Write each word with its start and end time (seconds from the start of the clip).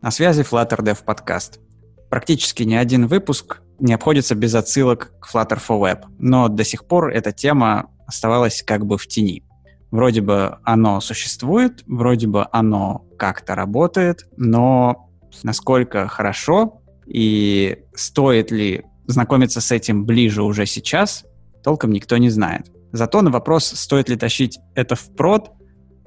На 0.00 0.12
связи 0.12 0.42
Flutter 0.42 0.78
Dev 0.78 1.04
Podcast. 1.04 1.58
Практически 2.08 2.62
ни 2.62 2.76
один 2.76 3.08
выпуск 3.08 3.62
не 3.80 3.92
обходится 3.92 4.36
без 4.36 4.54
отсылок 4.54 5.12
к 5.20 5.34
Flutter 5.34 5.58
for 5.58 5.80
Web, 5.80 6.04
но 6.20 6.46
до 6.48 6.62
сих 6.62 6.86
пор 6.86 7.10
эта 7.10 7.32
тема 7.32 7.90
оставалась 8.06 8.62
как 8.62 8.86
бы 8.86 8.96
в 8.96 9.08
тени. 9.08 9.42
Вроде 9.90 10.20
бы 10.20 10.58
оно 10.62 11.00
существует, 11.00 11.82
вроде 11.88 12.28
бы 12.28 12.46
оно 12.52 13.06
как-то 13.18 13.56
работает, 13.56 14.28
но 14.36 15.10
насколько 15.42 16.06
хорошо 16.06 16.80
и 17.04 17.78
стоит 17.92 18.52
ли 18.52 18.84
знакомиться 19.08 19.60
с 19.60 19.72
этим 19.72 20.06
ближе 20.06 20.44
уже 20.44 20.64
сейчас, 20.66 21.24
толком 21.64 21.90
никто 21.90 22.18
не 22.18 22.30
знает. 22.30 22.70
Зато 22.92 23.20
на 23.20 23.32
вопрос, 23.32 23.64
стоит 23.64 24.08
ли 24.08 24.14
тащить 24.14 24.60
это 24.76 24.94
в 24.94 25.12
прод, 25.16 25.50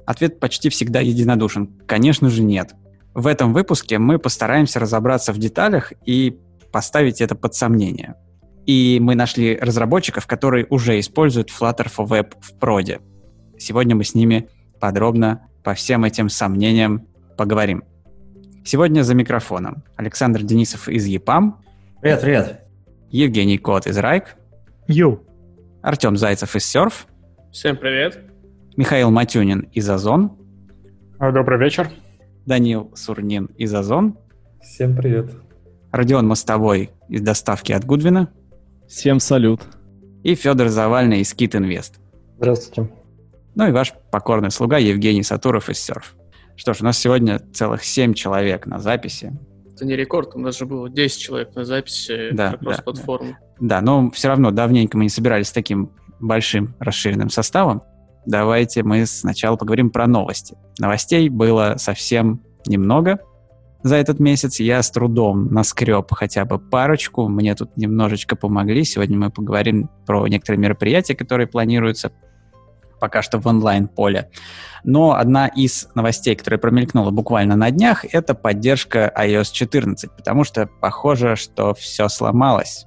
ответ 0.06 0.40
почти 0.40 0.70
всегда 0.70 1.00
единодушен. 1.00 1.78
Конечно 1.86 2.30
же, 2.30 2.42
нет. 2.42 2.74
В 3.14 3.26
этом 3.26 3.52
выпуске 3.52 3.98
мы 3.98 4.18
постараемся 4.18 4.80
разобраться 4.80 5.32
в 5.32 5.38
деталях 5.38 5.92
и 6.06 6.38
поставить 6.72 7.20
это 7.20 7.34
под 7.34 7.54
сомнение. 7.54 8.14
И 8.64 8.98
мы 9.00 9.14
нашли 9.14 9.56
разработчиков, 9.56 10.26
которые 10.26 10.66
уже 10.70 10.98
используют 10.98 11.50
Flutter 11.50 11.90
for 11.94 12.06
Web 12.06 12.34
в 12.40 12.58
проде. 12.58 13.00
Сегодня 13.58 13.94
мы 13.94 14.04
с 14.04 14.14
ними 14.14 14.48
подробно 14.80 15.48
по 15.62 15.74
всем 15.74 16.04
этим 16.04 16.28
сомнениям 16.28 17.06
поговорим. 17.36 17.84
Сегодня 18.64 19.02
за 19.02 19.14
микрофоном 19.14 19.84
Александр 19.96 20.42
Денисов 20.42 20.88
из 20.88 21.06
EPAM. 21.06 21.54
Привет, 22.00 22.20
привет. 22.20 22.60
Евгений 23.10 23.58
Кот 23.58 23.86
из 23.86 23.98
Райк. 23.98 24.36
Ю. 24.86 25.22
Артем 25.82 26.16
Зайцев 26.16 26.56
из 26.56 26.74
Surf. 26.74 26.92
Всем 27.50 27.76
привет. 27.76 28.20
Михаил 28.76 29.10
Матюнин 29.10 29.68
из 29.72 29.90
Озон. 29.90 30.38
Добрый 31.18 31.58
вечер. 31.58 31.90
Данил 32.46 32.90
Сурнин 32.94 33.46
из 33.56 33.72
Озон. 33.74 34.18
Всем 34.60 34.96
привет. 34.96 35.30
Родион 35.92 36.26
Мостовой 36.26 36.90
из 37.08 37.20
доставки 37.20 37.72
от 37.72 37.84
Гудвина. 37.84 38.32
Всем 38.88 39.20
салют. 39.20 39.60
И 40.24 40.34
Федор 40.34 40.68
Завальный 40.68 41.20
из 41.20 41.34
Kit 41.34 41.52
Invest. 41.52 41.94
Здравствуйте. 42.38 42.90
Ну 43.54 43.68
и 43.68 43.70
ваш 43.70 43.92
покорный 44.10 44.50
слуга 44.50 44.78
Евгений 44.78 45.22
Сатуров 45.22 45.68
из 45.68 45.88
Surf. 45.88 46.04
Что 46.56 46.74
ж, 46.74 46.80
у 46.80 46.84
нас 46.84 46.98
сегодня 46.98 47.40
целых 47.52 47.84
семь 47.84 48.14
человек 48.14 48.66
на 48.66 48.78
записи. 48.78 49.32
Это 49.74 49.86
не 49.86 49.94
рекорд, 49.94 50.34
у 50.34 50.38
нас 50.38 50.58
же 50.58 50.66
было 50.66 50.90
10 50.90 51.20
человек 51.20 51.54
на 51.54 51.64
записи 51.64 52.30
Да, 52.32 52.52
как 52.52 52.62
раз 52.62 52.76
да, 52.78 52.82
платформы. 52.82 53.38
Да, 53.60 53.80
но 53.80 54.10
все 54.10 54.28
равно 54.28 54.50
давненько 54.50 54.96
мы 54.96 55.04
не 55.04 55.10
собирались 55.10 55.48
с 55.48 55.52
таким 55.52 55.92
большим 56.20 56.74
расширенным 56.78 57.30
составом. 57.30 57.82
Давайте 58.26 58.82
мы 58.82 59.04
сначала 59.06 59.56
поговорим 59.56 59.90
про 59.90 60.06
новости. 60.06 60.56
Новостей 60.78 61.28
было 61.28 61.74
совсем 61.78 62.42
немного 62.66 63.18
за 63.82 63.96
этот 63.96 64.20
месяц. 64.20 64.60
Я 64.60 64.82
с 64.82 64.90
трудом 64.90 65.52
наскреб 65.52 66.06
хотя 66.12 66.44
бы 66.44 66.58
парочку. 66.58 67.28
Мне 67.28 67.54
тут 67.54 67.76
немножечко 67.76 68.36
помогли. 68.36 68.84
Сегодня 68.84 69.18
мы 69.18 69.30
поговорим 69.30 69.90
про 70.06 70.26
некоторые 70.28 70.60
мероприятия, 70.60 71.14
которые 71.14 71.46
планируются 71.46 72.12
пока 73.00 73.20
что 73.20 73.40
в 73.40 73.46
онлайн-поле. 73.48 74.30
Но 74.84 75.14
одна 75.14 75.48
из 75.48 75.88
новостей, 75.96 76.36
которая 76.36 76.60
промелькнула 76.60 77.10
буквально 77.10 77.56
на 77.56 77.72
днях, 77.72 78.04
это 78.04 78.32
поддержка 78.36 79.12
iOS 79.18 79.48
14, 79.52 80.08
потому 80.12 80.44
что 80.44 80.68
похоже, 80.80 81.34
что 81.34 81.74
все 81.74 82.08
сломалось. 82.08 82.86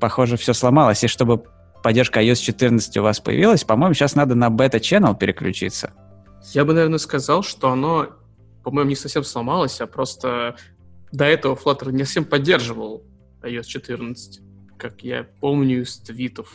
Похоже, 0.00 0.38
все 0.38 0.54
сломалось, 0.54 1.04
и 1.04 1.08
чтобы 1.08 1.44
поддержка 1.82 2.22
iOS 2.22 2.36
14 2.36 2.96
у 2.98 3.02
вас 3.02 3.20
появилась, 3.20 3.64
по-моему, 3.64 3.94
сейчас 3.94 4.14
надо 4.14 4.34
на 4.34 4.50
бета-ченнел 4.50 5.14
переключиться. 5.14 5.92
Я 6.52 6.64
бы, 6.64 6.72
наверное, 6.72 6.98
сказал, 6.98 7.42
что 7.42 7.70
оно, 7.70 8.08
по-моему, 8.62 8.90
не 8.90 8.96
совсем 8.96 9.24
сломалось, 9.24 9.80
а 9.80 9.86
просто 9.86 10.56
до 11.12 11.24
этого 11.24 11.54
Flutter 11.54 11.92
не 11.92 12.04
совсем 12.04 12.24
поддерживал 12.24 13.02
iOS 13.42 13.64
14, 13.64 14.40
как 14.78 15.02
я 15.02 15.26
помню 15.40 15.82
из 15.82 15.98
твитов 15.98 16.48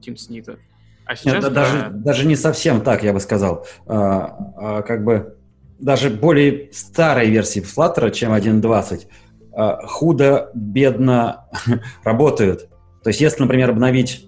Тим 0.00 0.16
Снита. 0.16 0.58
А 1.04 1.16
сейчас, 1.16 1.34
Нет, 1.34 1.42
да, 1.44 1.50
даже, 1.50 1.90
даже 1.90 2.26
не 2.26 2.36
совсем 2.36 2.82
так, 2.82 3.02
я 3.02 3.12
бы 3.12 3.20
сказал. 3.20 3.66
А, 3.86 4.36
а, 4.56 4.82
как 4.82 5.04
бы 5.04 5.38
даже 5.78 6.10
более 6.10 6.70
старой 6.72 7.30
версии 7.30 7.62
Flutter, 7.62 8.10
чем 8.10 8.32
1.20, 8.32 9.06
а, 9.52 9.86
худо-бедно 9.86 11.48
работают. 12.04 12.68
То 13.02 13.08
есть, 13.08 13.20
если, 13.20 13.42
например, 13.42 13.70
обновить 13.70 14.27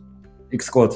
Xcode 0.53 0.95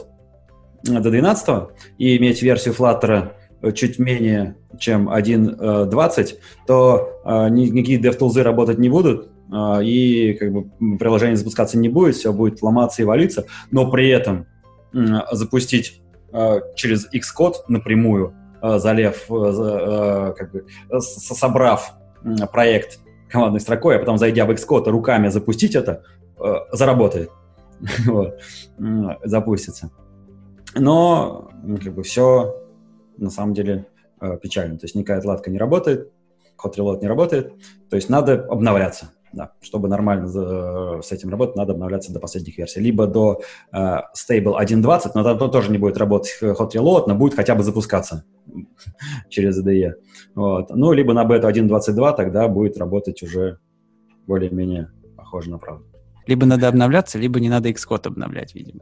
до 0.85 1.11
12 1.11 1.69
и 1.99 2.17
иметь 2.17 2.43
версию 2.43 2.75
Flutter 2.75 3.33
чуть 3.73 3.99
менее, 3.99 4.57
чем 4.79 5.09
1.20, 5.09 6.35
то 6.67 7.21
э, 7.25 7.49
никакие 7.49 8.01
DevTools 8.01 8.43
работать 8.43 8.79
не 8.79 8.89
будут, 8.89 9.31
э, 9.53 9.85
и 9.85 10.35
как 10.35 10.53
бы 10.53 10.99
приложение 10.99 11.37
запускаться 11.37 11.79
не 11.79 11.89
будет, 11.89 12.17
все 12.17 12.33
будет 12.33 12.63
ломаться 12.63 13.03
и 13.03 13.05
валиться, 13.05 13.47
но 13.71 13.91
при 13.91 14.11
этом 14.11 14.47
э, 14.93 14.99
запустить 15.33 16.03
э, 16.33 16.61
через 16.75 17.09
Xcode 17.13 17.55
напрямую, 17.69 18.35
э, 18.63 18.79
залев, 18.79 19.25
э, 19.31 19.35
э, 19.35 20.35
как 20.37 20.53
бы, 20.53 20.67
собрав 21.01 21.95
э, 22.23 22.47
проект 22.53 22.99
командной 23.31 23.61
строкой, 23.61 23.97
а 23.97 23.99
потом, 23.99 24.19
зайдя 24.19 24.45
в 24.45 24.51
Xcode, 24.51 24.91
руками 24.91 25.29
запустить 25.29 25.75
это, 25.75 26.03
э, 26.39 26.55
заработает. 26.73 27.31
вот, 28.07 28.39
запустится. 29.25 29.91
Но 30.77 31.51
как 31.83 31.95
бы 31.95 32.03
все 32.03 32.55
на 33.17 33.31
самом 33.31 33.55
деле 33.55 33.87
э, 34.21 34.39
печально. 34.39 34.79
То 34.79 34.85
есть 34.85 34.95
никакая 34.95 35.19
отладка 35.19 35.51
не 35.51 35.59
работает, 35.59 36.13
hot 36.63 36.77
reload 36.77 37.01
не 37.01 37.09
работает. 37.09 37.53
То 37.91 37.97
есть 37.97 38.09
надо 38.09 38.45
обновляться. 38.47 39.11
Да, 39.33 39.51
чтобы 39.61 39.89
нормально 39.89 40.29
за, 40.29 41.01
с 41.03 41.11
этим 41.11 41.29
работать, 41.29 41.57
надо 41.57 41.73
обновляться 41.73 42.13
до 42.13 42.21
последних 42.21 42.57
версий. 42.57 42.79
Либо 42.79 43.09
до 43.09 43.41
э, 43.73 43.77
Stable 43.77 44.57
1.20, 44.61 45.11
но 45.15 45.25
тогда 45.25 45.49
тоже 45.49 45.73
не 45.73 45.79
будет 45.79 45.97
работать 45.97 46.39
hot 46.41 46.71
reload, 46.73 47.05
но 47.09 47.17
будет 47.17 47.35
хотя 47.35 47.57
бы 47.57 47.65
запускаться 47.65 48.25
через 49.29 49.61
IDE. 49.61 49.95
Вот. 50.37 50.71
Ну, 50.71 50.93
либо 50.93 51.15
на 51.15 51.25
бету 51.25 51.49
1.22 51.49 52.17
тогда 52.17 52.47
будет 52.47 52.79
работать 52.79 53.25
уже 53.25 53.59
более-менее 54.29 54.93
похоже 55.17 55.51
на 55.51 55.59
правду. 55.59 55.94
Либо 56.27 56.47
надо 56.47 56.69
обновляться, 56.69 57.19
либо 57.19 57.41
не 57.41 57.49
надо 57.49 57.69
Xcode 57.71 58.09
обновлять, 58.09 58.55
видимо. 58.55 58.81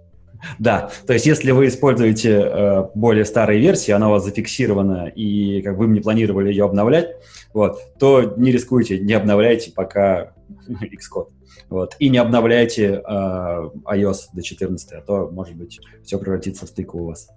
Да, 0.59 0.91
то 1.07 1.13
есть 1.13 1.27
если 1.27 1.53
вы 1.53 1.69
используете 1.69 2.31
э, 2.31 2.85
более 2.95 3.25
старые 3.25 3.61
версии, 3.61 3.93
она 3.93 4.09
у 4.09 4.13
вас 4.13 4.25
зафиксирована, 4.25 5.07
и 5.07 5.63
как 5.63 5.77
вы 5.77 5.87
не 5.87 6.01
планировали 6.01 6.49
ее 6.49 6.65
обновлять, 6.65 7.17
вот, 7.55 7.79
то 7.99 8.35
не 8.37 8.51
рискуйте, 8.51 8.99
не 8.99 9.13
обновляйте 9.13 9.71
пока 9.73 10.33
Xcode. 10.69 11.29
Вот, 11.69 11.97
и 11.99 12.09
не 12.09 12.19
обновляйте 12.19 13.03
э, 13.07 13.71
iOS 13.87 14.17
до 14.35 14.43
14, 14.43 14.93
а 14.93 15.01
то, 15.01 15.31
может 15.31 15.57
быть, 15.57 15.81
все 16.05 16.19
превратится 16.19 16.67
в 16.67 16.71
тыку 16.71 16.99
у 16.99 17.07
вас. 17.07 17.29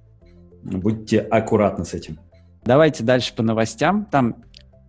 Будьте 0.64 1.20
аккуратны 1.20 1.86
с 1.86 1.94
этим. 1.94 2.20
Давайте 2.66 3.04
дальше 3.04 3.34
по 3.36 3.44
новостям. 3.44 4.08
Там 4.12 4.44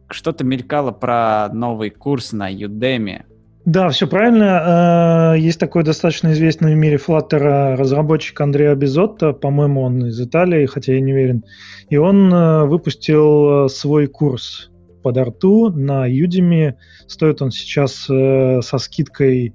что-то 0.08 0.44
мелькало 0.44 0.90
про 0.90 1.48
новый 1.52 1.90
курс 1.90 2.32
на 2.32 2.50
Udemy. 2.50 3.24
Да, 3.66 3.88
все 3.88 4.06
правильно. 4.06 5.34
Есть 5.36 5.58
такой 5.58 5.82
достаточно 5.82 6.32
известный 6.32 6.74
в 6.74 6.76
мире 6.76 6.96
Flutter 6.96 7.74
разработчик 7.74 8.40
Андреа 8.40 8.76
Безотто, 8.76 9.32
по-моему, 9.32 9.82
он 9.82 10.06
из 10.06 10.20
Италии, 10.20 10.66
хотя 10.66 10.94
я 10.94 11.00
не 11.00 11.12
уверен. 11.12 11.44
И 11.90 11.96
он 11.96 12.30
выпустил 12.68 13.68
свой 13.68 14.06
курс 14.06 14.70
под 15.02 15.18
арту 15.18 15.70
на 15.70 16.08
Udemy. 16.08 16.74
Стоит 17.08 17.42
он 17.42 17.50
сейчас 17.50 18.04
со 18.04 18.78
скидкой 18.78 19.52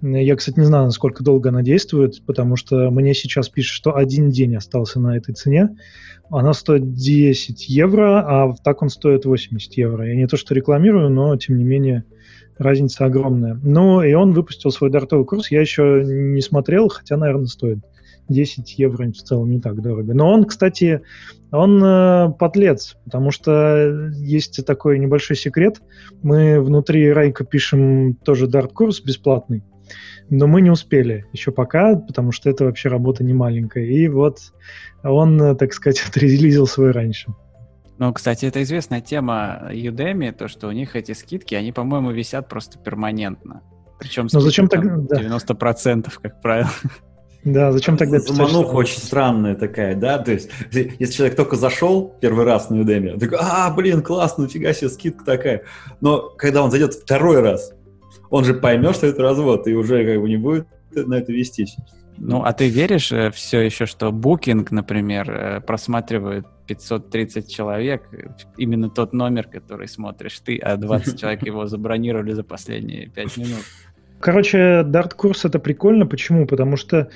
я, 0.00 0.36
кстати, 0.36 0.60
не 0.60 0.64
знаю, 0.64 0.84
насколько 0.84 1.24
долго 1.24 1.48
она 1.48 1.62
действует, 1.62 2.24
потому 2.24 2.54
что 2.54 2.88
мне 2.92 3.14
сейчас 3.14 3.48
пишут, 3.48 3.74
что 3.74 3.96
один 3.96 4.30
день 4.30 4.54
остался 4.54 5.00
на 5.00 5.16
этой 5.16 5.34
цене. 5.34 5.70
Она 6.30 6.52
стоит 6.52 6.94
10 6.94 7.68
евро, 7.68 8.20
а 8.20 8.54
так 8.62 8.82
он 8.82 8.90
стоит 8.90 9.24
80 9.24 9.74
евро. 9.74 10.06
Я 10.06 10.14
не 10.14 10.28
то 10.28 10.36
что 10.36 10.54
рекламирую, 10.54 11.10
но, 11.10 11.36
тем 11.36 11.58
не 11.58 11.64
менее, 11.64 12.04
разница 12.58 13.06
огромная. 13.06 13.58
Ну, 13.62 14.02
и 14.02 14.12
он 14.14 14.32
выпустил 14.32 14.70
свой 14.70 14.90
дартовый 14.90 15.24
курс. 15.24 15.50
Я 15.50 15.60
еще 15.60 16.02
не 16.04 16.40
смотрел, 16.40 16.88
хотя, 16.88 17.16
наверное, 17.16 17.46
стоит. 17.46 17.78
10 18.28 18.78
евро 18.78 19.06
в 19.08 19.12
целом 19.14 19.50
не 19.50 19.60
так 19.60 19.80
дорого. 19.80 20.14
Но 20.14 20.30
он, 20.30 20.44
кстати, 20.44 21.00
он 21.50 21.82
э, 21.82 22.30
подлец, 22.38 22.96
потому 23.04 23.30
что 23.30 24.10
есть 24.16 24.64
такой 24.66 24.98
небольшой 24.98 25.36
секрет. 25.36 25.80
Мы 26.22 26.60
внутри 26.60 27.10
Райка 27.10 27.44
пишем 27.44 28.14
тоже 28.14 28.46
дарт-курс 28.46 29.00
бесплатный, 29.00 29.62
но 30.28 30.46
мы 30.46 30.60
не 30.60 30.70
успели 30.70 31.24
еще 31.32 31.52
пока, 31.52 31.96
потому 31.96 32.32
что 32.32 32.50
это 32.50 32.64
вообще 32.64 32.90
работа 32.90 33.24
не 33.24 33.32
маленькая. 33.32 33.84
И 33.84 34.08
вот 34.08 34.38
он, 35.02 35.56
так 35.56 35.72
сказать, 35.72 36.00
отрелизил 36.06 36.66
свой 36.66 36.90
раньше. 36.90 37.34
Ну, 37.98 38.12
кстати, 38.12 38.46
это 38.46 38.62
известная 38.62 39.00
тема 39.00 39.68
Udemy, 39.70 40.32
то, 40.32 40.46
что 40.46 40.68
у 40.68 40.72
них 40.72 40.94
эти 40.94 41.12
скидки, 41.12 41.54
они, 41.54 41.72
по-моему, 41.72 42.12
висят 42.12 42.48
просто 42.48 42.78
перманентно. 42.78 43.62
Причем 43.98 44.28
Но 44.32 44.40
зачем 44.40 44.68
так, 44.68 44.84
90%, 44.84 46.12
как 46.22 46.40
правило. 46.40 46.70
Да, 47.44 47.72
зачем 47.72 47.96
тогда 47.96 48.18
писать? 48.18 48.36
Замануха 48.36 48.74
очень 48.74 48.98
странная 48.98 49.54
такая, 49.54 49.94
да, 49.94 50.18
то 50.18 50.32
есть 50.32 50.50
если 50.72 51.14
человек 51.14 51.36
только 51.36 51.56
зашел 51.56 52.14
первый 52.20 52.44
раз 52.44 52.68
на 52.68 52.76
Udemy, 52.76 53.14
он 53.14 53.18
такой, 53.18 53.38
а, 53.40 53.70
блин, 53.70 54.02
классно, 54.02 54.44
нафига 54.44 54.72
себе, 54.72 54.90
скидка 54.90 55.24
такая. 55.24 55.62
Но 56.00 56.30
когда 56.36 56.62
он 56.62 56.70
зайдет 56.70 56.94
второй 56.94 57.40
раз, 57.40 57.72
он 58.30 58.44
же 58.44 58.54
поймет, 58.54 58.96
что 58.96 59.06
это 59.06 59.22
развод, 59.22 59.66
и 59.66 59.74
уже 59.74 60.04
как 60.04 60.20
бы 60.20 60.28
не 60.28 60.36
будет 60.36 60.66
на 60.94 61.14
это 61.14 61.32
вестись. 61.32 61.76
Ну, 62.16 62.42
а 62.42 62.52
ты 62.52 62.68
веришь 62.68 63.12
э, 63.12 63.30
все 63.30 63.60
еще, 63.60 63.86
что 63.86 64.08
Booking, 64.08 64.66
например, 64.70 65.30
э, 65.30 65.60
просматривает 65.60 66.46
530 66.68 67.50
человек, 67.50 68.08
именно 68.56 68.90
тот 68.90 69.12
номер, 69.12 69.48
который 69.48 69.88
смотришь 69.88 70.38
ты, 70.40 70.58
а 70.58 70.76
20 70.76 71.18
человек 71.20 71.46
его 71.46 71.66
забронировали 71.66 72.32
за 72.32 72.44
последние 72.44 73.08
5 73.08 73.36
минут? 73.38 73.64
Короче, 74.20 74.82
Dart-курс 74.84 75.44
это 75.44 75.58
прикольно. 75.58 76.06
Почему? 76.06 76.46
Потому 76.46 76.76
что, 76.76 77.08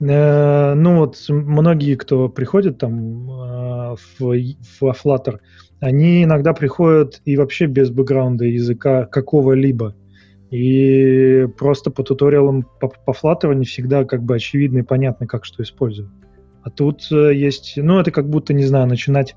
э, 0.00 0.74
ну 0.74 0.98
вот, 0.98 1.16
многие, 1.28 1.94
кто 1.94 2.28
приходит 2.28 2.78
там 2.78 3.30
э, 3.30 3.96
в, 4.18 4.20
в 4.20 4.82
Flutter, 4.82 5.38
они 5.80 6.24
иногда 6.24 6.52
приходят 6.52 7.20
и 7.24 7.36
вообще 7.36 7.66
без 7.66 7.90
бэкграунда 7.90 8.44
языка 8.44 9.06
какого-либо. 9.06 9.94
И 10.50 11.46
просто 11.58 11.90
по 11.90 12.02
туториалам 12.02 12.66
по, 12.80 12.88
по 12.88 13.12
Flutter 13.12 13.54
не 13.54 13.64
всегда 13.64 14.04
как 14.04 14.22
бы 14.22 14.34
очевидно 14.34 14.78
и 14.78 14.82
понятно, 14.82 15.26
как 15.26 15.44
что 15.44 15.62
использовать. 15.62 16.10
А 16.68 16.70
тут 16.70 17.10
э, 17.10 17.34
есть, 17.34 17.78
ну, 17.78 17.98
это 17.98 18.10
как 18.10 18.28
будто, 18.28 18.52
не 18.52 18.64
знаю, 18.64 18.86
начинать 18.86 19.36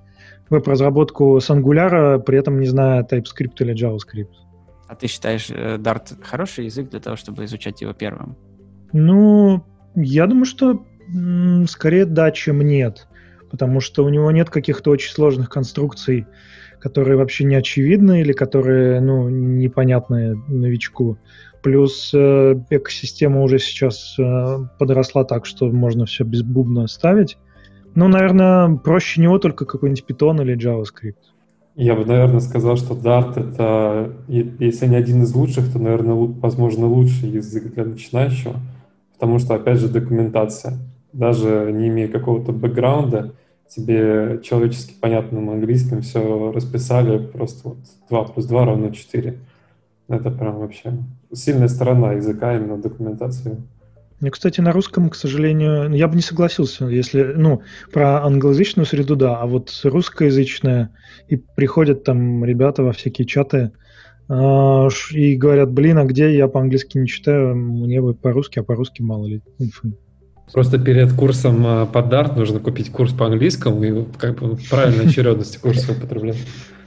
веб-разработку 0.50 1.40
с 1.40 1.50
Angular, 1.50 2.20
при 2.20 2.38
этом 2.38 2.60
не 2.60 2.68
зная 2.68 3.04
TypeScript 3.04 3.56
или 3.60 3.74
JavaScript. 3.74 4.34
А 4.90 4.96
ты 4.96 5.08
считаешь 5.08 5.50
э, 5.50 5.78
Dart 5.78 6.22
хороший 6.22 6.66
язык 6.66 6.90
для 6.90 7.00
того, 7.00 7.16
чтобы 7.16 7.46
изучать 7.46 7.80
его 7.80 7.94
первым? 7.94 8.36
Ну, 8.92 9.64
я 9.96 10.28
думаю, 10.28 10.44
что 10.44 10.84
скорее 11.70 12.06
да, 12.06 12.32
чем 12.32 12.60
нет. 12.60 13.08
Потому 13.50 13.80
что 13.80 14.04
у 14.04 14.10
него 14.10 14.30
нет 14.32 14.50
каких-то 14.50 14.92
очень 14.92 15.14
сложных 15.14 15.50
конструкций, 15.50 16.28
которые 16.82 17.16
вообще 17.16 17.46
не 17.46 17.56
очевидны 17.56 18.20
или 18.20 18.34
которые, 18.34 19.00
ну, 19.00 19.30
непонятны 19.30 20.36
новичку. 20.50 21.18
Плюс 21.62 22.12
э, 22.14 22.56
экосистема 22.70 23.42
уже 23.42 23.60
сейчас 23.60 24.16
э, 24.18 24.58
подросла 24.80 25.24
так, 25.24 25.46
что 25.46 25.68
можно 25.72 26.06
все 26.06 26.24
без 26.24 26.44
ставить. 26.88 27.38
Ну, 27.94 28.08
наверное, 28.08 28.78
проще 28.78 29.22
него 29.22 29.38
только 29.38 29.66
какой-нибудь 29.66 30.06
Python 30.08 30.42
или 30.42 30.58
JavaScript. 30.58 31.16
Я 31.76 31.96
бы, 31.96 32.06
наверное, 32.06 32.42
сказал, 32.42 32.78
что 32.78 32.96
Dart— 32.96 33.34
это, 33.40 34.12
если 34.28 34.88
не 34.88 34.96
один 34.96 35.24
из 35.24 35.34
лучших, 35.34 35.72
то, 35.72 35.80
наверное, 35.80 36.16
возможно, 36.16 36.86
лучший 36.86 37.30
язык 37.30 37.74
для 37.74 37.86
начинающего, 37.86 38.56
потому 39.14 39.40
что, 39.40 39.56
опять 39.56 39.80
же, 39.80 39.88
документация. 39.88 40.78
Даже 41.14 41.72
не 41.74 41.88
имея 41.88 42.08
какого-то 42.08 42.52
бэкграунда, 42.52 43.34
тебе 43.68 44.42
человечески 44.44 44.94
понятным 45.00 45.50
английским 45.50 46.02
все 46.02 46.52
расписали, 46.52 47.26
просто 47.26 47.70
вот 47.70 47.78
2 48.10 48.24
плюс 48.26 48.46
2 48.46 48.66
равно 48.66 48.90
4. 48.90 49.40
Это 50.10 50.32
прям 50.32 50.60
вообще 50.60 50.94
сильная 51.34 51.68
сторона 51.68 52.14
языка, 52.14 52.56
именно 52.56 52.78
документации. 52.78 53.58
Ну, 54.22 54.30
кстати, 54.30 54.62
на 54.62 54.72
русском, 54.72 55.10
к 55.10 55.16
сожалению, 55.16 55.92
я 55.94 56.08
бы 56.08 56.16
не 56.16 56.22
согласился, 56.22 56.86
если, 56.86 57.24
ну, 57.24 57.64
про 57.92 58.24
англоязычную 58.24 58.86
среду, 58.86 59.16
да, 59.16 59.38
а 59.38 59.48
вот 59.48 59.72
русскоязычная, 59.84 60.92
и 61.28 61.38
приходят 61.38 62.04
там 62.04 62.46
ребята 62.46 62.84
во 62.84 62.92
всякие 62.92 63.26
чаты 63.26 63.72
э, 64.30 64.88
и 65.12 65.36
говорят, 65.36 65.72
блин, 65.72 65.98
а 65.98 66.06
где 66.06 66.36
я 66.36 66.48
по-английски 66.48 67.00
не 67.00 67.08
читаю, 67.08 67.56
мне 67.56 68.00
бы 68.00 68.14
по-русски, 68.14 68.60
а 68.60 68.64
по-русски 68.64 69.02
мало 69.02 69.26
ли 69.26 69.42
инфы. 69.58 69.94
Просто 70.54 70.78
перед 70.78 71.14
курсом 71.14 71.66
э, 71.66 71.86
по 71.88 72.00
Dart 72.00 72.36
нужно 72.36 72.60
купить 72.60 72.92
курс 72.92 73.14
по 73.14 73.26
английскому 73.26 73.84
и 73.84 74.06
как 74.18 74.40
бы 74.40 74.56
в 74.56 74.70
правильной 74.70 75.06
очередности 75.10 75.58
курса 75.58 75.94
употреблять. 75.94 76.38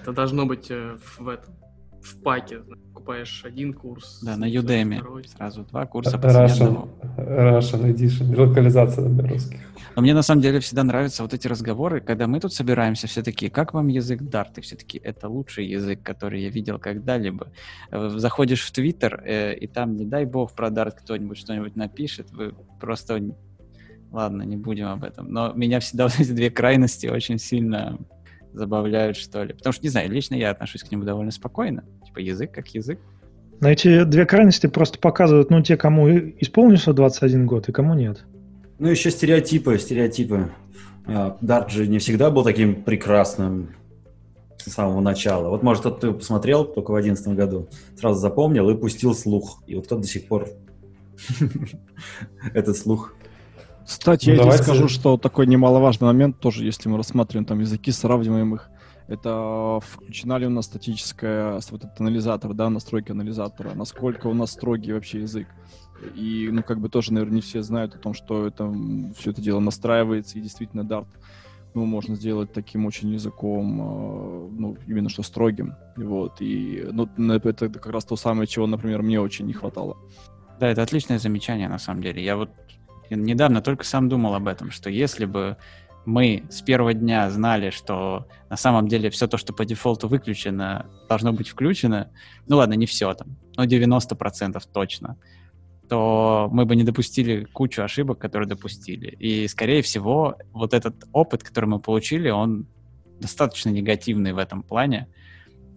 Это 0.02 0.12
должно 0.12 0.46
быть 0.46 0.70
э, 0.70 0.96
в, 1.18 1.28
этом, 1.28 1.54
в 2.04 2.22
паке. 2.22 2.60
Покупаешь 2.92 3.44
один 3.44 3.72
курс. 3.72 4.20
Да, 4.22 4.36
на 4.36 4.48
Udemy. 4.48 4.96
Второй. 4.98 5.24
Сразу 5.28 5.64
два 5.64 5.86
курса 5.86 6.18
по 6.18 6.26
Russian, 6.26 6.88
Russian 7.16 7.94
Edition. 7.94 8.36
Локализация 8.36 9.08
для 9.08 9.28
русских. 9.28 9.60
Но 9.96 10.02
мне 10.02 10.14
на 10.14 10.22
самом 10.22 10.42
деле 10.42 10.60
всегда 10.60 10.82
нравятся 10.82 11.22
вот 11.22 11.34
эти 11.34 11.46
разговоры, 11.46 12.00
когда 12.00 12.26
мы 12.26 12.40
тут 12.40 12.52
собираемся, 12.52 13.06
все 13.06 13.22
таки 13.22 13.48
как 13.48 13.74
вам 13.74 13.88
язык 13.88 14.22
Dart? 14.22 14.52
И 14.56 14.60
все 14.60 14.76
таки 14.76 15.00
это 15.02 15.28
лучший 15.28 15.66
язык, 15.66 16.02
который 16.02 16.42
я 16.42 16.50
видел 16.50 16.78
когда-либо. 16.78 17.52
Э, 17.90 18.08
заходишь 18.16 18.62
в 18.62 18.72
Твиттер, 18.72 19.22
и 19.24 19.66
там, 19.66 19.96
не 19.96 20.04
дай 20.04 20.24
бог, 20.24 20.52
про 20.52 20.68
Dart 20.68 20.96
кто-нибудь 20.98 21.38
что-нибудь 21.38 21.76
напишет, 21.76 22.30
вы 22.32 22.54
просто 22.80 23.20
Ладно, 24.14 24.42
не 24.42 24.56
будем 24.56 24.86
об 24.86 25.02
этом. 25.02 25.32
Но 25.32 25.52
меня 25.54 25.80
всегда 25.80 26.04
вот 26.08 26.20
эти 26.20 26.30
две 26.30 26.48
крайности 26.48 27.08
очень 27.08 27.38
сильно 27.38 27.98
забавляют, 28.54 29.16
что 29.16 29.44
ли. 29.44 29.52
Потому 29.52 29.72
что, 29.72 29.82
не 29.82 29.90
знаю, 29.90 30.10
лично 30.10 30.34
я 30.34 30.50
отношусь 30.50 30.82
к 30.82 30.90
нему 30.90 31.04
довольно 31.04 31.30
спокойно. 31.30 31.84
Типа 32.06 32.20
язык 32.20 32.52
как 32.52 32.68
язык. 32.68 32.98
Но 33.60 33.68
эти 33.68 34.04
две 34.04 34.26
крайности 34.26 34.66
просто 34.66 34.98
показывают, 34.98 35.50
ну, 35.50 35.62
те, 35.62 35.76
кому 35.76 36.08
исполнился 36.08 36.92
21 36.92 37.46
год 37.46 37.68
и 37.68 37.72
кому 37.72 37.94
нет. 37.94 38.24
Ну, 38.78 38.88
еще 38.88 39.10
стереотипы, 39.10 39.78
стереотипы. 39.78 40.50
Дарт 41.06 41.70
же 41.70 41.86
не 41.86 41.98
всегда 41.98 42.30
был 42.30 42.42
таким 42.44 42.82
прекрасным 42.82 43.74
с 44.58 44.72
самого 44.72 45.00
начала. 45.00 45.50
Вот, 45.50 45.62
может, 45.62 45.80
кто-то 45.82 46.12
посмотрел 46.12 46.64
только 46.64 46.90
в 46.90 46.94
2011 46.94 47.36
году, 47.36 47.68
сразу 47.98 48.18
запомнил 48.18 48.68
и 48.70 48.76
пустил 48.76 49.14
слух. 49.14 49.62
И 49.66 49.74
вот 49.74 49.88
тот 49.88 50.00
до 50.00 50.06
сих 50.06 50.26
пор 50.26 50.48
этот 52.54 52.76
слух 52.76 53.14
кстати, 53.86 54.30
ну, 54.30 54.32
я 54.32 54.38
давайте... 54.38 54.64
тебе 54.64 54.74
скажу, 54.74 54.88
что 54.88 55.16
такой 55.16 55.46
немаловажный 55.46 56.06
момент 56.06 56.40
тоже, 56.40 56.64
если 56.64 56.88
мы 56.88 56.96
рассматриваем 56.96 57.44
там 57.44 57.60
языки, 57.60 57.92
сравниваем 57.92 58.54
их, 58.54 58.70
это 59.06 59.80
включена 59.82 60.38
ли 60.38 60.46
у 60.46 60.50
нас 60.50 60.66
статическая 60.66 61.60
вот 61.70 61.84
этот 61.84 62.00
анализатор, 62.00 62.54
да, 62.54 62.70
настройки 62.70 63.12
анализатора, 63.12 63.74
насколько 63.74 64.28
у 64.28 64.34
нас 64.34 64.52
строгий 64.52 64.92
вообще 64.92 65.20
язык. 65.22 65.48
И, 66.14 66.48
ну, 66.50 66.62
как 66.62 66.80
бы 66.80 66.88
тоже, 66.88 67.12
наверное, 67.12 67.36
не 67.36 67.40
все 67.40 67.62
знают 67.62 67.94
о 67.94 67.98
том, 67.98 68.14
что 68.14 68.46
это, 68.46 68.72
все 69.18 69.30
это 69.30 69.40
дело 69.40 69.60
настраивается, 69.60 70.38
и 70.38 70.42
действительно 70.42 70.82
Dart, 70.82 71.06
ну, 71.74 71.84
можно 71.86 72.14
сделать 72.14 72.52
таким 72.52 72.86
очень 72.86 73.10
языком, 73.10 73.80
э, 73.80 74.48
ну, 74.58 74.76
именно 74.86 75.08
что 75.08 75.22
строгим, 75.22 75.74
вот, 75.96 76.40
и, 76.40 76.86
ну, 76.90 77.08
это 77.16 77.68
как 77.68 77.86
раз 77.86 78.04
то 78.04 78.16
самое, 78.16 78.46
чего, 78.46 78.66
например, 78.66 79.02
мне 79.02 79.20
очень 79.20 79.46
не 79.46 79.52
хватало. 79.52 79.96
Да, 80.60 80.68
это 80.68 80.82
отличное 80.82 81.18
замечание, 81.18 81.68
на 81.68 81.78
самом 81.78 82.02
деле. 82.02 82.24
Я 82.24 82.36
вот 82.36 82.50
я 83.10 83.16
недавно 83.16 83.60
только 83.60 83.84
сам 83.84 84.08
думал 84.08 84.34
об 84.34 84.48
этом, 84.48 84.70
что 84.70 84.90
если 84.90 85.24
бы 85.24 85.56
мы 86.06 86.44
с 86.50 86.60
первого 86.60 86.92
дня 86.92 87.30
знали, 87.30 87.70
что 87.70 88.26
на 88.50 88.56
самом 88.56 88.88
деле 88.88 89.10
все 89.10 89.26
то, 89.26 89.38
что 89.38 89.52
по 89.52 89.64
дефолту 89.64 90.08
выключено, 90.08 90.86
должно 91.08 91.32
быть 91.32 91.48
включено, 91.48 92.10
ну 92.46 92.56
ладно, 92.56 92.74
не 92.74 92.86
все 92.86 93.14
там, 93.14 93.36
но 93.56 93.64
90% 93.64 94.62
точно, 94.72 95.16
то 95.88 96.48
мы 96.52 96.64
бы 96.64 96.76
не 96.76 96.82
допустили 96.82 97.44
кучу 97.44 97.82
ошибок, 97.82 98.18
которые 98.18 98.48
допустили. 98.48 99.08
И, 99.18 99.48
скорее 99.48 99.82
всего, 99.82 100.36
вот 100.52 100.74
этот 100.74 101.04
опыт, 101.12 101.42
который 101.42 101.66
мы 101.66 101.78
получили, 101.78 102.30
он 102.30 102.66
достаточно 103.20 103.70
негативный 103.70 104.32
в 104.32 104.38
этом 104.38 104.62
плане. 104.62 105.08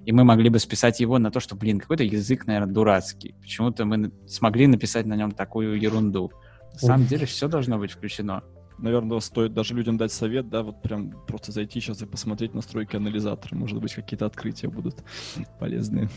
И 0.06 0.14
мы 0.14 0.24
могли 0.24 0.50
бы 0.50 0.60
списать 0.60 1.02
его 1.02 1.20
на 1.20 1.32
то, 1.32 1.42
что, 1.42 1.56
блин, 1.56 1.80
какой-то 1.80 2.04
язык, 2.04 2.48
наверное, 2.48 2.74
дурацкий. 2.74 3.36
Почему-то 3.42 3.84
мы 3.86 4.12
смогли 4.26 4.68
написать 4.68 5.06
на 5.06 5.16
нем 5.16 5.32
такую 5.32 5.80
ерунду. 5.80 6.32
На 6.74 6.80
самом 6.80 7.08
деле 7.08 7.26
все 7.26 7.48
должно 7.48 7.78
быть 7.78 7.92
включено. 7.92 8.44
Наверное, 8.78 9.20
стоит 9.20 9.54
даже 9.54 9.74
людям 9.74 9.98
дать 9.98 10.12
совет, 10.12 10.50
да, 10.50 10.62
вот 10.62 10.84
прям 10.84 11.12
просто 11.28 11.52
зайти 11.52 11.80
сейчас 11.80 12.02
и 12.04 12.06
посмотреть 12.06 12.54
настройки 12.54 12.96
анализатора. 12.96 13.56
Может 13.56 13.80
быть, 13.80 13.94
какие-то 13.94 14.28
открытия 14.28 14.68
будут 14.68 15.04
полезные. 15.60 16.10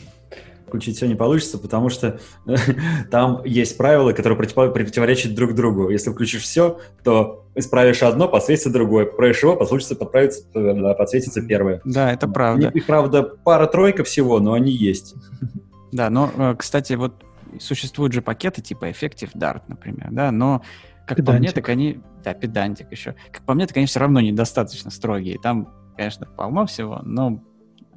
Включить 0.66 0.98
все 0.98 1.08
не 1.08 1.14
получится, 1.14 1.58
потому 1.58 1.88
что 1.88 2.20
там 3.10 3.42
есть 3.44 3.76
правила, 3.78 4.12
которые 4.12 4.36
противоречат 4.36 5.34
друг 5.34 5.54
другу. 5.54 5.88
Если 5.88 6.10
включишь 6.10 6.42
все, 6.42 6.78
то 7.02 7.46
исправишь 7.54 8.02
одно, 8.02 8.28
подсветится 8.28 8.70
другое. 8.70 9.06
Поправишь 9.06 9.42
его, 9.42 9.56
послушается, 9.56 9.96
подправится, 9.96 10.42
э, 10.54 10.94
подсветится 10.94 11.40
первое. 11.42 11.80
Да, 11.84 12.12
это 12.12 12.28
правда. 12.28 12.68
Их, 12.68 12.86
правда, 12.86 13.22
пара-тройка 13.22 14.04
всего, 14.04 14.38
но 14.38 14.52
они 14.52 14.70
есть. 14.70 15.14
Да, 15.92 16.10
но, 16.10 16.30
э, 16.36 16.54
кстати, 16.56 16.92
вот 16.92 17.24
существуют 17.58 18.12
же 18.12 18.22
пакеты 18.22 18.62
типа 18.62 18.90
Effective 18.90 19.32
Dart, 19.34 19.62
например, 19.68 20.08
да, 20.10 20.30
но 20.30 20.62
как 21.10 21.18
педантик. 21.18 21.26
по 21.26 21.38
мне, 21.40 21.52
так 21.52 21.68
они... 21.68 22.00
Да, 22.22 22.34
педантик 22.34 22.92
еще. 22.92 23.16
Как 23.32 23.42
по 23.44 23.54
мне, 23.54 23.66
так 23.66 23.76
они 23.76 23.86
все 23.86 23.98
равно 23.98 24.20
недостаточно 24.20 24.90
строгие. 24.92 25.38
Там, 25.42 25.68
конечно, 25.96 26.24
полно 26.24 26.66
всего, 26.66 27.00
но 27.02 27.42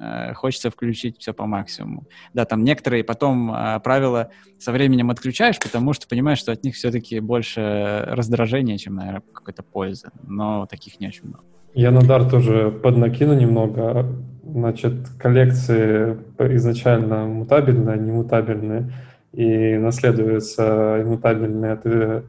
э, 0.00 0.34
хочется 0.34 0.68
включить 0.68 1.18
все 1.20 1.32
по 1.32 1.46
максимуму. 1.46 2.08
Да, 2.32 2.44
там 2.44 2.64
некоторые 2.64 3.04
потом 3.04 3.54
э, 3.54 3.78
правила 3.80 4.30
со 4.58 4.72
временем 4.72 5.10
отключаешь, 5.10 5.60
потому 5.60 5.92
что 5.92 6.08
понимаешь, 6.08 6.38
что 6.38 6.50
от 6.50 6.64
них 6.64 6.74
все-таки 6.74 7.20
больше 7.20 8.02
раздражения, 8.08 8.78
чем, 8.78 8.96
наверное, 8.96 9.22
какой-то 9.32 9.62
пользы. 9.62 10.10
Но 10.24 10.66
таких 10.66 10.98
не 10.98 11.06
очень 11.06 11.28
много. 11.28 11.44
Я 11.74 11.92
на 11.92 12.00
Dart 12.00 12.30
тоже 12.30 12.70
поднакину 12.70 13.34
немного. 13.34 14.12
Значит, 14.42 15.08
коллекции 15.18 16.18
изначально 16.38 17.26
мутабельные, 17.26 17.98
немутабельные 17.98 18.92
и 19.34 19.76
наследуется 19.76 21.00
иммутабельный 21.02 21.72
от, 21.72 21.86
э, 21.86 22.22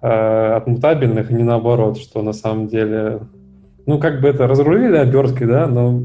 от 0.00 0.66
мутабельных, 0.66 1.30
и 1.30 1.34
не 1.34 1.42
наоборот, 1.42 1.98
что 1.98 2.22
на 2.22 2.32
самом 2.32 2.68
деле, 2.68 3.20
ну, 3.86 3.98
как 3.98 4.20
бы 4.20 4.28
это 4.28 4.46
разрулили 4.46 4.96
оберткой, 4.96 5.46
да, 5.46 5.66
но 5.66 6.02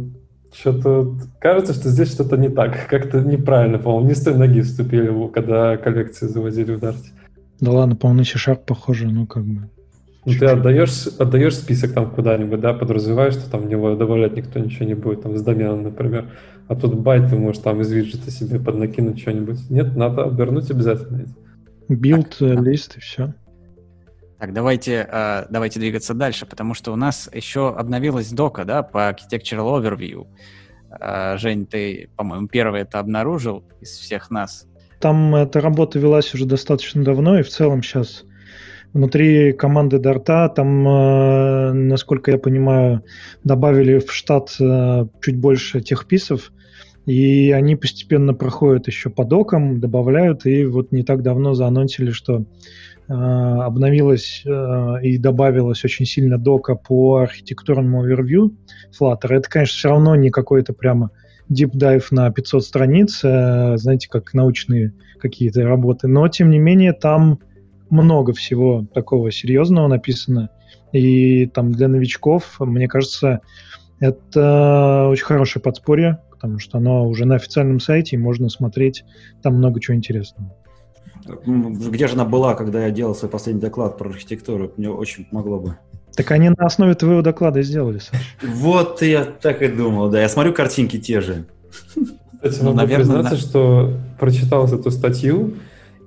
что-то 0.53 1.13
кажется, 1.39 1.73
что 1.73 1.89
здесь 1.89 2.11
что-то 2.11 2.37
не 2.37 2.49
так, 2.49 2.87
как-то 2.89 3.21
неправильно, 3.21 3.79
по-моему, 3.79 4.07
не 4.09 4.15
с 4.15 4.23
той 4.23 4.35
ноги 4.35 4.61
вступили, 4.61 5.11
когда 5.29 5.77
коллекции 5.77 6.27
завозили 6.27 6.75
в 6.75 6.79
Дарте. 6.79 7.09
Да 7.59 7.71
ладно, 7.71 7.95
по-моему, 7.95 8.19
на 8.19 8.25
C-Sharp 8.25 8.59
похоже, 8.65 9.07
ну, 9.07 9.25
как 9.25 9.43
бы. 9.43 9.69
Ну, 10.27 10.33
ты 10.37 10.45
отдаешь, 10.45 11.07
отдаешь 11.19 11.55
список 11.55 11.93
там 11.93 12.11
куда-нибудь, 12.11 12.59
да, 12.59 12.73
подразумеваешь, 12.73 13.35
что 13.35 13.49
там 13.49 13.61
в 13.61 13.67
него 13.67 13.95
добавлять 13.95 14.35
никто 14.35 14.59
ничего 14.59 14.83
не 14.83 14.93
будет, 14.93 15.21
там, 15.21 15.37
с 15.37 15.41
доменом, 15.41 15.83
например. 15.83 16.31
А 16.67 16.75
тут 16.75 16.95
байт 16.95 17.29
ты 17.29 17.37
можешь 17.37 17.61
там 17.61 17.79
из 17.79 17.89
виджета 17.93 18.29
себе 18.29 18.59
поднакинуть 18.59 19.21
что-нибудь. 19.21 19.69
Нет, 19.69 19.95
надо 19.95 20.25
обернуть 20.25 20.69
обязательно. 20.69 21.27
Built, 21.87 22.41
э, 22.41 22.55
List 22.55 22.97
и 22.97 22.99
все. 22.99 23.35
Так, 24.37 24.51
давайте, 24.51 25.07
э, 25.09 25.45
давайте 25.49 25.79
двигаться 25.79 26.13
дальше, 26.13 26.45
потому 26.45 26.73
что 26.73 26.91
у 26.91 26.97
нас 26.97 27.29
еще 27.33 27.69
обновилась 27.69 28.29
дока, 28.29 28.65
да, 28.65 28.83
по 28.83 29.09
Architectural 29.09 29.81
Overview. 29.81 30.27
Э, 30.99 31.37
Жень, 31.37 31.65
ты, 31.65 32.09
по-моему, 32.17 32.49
первый 32.49 32.81
это 32.81 32.99
обнаружил 32.99 33.63
из 33.79 33.91
всех 33.91 34.29
нас. 34.29 34.67
Там 34.99 35.33
эта 35.35 35.61
работа 35.61 35.99
велась 35.99 36.33
уже 36.33 36.43
достаточно 36.43 37.01
давно, 37.01 37.39
и 37.39 37.43
в 37.43 37.49
целом 37.49 37.81
сейчас 37.81 38.25
Внутри 38.97 39.53
команды 39.53 39.99
Дарта 39.99 40.49
там, 40.49 40.87
э, 40.87 41.71
насколько 41.71 42.31
я 42.31 42.39
понимаю, 42.39 43.03
добавили 43.43 43.99
в 43.99 44.11
штат 44.11 44.55
э, 44.59 45.05
чуть 45.21 45.37
больше 45.37 45.81
техписов, 45.81 46.51
и 47.05 47.51
они 47.51 47.75
постепенно 47.75 48.33
проходят 48.33 48.87
еще 48.87 49.11
по 49.11 49.23
докам, 49.23 49.79
добавляют, 49.79 50.47
и 50.47 50.65
вот 50.65 50.91
не 50.91 51.03
так 51.03 51.21
давно 51.21 51.53
заанонсили, 51.53 52.09
что 52.09 52.39
э, 53.07 53.13
обновилась 53.13 54.43
и 54.43 55.17
добавилась 55.19 55.85
очень 55.85 56.07
сильно 56.07 56.39
дока 56.39 56.73
по 56.73 57.17
архитектурному 57.17 58.01
овервью 58.01 58.57
Flutter. 58.99 59.27
Это, 59.29 59.47
конечно, 59.47 59.77
все 59.77 59.89
равно 59.89 60.15
не 60.15 60.31
какой-то 60.31 60.73
прямо 60.73 61.11
deep 61.53 61.73
dive 61.75 62.05
на 62.09 62.31
500 62.31 62.63
страниц, 62.63 63.19
знаете, 63.19 64.09
как 64.09 64.33
научные 64.33 64.93
какие-то 65.19 65.61
работы, 65.65 66.07
но, 66.07 66.27
тем 66.29 66.49
не 66.49 66.57
менее, 66.57 66.93
там 66.93 67.37
много 67.89 68.33
всего 68.33 68.85
такого 68.93 69.31
серьезного 69.31 69.87
написано. 69.87 70.49
И 70.91 71.47
там 71.47 71.71
для 71.71 71.87
новичков, 71.87 72.57
мне 72.59 72.87
кажется, 72.87 73.41
это 73.99 75.07
очень 75.09 75.25
хорошее 75.25 75.61
подспорье, 75.61 76.19
потому 76.31 76.59
что 76.59 76.77
оно 76.77 77.07
уже 77.07 77.25
на 77.25 77.35
официальном 77.35 77.79
сайте, 77.79 78.15
и 78.15 78.19
можно 78.19 78.49
смотреть 78.49 79.03
там 79.41 79.55
много 79.55 79.79
чего 79.79 79.97
интересного. 79.97 80.53
Где 81.45 82.07
же 82.07 82.13
она 82.13 82.25
была, 82.25 82.55
когда 82.55 82.85
я 82.85 82.91
делал 82.91 83.13
свой 83.13 83.29
последний 83.29 83.61
доклад 83.61 83.97
про 83.97 84.09
архитектуру? 84.09 84.71
Мне 84.77 84.89
очень 84.89 85.25
помогло 85.25 85.59
бы. 85.59 85.77
Так 86.15 86.31
они 86.31 86.49
на 86.49 86.65
основе 86.65 86.93
твоего 86.95 87.21
доклада 87.21 87.61
сделали, 87.61 87.99
Саша. 87.99 88.23
Вот 88.41 89.01
я 89.01 89.25
так 89.25 89.61
и 89.61 89.67
думал, 89.67 90.09
да. 90.09 90.21
Я 90.21 90.29
смотрю 90.29 90.53
картинки 90.53 90.99
те 90.99 91.21
же. 91.21 91.45
Кстати, 92.41 92.63
ну, 92.63 92.73
наверное, 92.73 93.05
признаться, 93.05 93.35
что 93.35 93.93
прочитал 94.19 94.65
эту 94.67 94.89
статью, 94.89 95.55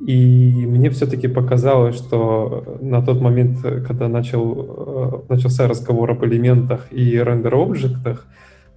и 0.00 0.66
мне 0.66 0.90
все-таки 0.90 1.28
показалось, 1.28 1.96
что 1.96 2.78
на 2.80 3.02
тот 3.02 3.20
момент, 3.20 3.58
когда 3.86 4.08
начал, 4.08 5.24
э, 5.28 5.32
начался 5.32 5.68
разговор 5.68 6.10
об 6.10 6.24
элементах 6.24 6.86
и 6.90 7.18
рендер-объектах, 7.18 8.26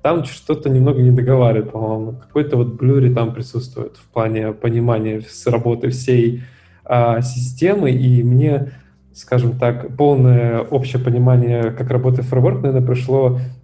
там 0.01 0.25
что-то 0.25 0.69
немного 0.69 1.01
не 1.01 1.11
договаривает, 1.11 1.71
по-моему. 1.71 2.19
Какой-то 2.19 2.57
вот 2.57 2.73
блюри 2.73 3.13
там 3.13 3.33
присутствует 3.33 3.95
в 3.95 4.05
плане 4.11 4.51
понимания 4.51 5.21
с 5.21 5.47
работы 5.47 5.89
всей 5.91 6.43
а, 6.83 7.21
системы, 7.21 7.91
и 7.91 8.21
мне, 8.21 8.73
скажем 9.13 9.57
так, 9.57 9.95
полное 9.95 10.59
общее 10.59 11.01
понимание, 11.01 11.71
как 11.71 11.89
работает 11.89 12.27
фреймворк, 12.27 12.61
наверное, 12.63 12.85
пришло 12.85 13.39
Э, 13.39 13.62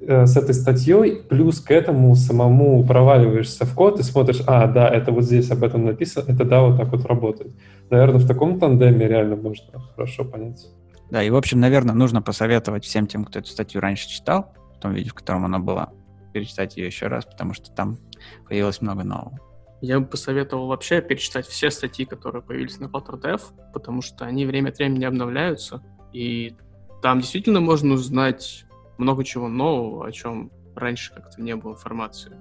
с 0.00 0.36
этой 0.36 0.54
статьей, 0.54 1.22
плюс 1.28 1.60
к 1.60 1.70
этому 1.70 2.14
самому 2.16 2.84
проваливаешься 2.84 3.66
в 3.66 3.74
код 3.74 4.00
и 4.00 4.02
смотришь, 4.02 4.42
а, 4.46 4.66
да, 4.66 4.88
это 4.88 5.12
вот 5.12 5.24
здесь 5.24 5.50
об 5.50 5.62
этом 5.62 5.84
написано, 5.84 6.24
это 6.32 6.44
да, 6.44 6.62
вот 6.62 6.78
так 6.78 6.88
вот 6.90 7.04
работает. 7.04 7.52
Наверное, 7.90 8.20
в 8.20 8.26
таком 8.26 8.58
тандеме 8.58 9.06
реально 9.06 9.36
можно 9.36 9.80
хорошо 9.94 10.24
понять. 10.24 10.66
Да, 11.10 11.22
и, 11.22 11.30
в 11.30 11.36
общем, 11.36 11.60
наверное, 11.60 11.94
нужно 11.94 12.22
посоветовать 12.22 12.84
всем 12.84 13.06
тем, 13.06 13.24
кто 13.24 13.40
эту 13.40 13.48
статью 13.48 13.80
раньше 13.80 14.08
читал, 14.08 14.54
в 14.76 14.80
том 14.80 14.94
виде, 14.94 15.10
в 15.10 15.14
котором 15.14 15.44
она 15.44 15.58
была, 15.58 15.90
перечитать 16.32 16.76
ее 16.76 16.86
еще 16.86 17.08
раз, 17.08 17.26
потому 17.26 17.52
что 17.52 17.70
там 17.70 17.98
появилось 18.48 18.80
много 18.80 19.04
нового. 19.04 19.38
Я 19.82 19.98
бы 19.98 20.06
посоветовал 20.06 20.68
вообще 20.68 21.00
перечитать 21.00 21.46
все 21.46 21.70
статьи, 21.70 22.04
которые 22.04 22.42
появились 22.42 22.78
на 22.78 22.84
Flutter 22.86 23.20
Dev, 23.20 23.40
потому 23.72 24.02
что 24.02 24.24
они 24.24 24.46
время 24.46 24.68
от 24.68 24.78
времени 24.78 25.04
обновляются, 25.04 25.82
и 26.12 26.54
там 27.02 27.20
действительно 27.20 27.60
можно 27.60 27.94
узнать 27.94 28.66
много 29.00 29.24
чего 29.24 29.48
нового, 29.48 30.06
о 30.06 30.12
чем 30.12 30.50
раньше 30.76 31.12
как-то 31.14 31.40
не 31.42 31.56
было 31.56 31.72
информации. 31.72 32.32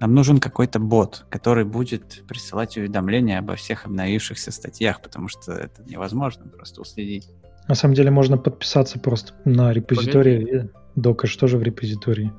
Нам 0.00 0.14
нужен 0.14 0.40
какой-то 0.40 0.78
бот, 0.78 1.26
который 1.28 1.64
будет 1.64 2.24
присылать 2.26 2.76
уведомления 2.78 3.38
обо 3.38 3.54
всех 3.54 3.84
обновившихся 3.84 4.50
статьях, 4.50 5.02
потому 5.02 5.28
что 5.28 5.52
это 5.52 5.82
невозможно 5.84 6.46
просто 6.46 6.80
уследить. 6.80 7.28
На 7.68 7.74
самом 7.74 7.94
деле 7.94 8.10
можно 8.10 8.38
подписаться 8.38 8.98
просто 8.98 9.34
на 9.44 9.72
репозитории. 9.72 10.70
Дока 10.96 11.26
что 11.26 11.46
же 11.46 11.58
в 11.58 11.62
репозитории? 11.62 12.32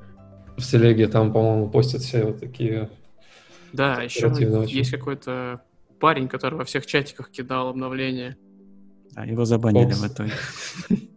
В 0.56 0.62
телеге 0.62 1.06
там, 1.06 1.32
по-моему, 1.32 1.70
постят 1.70 2.02
все 2.02 2.24
вот 2.24 2.40
такие... 2.40 2.90
Да, 3.72 4.02
еще 4.02 4.30
есть 4.68 4.90
какой-то 4.90 5.62
парень, 6.00 6.28
который 6.28 6.56
во 6.56 6.64
всех 6.64 6.84
чатиках 6.84 7.30
кидал 7.30 7.68
обновления. 7.68 8.36
Да, 9.12 9.22
его 9.22 9.44
забанили 9.44 9.84
Опс. 9.86 10.00
в 10.00 10.06
итоге. 10.08 10.32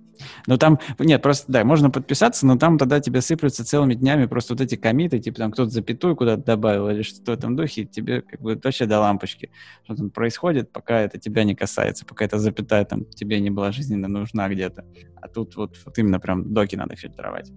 Но 0.48 0.58
там, 0.58 0.79
нет, 1.00 1.22
просто, 1.22 1.51
да, 1.51 1.63
можно 1.63 1.89
подписаться, 1.89 2.46
но 2.46 2.58
там 2.58 2.77
тогда 2.77 3.00
тебе 3.00 3.22
сыплются 3.22 3.65
целыми 3.65 3.94
днями 3.94 4.25
просто 4.25 4.53
вот 4.53 4.62
эти 4.62 4.75
комиты, 4.75 5.20
типа 5.20 5.38
там 5.38 5.51
кто-то 5.51 5.70
запятую 5.70 6.15
куда-то 6.15 6.44
добавил 6.44 6.89
или 6.89 7.01
что-то 7.01 7.32
в 7.32 7.36
этом 7.36 7.55
духе, 7.55 7.82
и 7.82 7.86
тебе 7.86 8.22
как 8.22 8.41
бы 8.41 8.60
вообще 8.62 8.86
до 8.86 9.00
лампочки. 9.00 9.51
Что 9.84 9.96
там 9.96 10.10
происходит, 10.10 10.72
пока 10.72 11.01
это 11.01 11.20
тебя 11.20 11.44
не 11.44 11.55
касается, 11.55 12.05
пока 12.05 12.25
эта 12.25 12.38
запятая 12.39 12.86
там 12.86 13.05
тебе 13.05 13.39
не 13.39 13.50
была 13.50 13.72
жизненно 13.72 14.08
нужна 14.08 14.48
где-то. 14.50 14.86
А 15.22 15.27
тут 15.27 15.55
вот, 15.55 15.75
вот 15.86 15.98
именно 15.98 16.20
прям 16.20 16.53
доки 16.53 16.75
надо 16.75 16.96
фильтровать. 16.96 17.51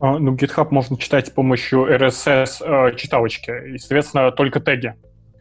А, 0.00 0.18
ну, 0.18 0.34
GitHub 0.34 0.68
можно 0.70 0.96
читать 0.96 1.26
с 1.26 1.30
помощью 1.30 1.86
RSS 1.86 2.62
э, 2.64 2.94
и, 3.74 3.78
соответственно, 3.78 4.32
только 4.32 4.58
теги 4.58 4.94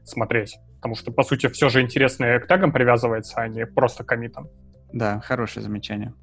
смотреть. 0.04 0.58
Потому 0.76 0.96
что, 0.96 1.12
по 1.12 1.24
сути, 1.24 1.48
все 1.48 1.70
же 1.70 1.82
интересное 1.82 2.40
к 2.40 2.48
тегам 2.48 2.72
привязывается, 2.72 3.40
а 3.42 3.48
не 3.48 3.66
просто 3.66 4.04
комитам. 4.04 4.50
Да, 4.92 5.22
хорошее 5.22 5.64
замечание. 5.64 6.14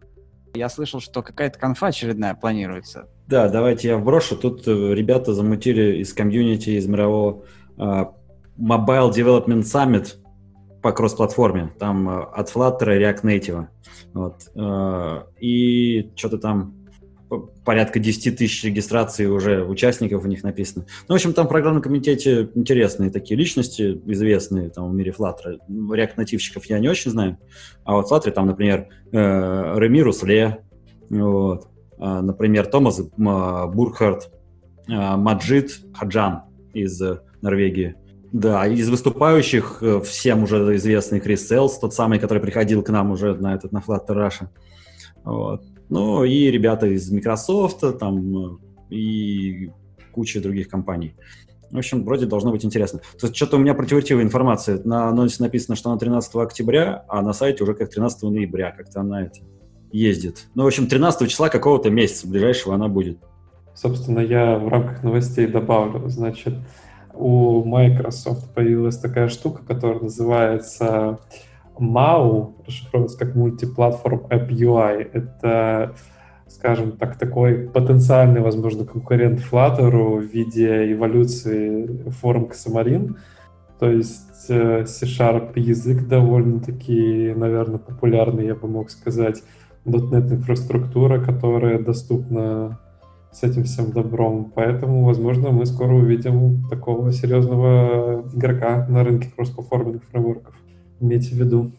Я 0.56 0.68
слышал, 0.68 1.00
что 1.00 1.22
какая-то 1.22 1.58
конфа 1.58 1.88
очередная 1.88 2.34
планируется. 2.34 3.08
Да, 3.26 3.48
давайте 3.48 3.88
я 3.88 3.96
вброшу. 3.98 4.36
Тут 4.36 4.66
э, 4.66 4.94
ребята 4.94 5.34
замутили 5.34 5.98
из 5.98 6.12
комьюнити, 6.12 6.70
из 6.70 6.86
мирового 6.86 7.44
uh, 7.76 8.08
Mobile 8.58 9.10
Development 9.12 9.62
Summit 9.62 10.14
по 10.82 10.92
кросс-платформе. 10.92 11.72
Там 11.78 12.08
uh, 12.08 12.22
от 12.32 12.54
Flutter 12.54 12.96
и 12.96 13.02
React 13.02 13.22
Native. 13.22 13.66
Вот. 14.14 14.36
Uh, 14.54 15.24
и 15.40 16.12
что-то 16.16 16.38
там 16.38 16.85
порядка 17.64 17.98
10 17.98 18.38
тысяч 18.38 18.64
регистраций 18.64 19.26
уже 19.26 19.64
участников 19.64 20.24
у 20.24 20.28
них 20.28 20.42
написано. 20.44 20.86
Ну, 21.08 21.14
в 21.14 21.16
общем, 21.16 21.32
там 21.32 21.46
в 21.46 21.48
программном 21.48 21.82
комитете 21.82 22.48
интересные 22.54 23.10
такие 23.10 23.36
личности, 23.36 24.00
известные 24.06 24.70
там 24.70 24.90
в 24.90 24.94
мире 24.94 25.14
Flutter. 25.16 25.58
React 25.68 26.12
нативщиков 26.16 26.64
я 26.66 26.78
не 26.78 26.88
очень 26.88 27.10
знаю. 27.10 27.38
А 27.84 27.94
вот 27.94 28.08
в 28.08 28.12
Flutter 28.12 28.30
там, 28.30 28.46
например, 28.46 28.88
э, 29.12 29.74
Ремирус 29.78 30.22
Ле, 30.22 30.58
вот, 31.10 31.68
а, 31.98 32.22
например, 32.22 32.66
Томас 32.66 33.00
Буркхарт, 33.16 34.30
а, 34.88 35.16
Маджид 35.16 35.80
Хаджан 35.94 36.42
из 36.74 37.00
Норвегии. 37.42 37.96
Да, 38.32 38.66
из 38.66 38.88
выступающих 38.90 39.78
э, 39.80 40.00
всем 40.00 40.42
уже 40.42 40.76
известный 40.76 41.20
Крис 41.20 41.48
Селс, 41.48 41.78
тот 41.78 41.94
самый, 41.94 42.18
который 42.18 42.42
приходил 42.42 42.82
к 42.82 42.90
нам 42.90 43.10
уже 43.12 43.34
на 43.34 43.54
этот 43.54 43.72
на 43.72 43.78
Flutter 43.78 44.08
Russia. 44.10 44.48
Вот. 45.24 45.62
Ну 45.88 46.24
и 46.24 46.50
ребята 46.50 46.86
из 46.86 47.10
Microsoft 47.10 47.98
там 47.98 48.58
и 48.90 49.70
куча 50.12 50.40
других 50.40 50.68
компаний. 50.68 51.14
В 51.70 51.78
общем, 51.78 52.04
вроде 52.04 52.26
должно 52.26 52.52
быть 52.52 52.64
интересно. 52.64 53.00
То 53.20 53.32
что-то 53.32 53.56
у 53.56 53.58
меня 53.58 53.74
противоречивая 53.74 54.22
информация. 54.22 54.80
На 54.84 55.08
анонсе 55.08 55.42
написано, 55.42 55.76
что 55.76 55.90
на 55.90 55.98
13 55.98 56.34
октября, 56.36 57.04
а 57.08 57.22
на 57.22 57.32
сайте 57.32 57.64
уже 57.64 57.74
как 57.74 57.90
13 57.90 58.22
ноября. 58.22 58.70
Как-то 58.70 59.00
она 59.00 59.22
это 59.22 59.40
ездит. 59.92 60.46
Ну, 60.54 60.62
в 60.62 60.66
общем, 60.66 60.86
13 60.86 61.28
числа 61.28 61.48
какого-то 61.48 61.90
месяца 61.90 62.28
ближайшего 62.28 62.74
она 62.74 62.88
будет. 62.88 63.18
Собственно, 63.74 64.20
я 64.20 64.58
в 64.58 64.68
рамках 64.68 65.02
новостей 65.02 65.46
добавлю. 65.46 66.08
Значит, 66.08 66.54
у 67.12 67.64
Microsoft 67.64 68.54
появилась 68.54 68.98
такая 68.98 69.28
штука, 69.28 69.62
которая 69.66 70.00
называется 70.00 71.18
MAU 71.80 72.54
расшифровывается 72.66 73.18
как 73.18 73.36
Multiplatform 73.36 74.28
App 74.28 74.48
UI. 74.48 75.10
Это, 75.12 75.94
скажем 76.48 76.92
так, 76.92 77.18
такой 77.18 77.68
потенциальный, 77.68 78.40
возможно, 78.40 78.84
конкурент 78.84 79.40
Flutter 79.40 80.18
в 80.18 80.22
виде 80.22 80.92
эволюции 80.92 82.10
форм 82.10 82.50
Xamarin. 82.50 83.16
То 83.78 83.90
есть 83.90 84.46
э, 84.48 84.86
C-Sharp 84.86 85.58
язык 85.58 86.08
довольно-таки, 86.08 87.34
наверное, 87.36 87.78
популярный, 87.78 88.46
я 88.46 88.54
бы 88.54 88.68
мог 88.68 88.90
сказать. 88.90 89.42
.NET 89.84 90.32
инфраструктура, 90.32 91.22
которая 91.22 91.78
доступна 91.78 92.80
с 93.30 93.42
этим 93.42 93.64
всем 93.64 93.92
добром. 93.92 94.50
Поэтому, 94.54 95.04
возможно, 95.04 95.50
мы 95.50 95.66
скоро 95.66 95.94
увидим 95.94 96.66
такого 96.68 97.12
серьезного 97.12 98.24
игрока 98.34 98.86
на 98.88 99.04
рынке 99.04 99.30
кросс-платформенных 99.36 100.02
фреймворков. 100.04 100.54
Имейте 101.00 101.30
в 101.30 101.38
виду. 101.38 101.72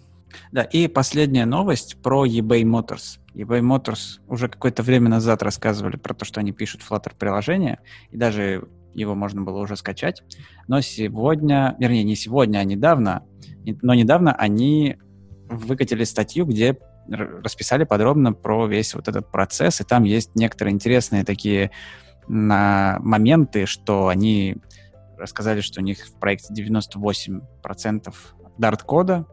Да, 0.52 0.64
и 0.64 0.88
последняя 0.88 1.46
новость 1.46 1.98
про 2.02 2.26
eBay 2.26 2.64
Motors. 2.64 3.20
eBay 3.34 3.62
Motors 3.62 4.20
уже 4.28 4.48
какое-то 4.48 4.84
время 4.84 5.10
назад 5.10 5.44
рассказывали 5.44 5.96
про 5.96 6.14
то, 6.14 6.26
что 6.26 6.40
они 6.40 6.52
пишут 6.52 6.82
Flutter 6.88 7.14
приложение, 7.18 7.80
и 8.12 8.18
даже 8.18 8.68
его 8.94 9.16
можно 9.16 9.42
было 9.42 9.60
уже 9.60 9.76
скачать. 9.76 10.24
Но 10.68 10.82
сегодня, 10.82 11.76
вернее, 11.80 12.04
не 12.04 12.16
сегодня, 12.16 12.60
а 12.60 12.64
недавно, 12.64 13.24
но 13.82 13.94
недавно 13.94 14.34
они 14.34 14.98
выкатили 15.50 16.04
статью, 16.04 16.46
где 16.46 16.78
расписали 17.08 17.86
подробно 17.86 18.34
про 18.34 18.68
весь 18.68 18.94
вот 18.94 19.08
этот 19.08 19.32
процесс, 19.32 19.80
и 19.80 19.84
там 19.84 20.04
есть 20.04 20.36
некоторые 20.36 20.74
интересные 20.74 21.24
такие 21.24 21.72
на 22.28 22.98
моменты, 23.00 23.66
что 23.66 24.10
они 24.10 24.58
рассказали, 25.18 25.62
что 25.62 25.80
у 25.82 25.84
них 25.84 26.06
в 26.06 26.20
проекте 26.20 26.54
98% 26.54 28.14
Dart-кода, 28.58 29.26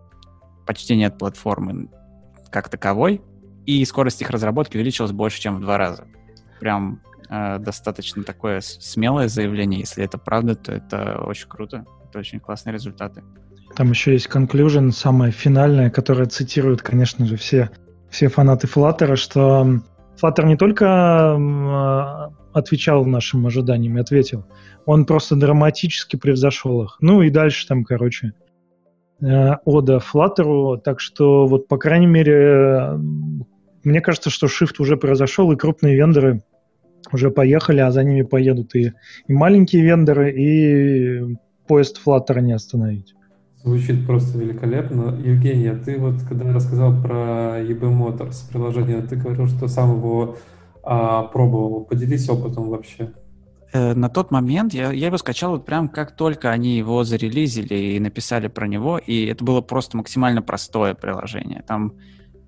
почти 0.67 0.97
нет 0.97 1.19
платформы 1.19 1.89
как 2.51 2.69
таковой, 2.69 3.21
и 3.67 3.85
скорость 3.85 4.21
их 4.23 4.31
разработки 4.31 4.77
увеличилась 4.77 5.13
больше, 5.13 5.41
чем 5.41 5.57
в 5.57 5.61
два 5.61 5.79
раза. 5.79 6.07
Прям 6.61 7.01
э, 7.29 7.59
достаточно 7.59 8.23
такое 8.23 8.61
смелое 8.61 9.29
заявление. 9.29 9.81
Если 9.81 10.05
это 10.05 10.19
правда, 10.19 10.55
то 10.55 10.73
это 10.73 11.19
очень 11.25 11.49
круто. 11.49 11.85
Это 12.09 12.19
очень 12.19 12.41
классные 12.41 12.75
результаты. 12.75 13.23
Там 13.75 13.91
еще 13.91 14.13
есть 14.13 14.29
conclusion, 14.29 14.91
самое 14.93 15.33
финальное, 15.33 15.91
которое 15.91 16.27
цитируют, 16.27 16.83
конечно 16.83 17.27
же, 17.27 17.37
все, 17.37 17.71
все 18.09 18.29
фанаты 18.29 18.69
Flutter, 18.69 19.17
что 19.17 19.81
Flutter 20.23 20.45
не 20.45 20.57
только 20.57 20.85
э, 21.37 22.35
отвечал 22.53 23.05
нашим 23.05 23.47
ожиданиям 23.47 23.99
и 23.99 24.01
ответил, 24.01 24.47
он 24.87 25.07
просто 25.07 25.35
драматически 25.35 26.17
превзошел 26.17 26.85
их. 26.85 26.99
Ну 27.01 27.23
и 27.23 27.31
дальше 27.31 27.67
там, 27.67 27.85
короче, 27.85 28.33
ода 29.21 29.99
Flutter, 29.99 30.79
так 30.79 31.01
что 31.01 31.47
вот, 31.47 31.69
по 31.69 31.79
крайней 31.79 32.07
мере, 32.07 32.99
мне 33.83 34.01
кажется, 34.01 34.31
что 34.31 34.47
shift 34.47 34.77
уже 34.79 34.97
произошел, 34.97 35.51
и 35.53 35.57
крупные 35.57 35.97
вендоры 35.97 36.43
уже 37.13 37.31
поехали, 37.31 37.81
а 37.81 37.91
за 37.91 38.03
ними 38.03 38.23
поедут 38.23 38.75
и, 38.75 38.93
и 39.27 39.33
маленькие 39.33 39.83
вендоры, 39.83 40.33
и 40.33 41.37
поезд 41.67 42.01
Flutter 42.05 42.41
не 42.41 42.53
остановить. 42.53 43.15
Звучит 43.63 44.07
просто 44.07 44.39
великолепно. 44.39 45.19
Евгений, 45.25 45.69
а 45.69 45.77
ты 45.77 45.99
вот, 45.99 46.17
когда 46.29 46.53
рассказал 46.53 47.01
про 47.01 47.63
EB 47.63 47.81
Motors 47.81 48.51
приложение, 48.51 49.01
ты 49.01 49.17
говорил, 49.17 49.47
что 49.47 49.69
сам 49.69 49.97
его 49.97 50.37
а, 50.83 51.23
пробовал. 51.23 51.85
Поделись 51.85 52.29
опытом 52.29 52.69
вообще. 52.69 53.13
Э, 53.75 53.93
на 53.93 54.09
тот 54.09 54.31
момент 54.31 54.73
я, 54.73 54.93
я 54.93 55.07
его 55.07 55.19
скачал 55.19 55.51
вот 55.51 55.67
прям 55.67 55.89
как 55.89 56.15
только 56.15 56.53
они 56.53 56.77
его 56.77 57.03
зарелизили 57.03 57.75
и 57.75 58.01
написали 58.01 58.47
про 58.47 58.69
него, 58.69 58.99
и 58.99 59.27
это 59.27 59.45
было 59.45 59.63
просто 59.63 59.97
максимально 59.97 60.43
простое 60.43 60.95
приложение. 60.95 61.65
Там, 61.67 61.95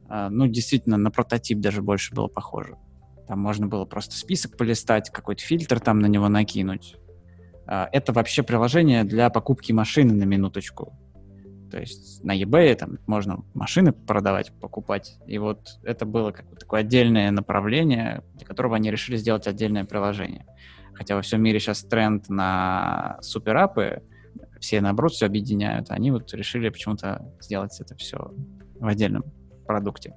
э, 0.09 0.28
ну, 0.30 0.47
действительно, 0.47 0.97
на 0.97 1.11
прототип 1.11 1.59
даже 1.59 1.83
больше 1.83 2.14
было 2.14 2.28
похоже. 2.28 2.76
Там 3.26 3.40
можно 3.40 3.66
было 3.66 3.85
просто 3.87 4.14
список 4.14 4.56
полистать, 4.56 5.11
какой-то 5.11 5.42
фильтр 5.42 5.80
там 5.80 5.99
на 5.99 6.06
него 6.06 6.28
накинуть. 6.28 6.95
Э, 7.66 7.87
это 7.92 8.12
вообще 8.12 8.45
приложение 8.45 9.02
для 9.02 9.28
покупки 9.28 9.73
машины 9.73 10.14
на 10.14 10.25
минуточку. 10.25 10.97
То 11.73 11.80
есть 11.80 12.23
на 12.23 12.40
eBay 12.40 12.73
там 12.76 12.99
можно 13.09 13.42
машины 13.52 13.90
продавать, 13.90 14.52
покупать. 14.61 15.18
И 15.26 15.38
вот 15.38 15.80
это 15.83 16.06
было 16.06 16.30
как 16.30 16.49
бы 16.49 16.54
такое 16.54 16.83
отдельное 16.83 17.33
направление, 17.33 18.23
для 18.35 18.47
которого 18.47 18.76
они 18.76 18.92
решили 18.92 19.16
сделать 19.16 19.49
отдельное 19.49 19.85
приложение 19.85 20.47
хотя 20.97 21.15
во 21.15 21.23
всем 21.23 21.43
мире 21.43 21.61
сейчас 21.61 21.83
тренд 21.85 22.29
на 22.29 23.19
суперапы, 23.21 24.03
все 24.61 24.81
наоборот 24.81 25.12
все 25.12 25.26
объединяют, 25.26 25.91
они 25.91 26.11
вот 26.11 26.33
решили 26.35 26.69
почему-то 26.71 27.31
сделать 27.41 27.79
это 27.81 27.95
все 27.97 28.33
в 28.78 28.87
отдельном 28.87 29.25
продукте. 29.67 30.15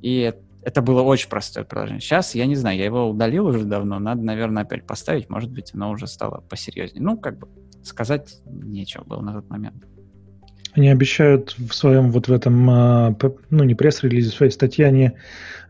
И 0.00 0.32
это 0.62 0.80
было 0.80 1.02
очень 1.02 1.28
простое 1.28 1.64
приложение. 1.64 2.00
Сейчас, 2.00 2.34
я 2.34 2.46
не 2.46 2.54
знаю, 2.54 2.78
я 2.78 2.84
его 2.84 3.08
удалил 3.08 3.46
уже 3.46 3.64
давно, 3.64 3.98
надо, 3.98 4.22
наверное, 4.22 4.62
опять 4.62 4.86
поставить, 4.86 5.28
может 5.28 5.50
быть, 5.50 5.74
оно 5.74 5.90
уже 5.90 6.06
стало 6.06 6.40
посерьезнее. 6.40 7.02
Ну, 7.02 7.18
как 7.18 7.38
бы 7.38 7.48
сказать 7.82 8.40
нечего 8.46 9.04
было 9.04 9.20
на 9.20 9.34
тот 9.34 9.50
момент. 9.50 9.84
Они 10.74 10.88
обещают 10.88 11.54
в 11.56 11.72
своем 11.72 12.10
вот 12.10 12.28
в 12.28 12.32
этом, 12.32 12.68
а, 12.68 13.16
ну 13.50 13.64
не 13.64 13.74
пресс-релизе, 13.74 14.30
в 14.30 14.34
своей 14.34 14.50
статье, 14.52 14.86
они 14.86 15.12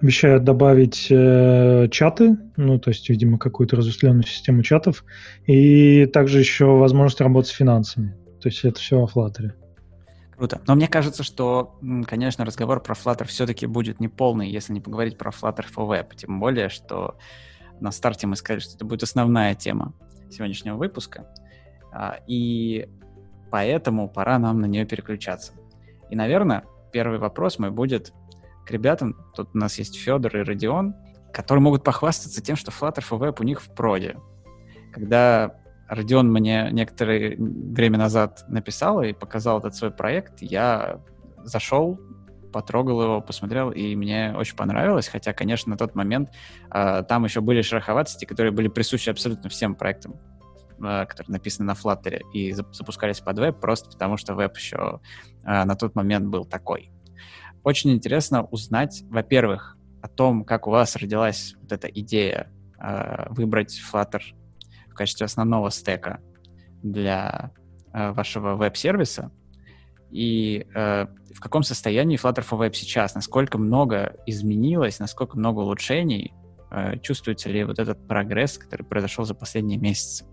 обещают 0.00 0.44
добавить 0.44 1.08
э, 1.10 1.88
чаты, 1.90 2.38
ну 2.56 2.78
то 2.78 2.90
есть, 2.90 3.08
видимо, 3.08 3.38
какую-то 3.38 3.76
разветвленную 3.76 4.24
систему 4.24 4.62
чатов, 4.62 5.04
и 5.46 6.06
также 6.06 6.38
еще 6.38 6.66
возможность 6.66 7.20
работать 7.20 7.50
с 7.50 7.54
финансами. 7.54 8.14
То 8.40 8.48
есть 8.48 8.64
это 8.64 8.80
все 8.80 9.02
о 9.02 9.06
Flutter. 9.06 9.52
Круто. 10.36 10.60
Но 10.66 10.74
мне 10.74 10.88
кажется, 10.88 11.22
что, 11.22 11.78
конечно, 12.06 12.44
разговор 12.44 12.82
про 12.82 12.94
Flutter 12.94 13.26
все-таки 13.26 13.66
будет 13.66 14.00
неполный, 14.00 14.50
если 14.50 14.72
не 14.72 14.80
поговорить 14.80 15.16
про 15.16 15.30
Flutter 15.30 15.64
for 15.74 15.88
Web. 15.88 16.16
Тем 16.16 16.40
более, 16.40 16.68
что 16.68 17.16
на 17.80 17.92
старте 17.92 18.26
мы 18.26 18.36
сказали, 18.36 18.60
что 18.60 18.74
это 18.74 18.84
будет 18.84 19.02
основная 19.02 19.54
тема 19.54 19.94
сегодняшнего 20.30 20.76
выпуска. 20.76 21.26
А, 21.92 22.18
и 22.26 22.88
поэтому 23.54 24.08
пора 24.08 24.40
нам 24.40 24.60
на 24.60 24.66
нее 24.66 24.84
переключаться. 24.84 25.52
И, 26.10 26.16
наверное, 26.16 26.64
первый 26.90 27.20
вопрос 27.20 27.60
мой 27.60 27.70
будет 27.70 28.12
к 28.66 28.70
ребятам. 28.72 29.14
Тут 29.36 29.50
у 29.54 29.58
нас 29.58 29.78
есть 29.78 29.94
Федор 29.96 30.36
и 30.36 30.42
Родион, 30.42 30.96
которые 31.32 31.62
могут 31.62 31.84
похвастаться 31.84 32.42
тем, 32.42 32.56
что 32.56 32.72
Flutter 32.72 33.04
for 33.08 33.20
Web 33.20 33.36
у 33.38 33.44
них 33.44 33.62
в 33.62 33.72
проде. 33.72 34.16
Когда 34.92 35.54
Родион 35.86 36.32
мне 36.32 36.68
некоторое 36.72 37.36
время 37.38 37.96
назад 37.96 38.44
написал 38.48 39.02
и 39.02 39.12
показал 39.12 39.60
этот 39.60 39.76
свой 39.76 39.92
проект, 39.92 40.42
я 40.42 40.98
зашел, 41.44 42.00
потрогал 42.52 43.02
его, 43.02 43.20
посмотрел, 43.20 43.70
и 43.70 43.94
мне 43.94 44.34
очень 44.36 44.56
понравилось, 44.56 45.06
хотя, 45.06 45.32
конечно, 45.32 45.70
на 45.70 45.76
тот 45.76 45.94
момент 45.94 46.30
э, 46.72 47.04
там 47.08 47.24
еще 47.24 47.40
были 47.40 47.62
шероховатости, 47.62 48.24
которые 48.24 48.50
были 48.50 48.66
присущи 48.66 49.10
абсолютно 49.10 49.48
всем 49.48 49.76
проектам 49.76 50.16
которые 50.78 51.32
написаны 51.32 51.66
на 51.66 51.72
Flutter 51.72 52.22
и 52.32 52.52
запускались 52.52 53.20
под 53.20 53.38
веб, 53.38 53.60
просто 53.60 53.90
потому 53.90 54.16
что 54.16 54.34
веб 54.34 54.56
еще 54.56 55.00
э, 55.44 55.64
на 55.64 55.74
тот 55.74 55.94
момент 55.94 56.26
был 56.26 56.44
такой. 56.44 56.90
Очень 57.62 57.92
интересно 57.92 58.44
узнать, 58.44 59.02
во-первых, 59.08 59.76
о 60.02 60.08
том, 60.08 60.44
как 60.44 60.66
у 60.66 60.70
вас 60.70 60.96
родилась 60.96 61.54
вот 61.60 61.72
эта 61.72 61.88
идея 61.88 62.52
э, 62.78 63.26
выбрать 63.30 63.80
Flutter 63.92 64.20
в 64.90 64.94
качестве 64.94 65.26
основного 65.26 65.70
стека 65.70 66.20
для 66.82 67.52
вашего 67.92 68.56
веб-сервиса, 68.56 69.30
и 70.14 70.68
э, 70.72 71.06
в 71.34 71.40
каком 71.40 71.64
состоянии 71.64 72.16
Flutter 72.16 72.46
for 72.48 72.56
Web 72.60 72.74
сейчас, 72.74 73.16
насколько 73.16 73.58
много 73.58 74.16
изменилось, 74.26 75.00
насколько 75.00 75.37
много 75.37 75.58
улучшений, 75.58 76.32
э, 76.70 77.00
чувствуется 77.00 77.48
ли 77.48 77.64
вот 77.64 77.80
этот 77.80 78.06
прогресс, 78.06 78.56
который 78.56 78.84
произошел 78.84 79.24
за 79.24 79.34
последние 79.34 79.76
месяцы? 79.76 80.24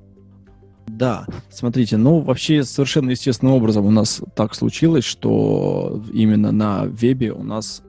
Да, 1.01 1.25
смотрите, 1.49 1.97
ну 1.97 2.19
вообще 2.19 2.63
совершенно 2.63 3.09
естественным 3.09 3.55
образом 3.55 3.87
у 3.87 3.89
нас 3.89 4.21
так 4.35 4.53
случилось, 4.53 5.03
что 5.03 5.99
именно 6.13 6.51
на 6.51 6.85
вебе 6.85 7.31
у 7.31 7.41
нас 7.41 7.81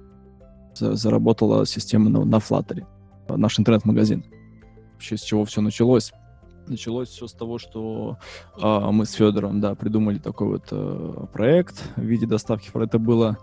заработала 0.75 1.67
система 1.67 2.09
на, 2.09 2.25
на 2.25 2.37
Flutter, 2.37 2.87
наш 3.29 3.61
интернет-магазин. 3.61 4.25
Вообще 4.95 5.19
с 5.19 5.21
чего 5.21 5.45
все 5.45 5.61
началось? 5.61 6.15
Началось 6.67 7.11
все 7.11 7.27
с 7.27 7.35
того, 7.35 7.59
что 7.59 8.17
э, 8.59 8.91
мы 8.91 9.05
с 9.05 9.13
Федором, 9.13 9.61
да, 9.61 9.75
придумали 9.75 10.17
такой 10.17 10.47
вот 10.47 10.69
э, 10.71 11.27
проект 11.35 11.83
в 11.97 12.01
виде 12.01 12.25
доставки. 12.25 12.71
Это 12.73 12.99
было, 12.99 13.37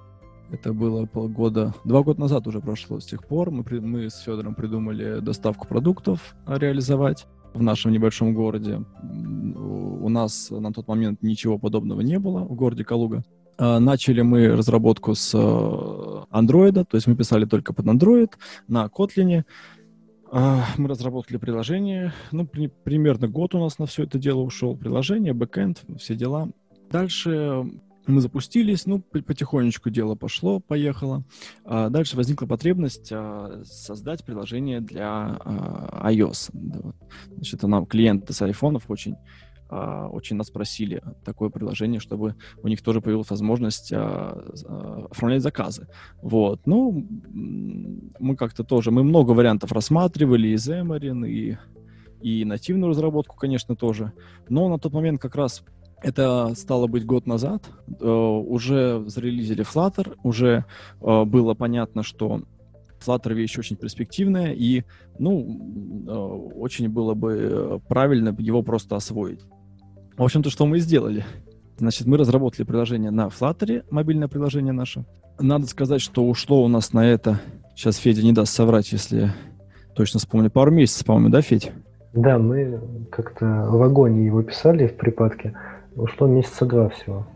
это 0.50 0.74
было 0.74 1.06
полгода, 1.06 1.76
два 1.84 2.02
года 2.02 2.22
назад 2.22 2.48
уже 2.48 2.60
прошло 2.60 3.00
с 3.00 3.06
тех 3.06 3.24
пор. 3.24 3.52
Мы, 3.52 3.64
мы 3.82 4.10
с 4.10 4.18
Федором 4.22 4.56
придумали 4.56 5.20
доставку 5.20 5.68
продуктов 5.68 6.36
реализовать 6.48 7.28
в 7.54 7.62
нашем 7.62 7.92
небольшом 7.92 8.34
городе. 8.34 8.82
У 9.02 10.10
нас 10.10 10.50
на 10.50 10.72
тот 10.72 10.88
момент 10.88 11.22
ничего 11.22 11.58
подобного 11.58 12.02
не 12.02 12.20
было 12.20 12.42
в 12.42 12.56
городе 12.56 12.84
Калуга. 12.84 13.24
А, 13.58 13.80
начали 13.80 14.22
мы 14.22 14.48
разработку 14.48 15.16
с 15.16 15.36
Android, 15.36 16.86
то 16.86 16.96
есть 16.96 17.08
мы 17.08 17.16
писали 17.16 17.46
только 17.46 17.74
под 17.74 17.86
Android 17.88 18.32
на 18.68 18.86
Kotlin. 18.86 19.44
А, 20.32 20.66
мы 20.78 20.88
разработали 20.88 21.38
приложение. 21.38 22.14
Ну, 22.32 22.46
при, 22.46 22.68
примерно 22.68 23.28
год 23.28 23.56
у 23.56 23.60
нас 23.60 23.80
на 23.80 23.86
все 23.86 24.04
это 24.04 24.18
дело 24.18 24.42
ушел. 24.42 24.78
Приложение, 24.78 25.34
бэкэнд, 25.34 25.84
все 25.98 26.16
дела. 26.16 26.50
Дальше 26.92 27.66
мы 28.08 28.22
запустились, 28.22 28.86
ну, 28.86 29.00
потихонечку 29.00 29.90
дело 29.90 30.16
пошло, 30.16 30.60
поехало. 30.60 31.24
А 31.64 31.90
дальше 31.90 32.16
возникла 32.18 32.48
потребность 32.48 33.12
а, 33.12 33.62
создать 33.64 34.26
приложение 34.26 34.82
для 34.82 35.38
а, 35.40 36.12
iOS. 36.12 36.52
Значит, 37.36 37.64
нам 37.64 37.86
клиенты 37.86 38.34
с 38.34 38.42
айфонов 38.42 38.90
очень 38.90 39.16
очень 39.72 40.36
нас 40.36 40.50
просили 40.50 41.04
такое 41.24 41.52
приложение, 41.52 42.00
чтобы 42.00 42.36
у 42.64 42.68
них 42.68 42.82
тоже 42.82 43.02
появилась 43.02 43.30
возможность 43.30 43.94
оформлять 43.94 45.44
заказы. 45.44 45.88
Вот. 46.24 46.66
Ну, 46.66 47.08
мы 48.20 48.36
как-то 48.36 48.64
тоже, 48.64 48.90
мы 48.90 49.04
много 49.04 49.34
вариантов 49.34 49.72
рассматривали, 49.72 50.48
и 50.48 50.56
Xamarin, 50.56 51.28
и, 51.28 51.58
и 52.20 52.46
нативную 52.46 52.90
разработку, 52.90 53.36
конечно, 53.36 53.76
тоже. 53.76 54.12
Но 54.50 54.70
на 54.70 54.80
тот 54.80 54.92
момент 54.92 55.22
как 55.22 55.36
раз 55.36 55.64
это 56.02 56.54
стало 56.56 56.88
быть 56.88 57.06
год 57.06 57.28
назад, 57.28 57.70
э, 58.00 58.08
уже 58.08 59.04
зарелизили 59.08 59.66
Flutter, 59.66 60.16
уже 60.24 60.66
э, 61.02 61.24
было 61.26 61.54
понятно, 61.54 62.04
что 62.04 62.42
Flutter 63.06 63.34
вещь 63.34 63.58
очень 63.58 63.76
перспективная, 63.76 64.54
и, 64.54 64.84
ну, 65.18 66.06
э, 66.08 66.12
очень 66.12 66.90
было 66.90 67.14
бы 67.14 67.82
правильно 67.88 68.36
его 68.38 68.62
просто 68.64 68.96
освоить. 68.96 69.42
В 70.18 70.24
общем-то, 70.24 70.50
что 70.50 70.66
мы 70.66 70.78
и 70.78 70.82
сделали. 70.82 71.26
Значит, 71.78 72.08
мы 72.08 72.18
разработали 72.18 72.66
приложение 72.66 73.12
на 73.12 73.28
Flutter, 73.28 73.86
мобильное 73.90 74.28
приложение 74.28 74.74
наше. 74.74 75.06
Надо 75.40 75.66
сказать, 75.68 76.02
что 76.02 76.26
ушло 76.26 76.64
у 76.64 76.68
нас 76.68 76.92
на 76.92 77.08
это, 77.08 77.40
сейчас 77.76 77.96
Федя 77.98 78.22
не 78.24 78.34
даст 78.34 78.54
соврать, 78.54 78.92
если 78.92 79.32
точно 79.96 80.20
вспомню, 80.20 80.52
пару 80.52 80.72
месяцев, 80.72 81.06
по-моему, 81.06 81.30
да, 81.30 81.42
Федь? 81.42 81.72
Да, 82.14 82.38
мы 82.38 82.80
как-то 83.12 83.46
в 83.70 83.78
вагоне 83.78 84.26
его 84.26 84.42
писали 84.42 84.88
в 84.88 84.98
припадке. 84.98 85.54
Ушло 86.00 86.28
месяца 86.28 86.66
два 86.66 86.90
всего. 86.90 87.28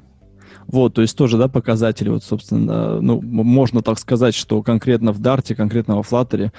Вот, 0.67 0.93
то 0.93 1.02
есть 1.02 1.17
тоже, 1.17 1.38
да, 1.38 1.47
показатели, 1.47 2.10
вот, 2.10 2.23
собственно, 2.23 3.02
ну, 3.02 3.21
можно 3.21 3.82
так 3.82 3.99
сказать, 3.99 4.36
что 4.36 4.62
конкретно 4.62 5.12
в 5.12 5.19
Дарте, 5.19 5.56
конкретно 5.56 5.95
во 5.95 6.02
Flutter 6.02 6.52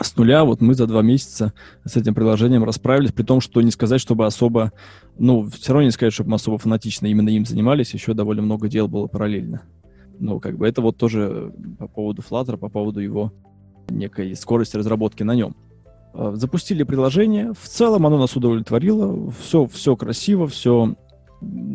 с 0.00 0.16
нуля 0.16 0.44
вот 0.44 0.60
мы 0.60 0.74
за 0.74 0.86
два 0.86 1.02
месяца 1.02 1.52
с 1.84 1.96
этим 1.96 2.14
приложением 2.14 2.64
расправились, 2.64 3.12
при 3.12 3.22
том, 3.22 3.40
что 3.40 3.60
не 3.60 3.70
сказать, 3.70 4.00
чтобы 4.00 4.26
особо, 4.26 4.72
ну, 5.18 5.48
все 5.48 5.72
равно 5.72 5.86
не 5.86 5.90
сказать, 5.90 6.12
чтобы 6.12 6.30
мы 6.30 6.36
особо 6.36 6.58
фанатично 6.58 7.06
именно 7.06 7.28
им 7.28 7.44
занимались, 7.44 7.92
еще 7.92 8.14
довольно 8.14 8.42
много 8.42 8.68
дел 8.68 8.88
было 8.88 9.06
параллельно. 9.06 9.62
Ну, 10.18 10.38
как 10.38 10.56
бы 10.56 10.68
это 10.68 10.82
вот 10.82 10.96
тоже 10.96 11.52
по 11.78 11.88
поводу 11.88 12.22
Flutter, 12.22 12.56
по 12.56 12.68
поводу 12.68 13.00
его 13.00 13.32
некой 13.88 14.34
скорости 14.36 14.76
разработки 14.76 15.22
на 15.22 15.34
нем. 15.34 15.56
А, 16.14 16.32
запустили 16.34 16.82
приложение, 16.82 17.52
в 17.52 17.68
целом 17.68 18.06
оно 18.06 18.18
нас 18.18 18.36
удовлетворило, 18.36 19.30
все, 19.32 19.66
все 19.66 19.96
красиво, 19.96 20.46
все 20.46 20.94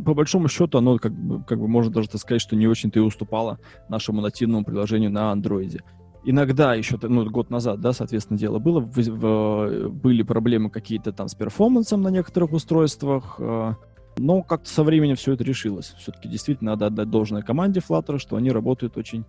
по 0.06 0.14
большому 0.14 0.48
счету 0.48 0.78
оно, 0.78 0.98
как 0.98 1.14
как 1.48 1.60
бы 1.60 1.68
можно 1.68 1.92
даже 1.92 2.08
сказать, 2.18 2.42
что 2.42 2.56
не 2.56 2.68
очень-то 2.68 3.00
и 3.00 3.02
уступало 3.02 3.60
нашему 3.90 4.22
нативному 4.22 4.64
приложению 4.64 5.12
на 5.12 5.32
андроиде. 5.32 5.82
Иногда 6.24 6.74
еще, 6.74 6.98
ну, 7.02 7.30
год 7.30 7.52
назад, 7.52 7.82
да, 7.82 7.94
соответственно, 7.94 8.40
дело 8.40 8.58
было, 8.58 8.80
в, 8.80 8.98
в, 8.98 9.90
были 9.90 10.24
проблемы 10.24 10.72
какие-то 10.72 11.12
там 11.12 11.28
с 11.28 11.36
перформансом 11.36 12.02
на 12.02 12.10
некоторых 12.10 12.52
устройствах, 12.52 13.36
э, 13.38 13.74
но 14.18 14.42
как-то 14.42 14.68
со 14.68 14.84
временем 14.84 15.16
все 15.18 15.34
это 15.34 15.44
решилось. 15.44 15.94
Все-таки 16.00 16.28
действительно 16.28 16.72
надо 16.72 16.88
отдать 16.88 17.12
должное 17.12 17.44
команде 17.44 17.80
Flutter, 17.80 18.18
что 18.18 18.38
они 18.38 18.50
работают 18.50 18.98
очень 18.98 19.24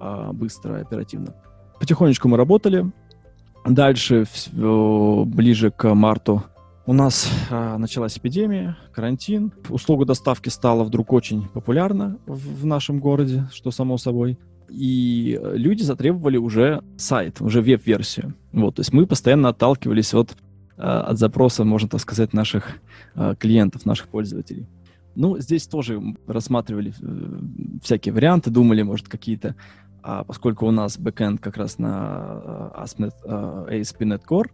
э, 0.00 0.30
быстро 0.32 0.78
и 0.78 0.82
оперативно. 0.82 1.34
Потихонечку 1.78 2.28
мы 2.28 2.36
работали. 2.36 2.90
Дальше, 3.64 4.24
в, 4.52 5.24
ближе 5.26 5.70
к 5.70 5.94
марту, 5.94 6.42
у 6.90 6.92
нас 6.92 7.30
э, 7.50 7.76
началась 7.76 8.18
эпидемия, 8.18 8.76
карантин. 8.92 9.52
Услуга 9.68 10.04
доставки 10.04 10.48
стала 10.48 10.82
вдруг 10.82 11.12
очень 11.12 11.46
популярна 11.46 12.18
в, 12.26 12.62
в 12.62 12.66
нашем 12.66 12.98
городе, 12.98 13.48
что 13.52 13.70
само 13.70 13.96
собой 13.96 14.40
и 14.68 15.38
э, 15.40 15.52
люди 15.56 15.84
затребовали 15.84 16.36
уже 16.36 16.82
сайт, 16.96 17.40
уже 17.40 17.62
веб-версию. 17.62 18.34
Вот, 18.52 18.74
то 18.74 18.80
есть 18.80 18.92
мы 18.92 19.06
постоянно 19.06 19.50
отталкивались 19.50 20.14
от, 20.14 20.32
э, 20.78 20.82
от 20.82 21.16
запроса, 21.16 21.62
можно 21.62 21.88
так 21.88 22.00
сказать, 22.00 22.32
наших 22.32 22.80
э, 23.14 23.36
клиентов, 23.38 23.86
наших 23.86 24.08
пользователей. 24.08 24.66
Ну, 25.14 25.38
здесь 25.38 25.68
тоже 25.68 26.02
рассматривали 26.26 26.92
всякие 27.84 28.12
варианты, 28.12 28.50
думали, 28.50 28.82
может, 28.82 29.06
какие-то, 29.06 29.54
а 30.02 30.24
поскольку 30.24 30.66
у 30.66 30.70
нас 30.70 30.98
бэкэнд 30.98 31.40
как 31.40 31.56
раз 31.56 31.78
на 31.78 32.72
ASP.NET, 32.76 33.12
ASP.NET 33.24 34.22
Core, 34.28 34.50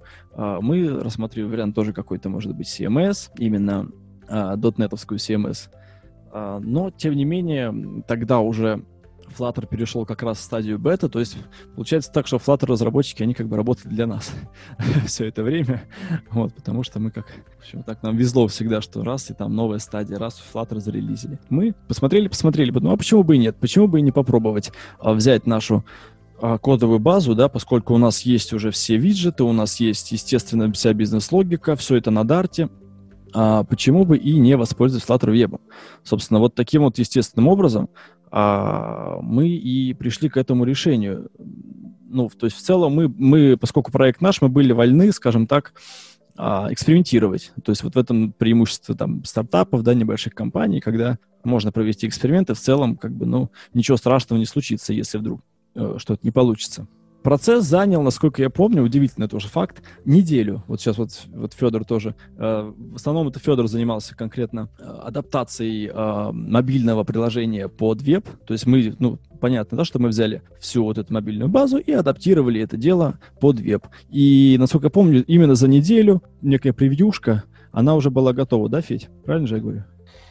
мы 0.60 1.00
рассматривали 1.00 1.50
вариант 1.50 1.74
тоже 1.74 1.92
какой-то, 1.92 2.28
может 2.28 2.54
быть, 2.54 2.66
CMS, 2.68 3.30
именно 3.38 3.88
.NET-овскую 4.28 5.18
CMS. 5.18 5.70
Но, 6.32 6.90
тем 6.90 7.14
не 7.14 7.24
менее, 7.24 8.02
тогда 8.06 8.40
уже 8.40 8.84
Flutter 9.36 9.66
перешел 9.66 10.06
как 10.06 10.22
раз 10.22 10.38
в 10.38 10.42
стадию 10.42 10.78
бета, 10.78 11.08
то 11.08 11.18
есть 11.18 11.36
получается 11.74 12.10
так, 12.12 12.26
что 12.26 12.36
Flutter 12.36 12.66
разработчики, 12.66 13.22
они 13.22 13.34
как 13.34 13.48
бы 13.48 13.56
работали 13.56 13.88
для 13.88 14.06
нас 14.06 14.32
все 15.06 15.26
это 15.26 15.42
время, 15.42 15.84
вот, 16.30 16.54
потому 16.54 16.82
что 16.82 16.98
мы 17.00 17.10
как, 17.10 17.26
в 17.28 17.62
общем, 17.62 17.82
так 17.82 18.02
нам 18.02 18.16
везло 18.16 18.46
всегда, 18.48 18.80
что 18.80 19.02
раз 19.02 19.30
и 19.30 19.34
там 19.34 19.54
новая 19.54 19.78
стадия, 19.78 20.18
раз 20.18 20.42
Flutter 20.52 20.80
зарелизили. 20.80 21.38
Мы 21.50 21.74
посмотрели, 21.88 22.28
посмотрели, 22.28 22.70
ну 22.70 22.92
а 22.92 22.96
почему 22.96 23.22
бы 23.22 23.36
и 23.36 23.38
нет, 23.38 23.56
почему 23.56 23.88
бы 23.88 23.98
и 23.98 24.02
не 24.02 24.12
попробовать 24.12 24.72
а, 24.98 25.12
взять 25.12 25.46
нашу 25.46 25.84
а, 26.40 26.58
кодовую 26.58 26.98
базу, 26.98 27.34
да, 27.34 27.48
поскольку 27.48 27.94
у 27.94 27.98
нас 27.98 28.22
есть 28.22 28.52
уже 28.52 28.70
все 28.70 28.96
виджеты, 28.96 29.44
у 29.44 29.52
нас 29.52 29.80
есть, 29.80 30.12
естественно, 30.12 30.72
вся 30.72 30.92
бизнес-логика, 30.92 31.76
все 31.76 31.96
это 31.96 32.10
на 32.10 32.24
Дарте, 32.24 32.68
а 33.32 33.64
почему 33.64 34.04
бы 34.04 34.16
и 34.16 34.38
не 34.38 34.56
воспользоваться 34.56 35.12
Flutter 35.12 35.32
Web? 35.32 35.60
Собственно, 36.02 36.40
вот 36.40 36.54
таким 36.54 36.82
вот 36.84 36.98
естественным 36.98 37.48
образом 37.48 37.90
а, 38.30 39.18
мы 39.20 39.48
и 39.48 39.94
пришли 39.94 40.28
к 40.28 40.36
этому 40.36 40.64
решению. 40.64 41.30
Ну, 42.08 42.28
то 42.28 42.46
есть 42.46 42.56
в 42.56 42.62
целом 42.62 42.94
мы, 42.94 43.08
мы, 43.08 43.56
поскольку 43.56 43.92
проект 43.92 44.20
наш, 44.20 44.40
мы 44.40 44.48
были 44.48 44.72
вольны, 44.72 45.12
скажем 45.12 45.46
так, 45.46 45.74
а, 46.36 46.68
экспериментировать. 46.70 47.52
То 47.64 47.72
есть 47.72 47.82
вот 47.82 47.94
в 47.94 47.98
этом 47.98 48.32
преимущество 48.32 48.94
там 48.94 49.24
стартапов, 49.24 49.82
да, 49.82 49.94
небольших 49.94 50.34
компаний, 50.34 50.80
когда 50.80 51.18
можно 51.44 51.72
провести 51.72 52.06
эксперименты, 52.06 52.54
в 52.54 52.60
целом, 52.60 52.96
как 52.96 53.12
бы, 53.12 53.26
ну, 53.26 53.50
ничего 53.72 53.96
страшного 53.96 54.38
не 54.38 54.46
случится, 54.46 54.92
если 54.92 55.18
вдруг 55.18 55.40
э, 55.74 55.96
что-то 55.98 56.20
не 56.22 56.30
получится. 56.30 56.86
Процесс 57.26 57.64
занял, 57.64 58.02
насколько 58.02 58.40
я 58.40 58.50
помню, 58.50 58.84
удивительный 58.84 59.26
тоже 59.26 59.48
факт, 59.48 59.82
неделю. 60.04 60.62
Вот 60.68 60.80
сейчас 60.80 60.96
вот, 60.96 61.10
вот 61.34 61.54
Федор 61.54 61.84
тоже. 61.84 62.14
Э, 62.38 62.72
в 62.72 62.94
основном 62.94 63.26
это 63.26 63.40
Федор 63.40 63.66
занимался 63.66 64.16
конкретно 64.16 64.68
э, 64.78 64.84
адаптацией 64.84 65.90
э, 65.92 66.30
мобильного 66.30 67.02
приложения 67.02 67.66
под 67.66 68.00
веб. 68.00 68.28
То 68.46 68.52
есть 68.52 68.64
мы, 68.64 68.94
ну, 69.00 69.18
понятно, 69.40 69.76
да, 69.76 69.84
что 69.84 69.98
мы 69.98 70.10
взяли 70.10 70.40
всю 70.60 70.84
вот 70.84 70.98
эту 70.98 71.12
мобильную 71.12 71.48
базу 71.48 71.78
и 71.78 71.90
адаптировали 71.90 72.60
это 72.60 72.76
дело 72.76 73.18
под 73.40 73.58
веб. 73.58 73.88
И, 74.08 74.54
насколько 74.60 74.86
я 74.86 74.90
помню, 74.90 75.24
именно 75.24 75.56
за 75.56 75.66
неделю 75.66 76.22
некая 76.42 76.72
превьюшка, 76.72 77.42
она 77.72 77.96
уже 77.96 78.10
была 78.10 78.34
готова, 78.34 78.68
да, 78.68 78.80
Федь? 78.82 79.08
Правильно 79.24 79.48
же 79.48 79.56
я 79.56 79.60
говорю? 79.60 79.82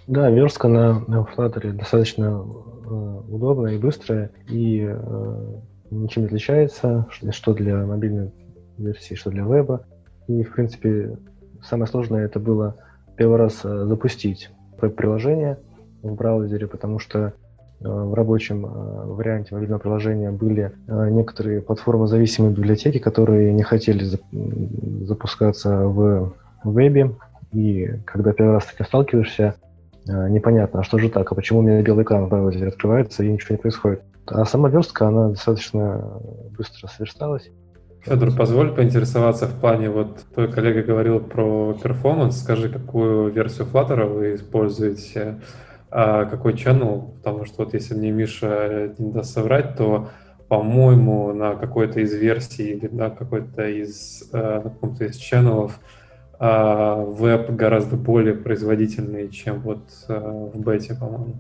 Да, 0.08 0.30
верстка 0.30 0.70
на, 0.70 1.02
на 1.10 1.26
Flutter 1.26 1.74
достаточно 1.74 2.24
э, 2.24 3.22
удобная 3.28 3.74
и 3.74 3.80
быстрая, 3.80 4.32
и 4.48 4.88
э, 4.90 5.62
ничем 5.92 6.24
не 6.24 6.28
отличается, 6.28 7.08
что 7.32 7.54
для 7.54 7.86
мобильной 7.86 8.32
версии, 8.78 9.16
что 9.16 9.30
для 9.30 9.44
веба. 9.44 9.86
И, 10.28 10.44
в 10.44 10.54
принципе, 10.54 11.18
самое 11.64 11.90
сложное 11.90 12.26
это 12.26 12.40
было 12.40 12.76
первый 13.16 13.38
раз 13.38 13.62
э, 13.64 13.86
запустить 13.86 14.50
веб-приложение 14.80 15.58
в 16.02 16.14
браузере, 16.16 16.68
потому 16.68 17.00
что 17.00 17.20
э, 17.20 17.32
в 17.82 18.14
рабочем 18.14 18.66
э, 18.66 18.70
варианте 19.06 19.54
мобильного 19.54 19.80
приложения 19.80 20.32
были 20.32 20.72
некоторые 20.88 21.62
платформозависимые 21.62 22.54
библиотеки, 22.54 22.98
которые 22.98 23.54
не 23.54 23.64
хотели 23.64 24.06
запускаться 25.06 25.86
в 25.86 26.34
вебе. 26.64 27.12
И 27.52 28.00
когда 28.06 28.34
первый 28.34 28.56
раз 28.56 28.66
с 28.66 28.74
этим 28.74 28.86
сталкиваешься, 28.86 29.56
непонятно, 30.06 30.82
а 30.82 30.84
что 30.84 30.98
же 30.98 31.10
так, 31.10 31.32
а 31.32 31.36
почему 31.36 31.60
у 31.60 31.62
меня 31.62 31.82
белый 31.82 32.04
экран 32.04 32.26
в 32.26 32.30
браузере 32.30 32.68
открывается 32.68 33.24
и 33.24 33.32
ничего 33.32 33.56
не 33.56 33.62
происходит. 33.62 34.02
А 34.28 34.46
сама 34.46 34.70
верстка, 34.70 35.08
она 35.08 35.30
достаточно 35.30 36.20
быстро 36.58 36.88
сверсталась. 36.88 37.50
Федор, 38.02 38.36
позволь 38.36 38.74
поинтересоваться 38.74 39.48
в 39.48 39.60
плане, 39.60 39.90
вот 39.90 40.26
твой 40.34 40.52
коллега 40.52 40.84
говорил 40.84 41.20
про 41.20 41.74
перформанс, 41.74 42.40
скажи, 42.40 42.70
какую 42.70 43.32
версию 43.32 43.68
Flutter 43.72 44.06
вы 44.06 44.36
используете, 44.36 45.42
а 45.90 46.26
какой 46.26 46.54
channel, 46.54 47.16
потому 47.18 47.46
что 47.46 47.64
вот 47.64 47.74
если 47.74 47.96
мне 47.96 48.12
Миша 48.12 48.94
не 49.00 49.12
даст 49.12 49.34
соврать, 49.34 49.76
то 49.76 50.10
по-моему, 50.48 51.34
на 51.34 51.56
какой-то 51.56 52.00
из 52.00 52.14
версий 52.14 52.74
или 52.74 52.88
на 52.88 53.10
какой-то 53.10 53.68
из, 53.68 54.30
э, 54.32 54.62
на 54.64 54.70
каком-то 54.70 55.06
из 55.06 55.16
ченнелов 55.16 55.80
а, 56.40 56.96
веб 56.96 57.50
гораздо 57.52 57.96
более 57.96 58.34
производительный, 58.34 59.30
чем 59.30 59.60
вот 59.62 59.90
э, 60.10 60.50
в 60.54 60.60
бете, 60.60 60.96
по-моему. 60.96 61.36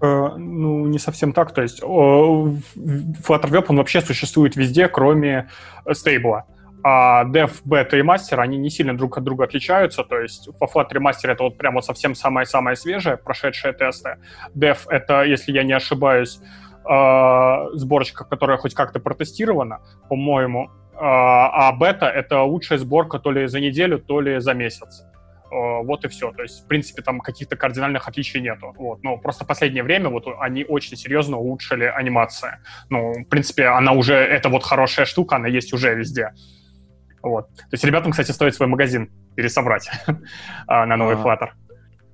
Э, 0.00 0.36
ну, 0.36 0.86
не 0.86 0.98
совсем 0.98 1.32
так. 1.32 1.52
То 1.52 1.62
есть 1.62 1.82
Flutter 1.82 3.50
Web, 3.50 3.66
он 3.68 3.76
вообще 3.76 4.00
существует 4.00 4.56
везде, 4.56 4.88
кроме 4.88 5.48
стейбла. 5.92 6.46
А 6.84 7.24
Dev, 7.24 7.50
Beta 7.66 7.98
и 7.98 8.02
Master, 8.02 8.38
они 8.38 8.56
не 8.56 8.70
сильно 8.70 8.96
друг 8.96 9.18
от 9.18 9.24
друга 9.24 9.44
отличаются. 9.44 10.04
То 10.04 10.20
есть 10.20 10.48
по 10.58 10.64
Flutter 10.64 10.98
Master 10.98 11.30
это 11.30 11.42
вот 11.42 11.58
прям 11.58 11.74
вот 11.74 11.84
совсем 11.84 12.14
самое-самое 12.14 12.76
свежее, 12.76 13.16
прошедшие 13.16 13.72
тесты. 13.72 14.18
Dev— 14.54 14.78
это, 14.88 15.24
если 15.24 15.52
я 15.52 15.64
не 15.64 15.72
ошибаюсь, 15.72 16.40
э, 16.88 17.66
сборочка, 17.74 18.24
которая 18.24 18.56
хоть 18.58 18.74
как-то 18.74 19.00
протестирована, 19.00 19.80
по-моему. 20.08 20.70
Э, 20.98 21.00
а 21.00 21.72
бета— 21.72 22.06
это 22.14 22.42
лучшая 22.42 22.78
сборка 22.78 23.18
то 23.18 23.30
ли 23.30 23.46
за 23.46 23.60
неделю, 23.60 23.98
то 23.98 24.20
ли 24.20 24.40
за 24.40 24.54
месяц. 24.54 25.04
вот 25.50 26.04
и 26.04 26.08
все. 26.08 26.30
То 26.32 26.42
есть, 26.42 26.64
в 26.64 26.66
принципе, 26.68 27.02
там 27.02 27.20
каких-то 27.20 27.56
кардинальных 27.56 28.06
отличий 28.08 28.40
нету. 28.40 28.74
Вот. 28.76 29.02
Но 29.02 29.16
просто 29.16 29.44
в 29.44 29.46
последнее 29.46 29.82
время 29.82 30.10
вот 30.10 30.26
они 30.40 30.64
очень 30.64 30.96
серьезно 30.96 31.38
улучшили 31.38 31.84
анимацию. 31.84 32.52
Ну, 32.90 33.12
в 33.12 33.24
принципе, 33.24 33.66
она 33.66 33.92
уже, 33.92 34.14
это 34.14 34.50
вот 34.50 34.62
хорошая 34.62 35.06
штука, 35.06 35.36
она 35.36 35.48
есть 35.48 35.72
уже 35.72 35.94
везде. 35.94 36.32
Вот. 37.22 37.48
То 37.56 37.72
есть 37.72 37.84
ребятам, 37.84 38.12
кстати, 38.12 38.30
стоит 38.32 38.54
свой 38.54 38.68
магазин 38.68 39.10
пересобрать 39.36 39.88
а, 40.66 40.86
на 40.86 40.96
новый 40.96 41.16
Flutter. 41.16 41.50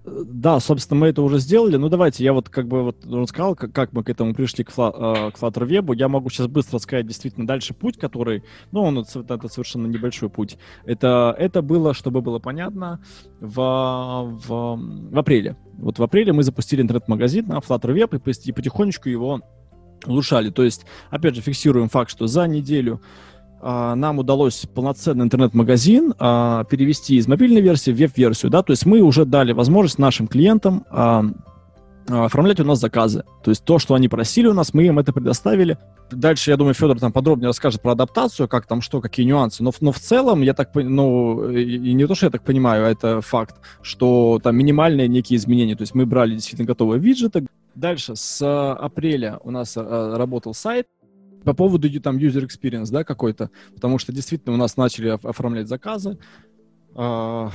Да, 0.05 0.61
собственно, 0.61 1.01
мы 1.01 1.07
это 1.07 1.23
уже 1.23 1.39
сделали. 1.39 1.77
Ну, 1.77 1.89
давайте, 1.89 2.25
я 2.25 2.35
вот 2.35 2.51
как 2.51 2.69
бы 2.69 2.83
вот 2.83 3.07
рассказал, 3.07 3.55
как, 3.55 3.73
как 3.73 3.95
мы 3.95 4.05
к 4.05 4.11
этому 4.11 4.35
пришли 4.35 4.63
к, 4.63 4.71
фла, 4.71 4.93
э, 4.95 5.31
к 5.31 5.39
Flutter 5.39 5.67
Web. 5.67 5.97
Я 5.97 6.09
могу 6.09 6.29
сейчас 6.29 6.47
быстро 6.47 6.79
сказать 6.79 7.07
действительно 7.07 7.47
дальше 7.47 7.73
путь, 7.73 7.97
который, 7.97 8.45
ну, 8.71 8.83
он 8.83 8.99
это, 8.99 9.49
совершенно 9.49 9.87
небольшой 9.87 10.29
путь. 10.29 10.59
Это, 10.85 11.35
это 11.39 11.63
было, 11.63 11.95
чтобы 11.95 12.21
было 12.21 12.39
понятно, 12.39 13.01
в, 13.41 13.55
в, 14.47 14.77
в 15.11 15.19
апреле. 15.19 15.57
Вот 15.79 15.99
в 15.99 16.03
апреле 16.03 16.35
мы 16.35 16.43
запустили 16.43 16.83
интернет-магазин 16.83 17.49
на 17.49 17.59
Flutter 17.59 17.95
Web 17.95 18.21
и 18.45 18.53
потихонечку 18.53 19.09
его 19.09 19.41
улучшали. 20.07 20.51
То 20.51 20.65
есть, 20.65 20.85
опять 21.09 21.35
же, 21.35 21.41
фиксируем 21.41 21.89
факт, 21.89 22.11
что 22.11 22.27
за 22.27 22.47
неделю 22.47 23.01
нам 23.65 24.19
удалось 24.19 24.67
полноценный 24.75 25.25
интернет-магазин 25.25 26.15
а, 26.19 26.65
перевести 26.65 27.17
из 27.17 27.27
мобильной 27.27 27.63
версии 27.63 27.93
в 27.93 27.97
веб-версию, 27.97 28.51
да, 28.51 28.63
то 28.63 28.73
есть 28.73 28.85
мы 28.85 29.01
уже 29.01 29.25
дали 29.25 29.53
возможность 29.53 29.99
нашим 29.99 30.29
клиентам 30.29 30.85
а, 30.91 31.25
оформлять 32.07 32.61
у 32.61 32.65
нас 32.65 32.81
заказы. 32.81 33.25
То 33.43 33.51
есть 33.51 33.65
то, 33.65 33.79
что 33.79 33.95
они 33.95 34.09
просили 34.09 34.49
у 34.49 34.53
нас, 34.53 34.75
мы 34.75 34.85
им 34.85 34.99
это 34.99 35.15
предоставили. 35.15 35.79
Дальше, 36.11 36.51
я 36.51 36.59
думаю, 36.59 36.75
Федор 36.75 37.01
там 37.01 37.13
подробнее 37.13 37.49
расскажет 37.49 37.81
про 37.81 37.93
адаптацию, 37.93 38.49
как 38.49 38.67
там 38.67 38.83
что, 38.83 39.01
какие 39.01 39.25
нюансы. 39.25 39.63
Но, 39.63 39.73
но 39.81 39.93
в 39.93 39.99
целом, 39.99 40.43
я 40.43 40.53
так 40.53 40.71
ну, 40.75 41.49
и 41.49 41.95
не 41.95 42.07
то, 42.07 42.15
что 42.15 42.27
я 42.27 42.31
так 42.31 42.43
понимаю, 42.43 42.85
а 42.85 42.91
это 42.91 43.23
факт, 43.23 43.57
что 43.81 44.39
там 44.43 44.57
минимальные 44.57 45.09
некие 45.09 45.39
изменения. 45.39 45.77
То 45.77 45.83
есть 45.83 45.95
мы 45.95 46.05
брали 46.05 46.35
действительно 46.35 46.67
готовые 46.67 47.01
виджеты. 47.01 47.47
Дальше, 47.75 48.15
с 48.15 48.75
апреля 48.75 49.41
у 49.43 49.51
нас 49.51 49.75
работал 49.77 50.53
сайт, 50.53 50.87
по 51.45 51.55
поводу 51.55 51.89
там 52.01 52.17
user 52.17 52.47
experience, 52.47 52.91
да, 52.91 53.05
какой-то, 53.05 53.51
потому 53.75 53.99
что 53.99 54.13
действительно 54.13 54.55
у 54.55 54.59
нас 54.59 54.77
начали 54.77 55.09
оформлять 55.09 55.69
заказы, 55.69 56.19
а, 56.97 57.51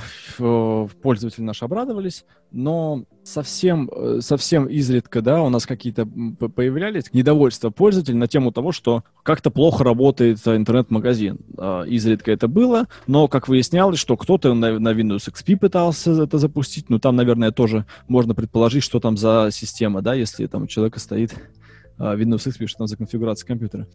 пользователи 1.02 1.42
наши 1.42 1.64
обрадовались, 1.64 2.26
но 2.52 3.04
совсем, 3.22 3.88
э, 3.90 4.18
совсем 4.20 4.66
изредка, 4.66 5.22
да, 5.22 5.40
у 5.42 5.48
нас 5.48 5.64
какие-то 5.64 6.04
появлялись 6.04 7.04
недовольства 7.14 7.70
пользователей 7.70 8.18
на 8.18 8.26
тему 8.26 8.52
того, 8.52 8.72
что 8.72 9.02
как-то 9.22 9.50
плохо 9.50 9.82
работает 9.82 10.46
интернет-магазин. 10.46 11.38
А, 11.56 11.84
изредка 11.84 12.32
это 12.32 12.48
было, 12.48 12.86
но, 13.06 13.28
как 13.28 13.48
выяснялось, 13.48 13.98
что 13.98 14.18
кто-то 14.18 14.52
на, 14.52 14.90
Windows 14.92 15.32
XP 15.32 15.56
пытался 15.56 16.22
это 16.22 16.36
запустить, 16.36 16.90
ну, 16.90 16.98
там, 16.98 17.16
наверное, 17.16 17.50
тоже 17.50 17.86
можно 18.08 18.34
предположить, 18.34 18.82
что 18.82 19.00
там 19.00 19.16
за 19.16 19.48
система, 19.52 20.02
да, 20.02 20.12
если 20.12 20.46
там 20.48 20.64
у 20.64 20.66
человека 20.66 21.00
стоит 21.00 21.34
Windows 22.00 22.46
XP, 22.46 22.66
что 22.66 22.78
там 22.78 22.86
за 22.86 22.96
конфигурация 22.96 23.46
компьютера. 23.46 23.86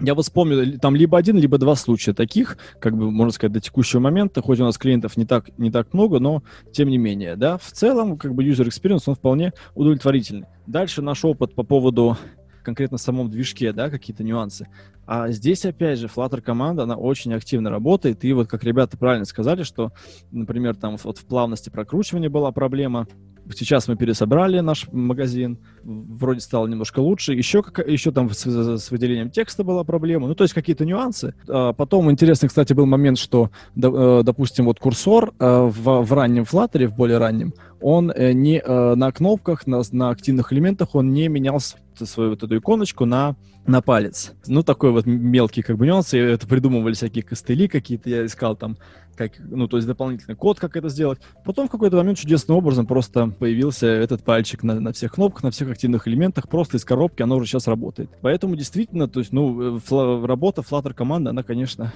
Я 0.00 0.14
вот 0.14 0.24
вспомнил, 0.24 0.78
там 0.80 0.96
либо 0.96 1.16
один, 1.16 1.36
либо 1.36 1.56
два 1.56 1.76
случая 1.76 2.14
таких, 2.14 2.58
как 2.80 2.96
бы, 2.96 3.10
можно 3.10 3.32
сказать, 3.32 3.52
до 3.52 3.60
текущего 3.60 4.00
момента, 4.00 4.42
хоть 4.42 4.58
у 4.58 4.64
нас 4.64 4.76
клиентов 4.76 5.16
не 5.16 5.24
так, 5.24 5.56
не 5.56 5.70
так 5.70 5.94
много, 5.94 6.18
но 6.18 6.42
тем 6.72 6.88
не 6.88 6.98
менее, 6.98 7.36
да, 7.36 7.58
в 7.58 7.70
целом, 7.70 8.18
как 8.18 8.34
бы, 8.34 8.44
user 8.44 8.66
experience, 8.66 9.04
он 9.06 9.14
вполне 9.14 9.52
удовлетворительный. 9.74 10.46
Дальше 10.66 11.00
наш 11.00 11.24
опыт 11.24 11.54
по 11.54 11.62
поводу 11.62 12.18
конкретно 12.64 12.98
самом 12.98 13.30
движке, 13.30 13.72
да, 13.72 13.88
какие-то 13.90 14.24
нюансы. 14.24 14.66
А 15.06 15.30
здесь, 15.30 15.64
опять 15.64 15.98
же, 15.98 16.06
Flutter 16.06 16.40
команда, 16.40 16.84
она 16.84 16.96
очень 16.96 17.32
активно 17.34 17.70
работает, 17.70 18.24
и 18.24 18.32
вот, 18.32 18.48
как 18.48 18.64
ребята 18.64 18.96
правильно 18.96 19.26
сказали, 19.26 19.62
что, 19.62 19.92
например, 20.32 20.74
там 20.74 20.96
вот 21.04 21.18
в 21.18 21.26
плавности 21.26 21.70
прокручивания 21.70 22.30
была 22.30 22.50
проблема, 22.50 23.06
Сейчас 23.54 23.88
мы 23.88 23.96
пересобрали 23.96 24.60
наш 24.60 24.88
магазин, 24.92 25.58
вроде 25.82 26.40
стало 26.40 26.66
немножко 26.66 27.00
лучше. 27.00 27.34
Еще, 27.34 27.62
как, 27.62 27.86
еще 27.86 28.10
там 28.10 28.30
с, 28.30 28.44
с 28.44 28.90
выделением 28.90 29.30
текста 29.30 29.64
была 29.64 29.84
проблема. 29.84 30.28
Ну, 30.28 30.34
то 30.34 30.44
есть 30.44 30.54
какие-то 30.54 30.84
нюансы. 30.84 31.34
А 31.48 31.72
потом 31.72 32.10
интересный, 32.10 32.48
кстати, 32.48 32.72
был 32.72 32.86
момент, 32.86 33.18
что, 33.18 33.50
э, 33.76 34.22
допустим, 34.24 34.66
вот 34.66 34.80
курсор 34.80 35.34
э, 35.38 35.70
в, 35.70 36.02
в 36.02 36.12
раннем 36.12 36.44
Flutter, 36.44 36.86
в 36.86 36.96
более 36.96 37.18
раннем, 37.18 37.54
он 37.80 38.10
э, 38.10 38.32
не 38.32 38.62
на 38.64 39.12
кнопках, 39.12 39.66
на, 39.66 39.82
на 39.92 40.10
активных 40.10 40.52
элементах, 40.52 40.94
он 40.94 41.12
не 41.12 41.28
менялся 41.28 41.76
свою 42.00 42.30
вот 42.30 42.42
эту 42.42 42.56
иконочку 42.56 43.04
на, 43.04 43.36
на 43.66 43.80
палец. 43.80 44.32
Ну, 44.46 44.62
такой 44.62 44.90
вот 44.90 45.06
мелкий 45.06 45.62
как 45.62 45.76
бы 45.76 45.86
нюанс. 45.86 46.14
Это 46.14 46.46
придумывали 46.46 46.94
всякие 46.94 47.22
костыли 47.22 47.68
какие-то. 47.68 48.10
Я 48.10 48.26
искал 48.26 48.56
там 48.56 48.76
как, 49.16 49.32
ну, 49.38 49.68
то 49.68 49.76
есть 49.76 49.86
дополнительный 49.86 50.36
код, 50.36 50.58
как 50.58 50.76
это 50.76 50.88
сделать. 50.88 51.20
Потом 51.44 51.68
в 51.68 51.70
какой-то 51.70 51.96
момент 51.96 52.18
чудесным 52.18 52.58
образом 52.58 52.86
просто 52.86 53.28
появился 53.28 53.86
этот 53.86 54.24
пальчик 54.24 54.62
на, 54.62 54.80
на 54.80 54.92
всех 54.92 55.12
кнопках, 55.12 55.44
на 55.44 55.50
всех 55.50 55.70
активных 55.70 56.08
элементах, 56.08 56.48
просто 56.48 56.76
из 56.76 56.84
коробки, 56.84 57.22
оно 57.22 57.36
уже 57.36 57.46
сейчас 57.46 57.66
работает. 57.66 58.10
Поэтому 58.20 58.56
действительно, 58.56 59.08
то 59.08 59.20
есть, 59.20 59.32
ну, 59.32 59.76
фла- 59.76 60.26
работа 60.26 60.62
Flutter 60.62 60.94
команды, 60.94 61.30
она, 61.30 61.42
конечно, 61.42 61.92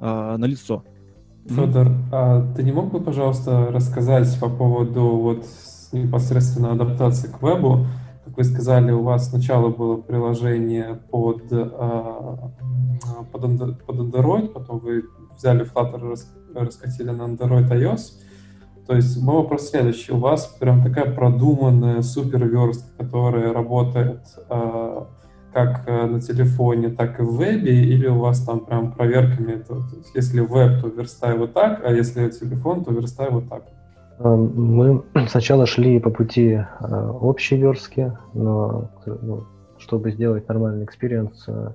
э, 0.00 0.36
на 0.36 0.44
лицо. 0.44 0.84
Федор, 1.48 1.92
а 2.12 2.52
ты 2.54 2.62
не 2.62 2.72
мог 2.72 2.92
бы, 2.92 3.00
пожалуйста, 3.00 3.68
рассказать 3.70 4.38
по 4.38 4.48
поводу 4.48 5.00
вот 5.00 5.46
непосредственно 5.92 6.72
адаптации 6.72 7.28
к 7.28 7.42
вебу? 7.42 7.86
Вы 8.40 8.44
сказали, 8.44 8.90
у 8.90 9.02
вас 9.02 9.28
сначала 9.28 9.68
было 9.68 9.98
приложение 9.98 10.98
под, 11.10 11.42
а, 11.52 12.50
под, 13.30 13.42
под 13.84 13.96
Android, 13.96 14.48
потом 14.48 14.78
вы 14.78 15.04
взяли 15.36 15.66
Flutter, 15.70 16.16
раскатили 16.54 17.10
на 17.10 17.24
Android 17.24 17.68
iOS. 17.68 18.00
То 18.86 18.94
есть 18.96 19.22
мой 19.22 19.42
вопрос 19.42 19.68
следующий. 19.68 20.12
У 20.12 20.16
вас 20.16 20.46
прям 20.58 20.82
такая 20.82 21.14
продуманная 21.14 22.00
супер 22.00 22.46
верстка, 22.46 23.04
которая 23.04 23.52
работает 23.52 24.22
э, 24.48 25.04
как 25.52 25.86
на 25.86 26.18
телефоне, 26.22 26.88
так 26.88 27.20
и 27.20 27.22
в 27.22 27.36
вебе, 27.36 27.84
или 27.84 28.06
у 28.06 28.20
вас 28.20 28.42
там 28.42 28.60
прям 28.60 28.92
проверками, 28.92 29.56
то, 29.56 29.74
то 29.74 29.96
есть, 29.98 30.14
если 30.14 30.40
веб, 30.40 30.80
то 30.80 30.88
верстай 30.88 31.36
вот 31.36 31.52
так, 31.52 31.82
а 31.84 31.92
если 31.92 32.30
телефон, 32.30 32.84
то 32.84 32.90
верстай 32.90 33.28
вот 33.28 33.50
так? 33.50 33.64
Мы 34.20 35.02
сначала 35.28 35.66
шли 35.66 35.98
по 35.98 36.10
пути 36.10 36.52
э, 36.52 37.10
общей 37.20 37.56
верстки, 37.56 38.12
но 38.34 38.90
ну, 39.06 39.44
чтобы 39.78 40.12
сделать 40.12 40.48
нормальный 40.48 40.84
experience 40.84 41.44
э, 41.48 41.70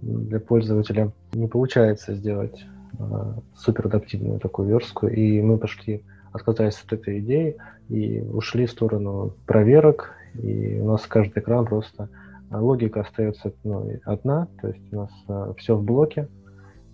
для 0.00 0.40
пользователя, 0.40 1.12
не 1.32 1.46
получается 1.46 2.14
сделать 2.14 2.64
Э, 2.98 3.34
супер 3.54 3.86
адаптивную 3.86 4.40
такую 4.40 4.68
верстку, 4.68 5.06
и 5.06 5.40
мы 5.40 5.58
пошли, 5.58 6.04
отказались 6.32 6.82
от 6.84 6.92
этой 6.92 7.20
идеи 7.20 7.56
и 7.88 8.20
ушли 8.20 8.66
в 8.66 8.70
сторону 8.70 9.34
проверок, 9.46 10.12
и 10.34 10.78
у 10.80 10.86
нас 10.86 11.06
каждый 11.06 11.40
экран 11.40 11.66
просто 11.66 12.08
э, 12.50 12.56
логика 12.56 13.00
остается 13.00 13.52
ну, 13.64 13.90
одна, 14.04 14.48
то 14.60 14.68
есть 14.68 14.92
у 14.92 14.96
нас 14.96 15.56
все 15.56 15.76
в 15.76 15.82
блоке, 15.82 16.28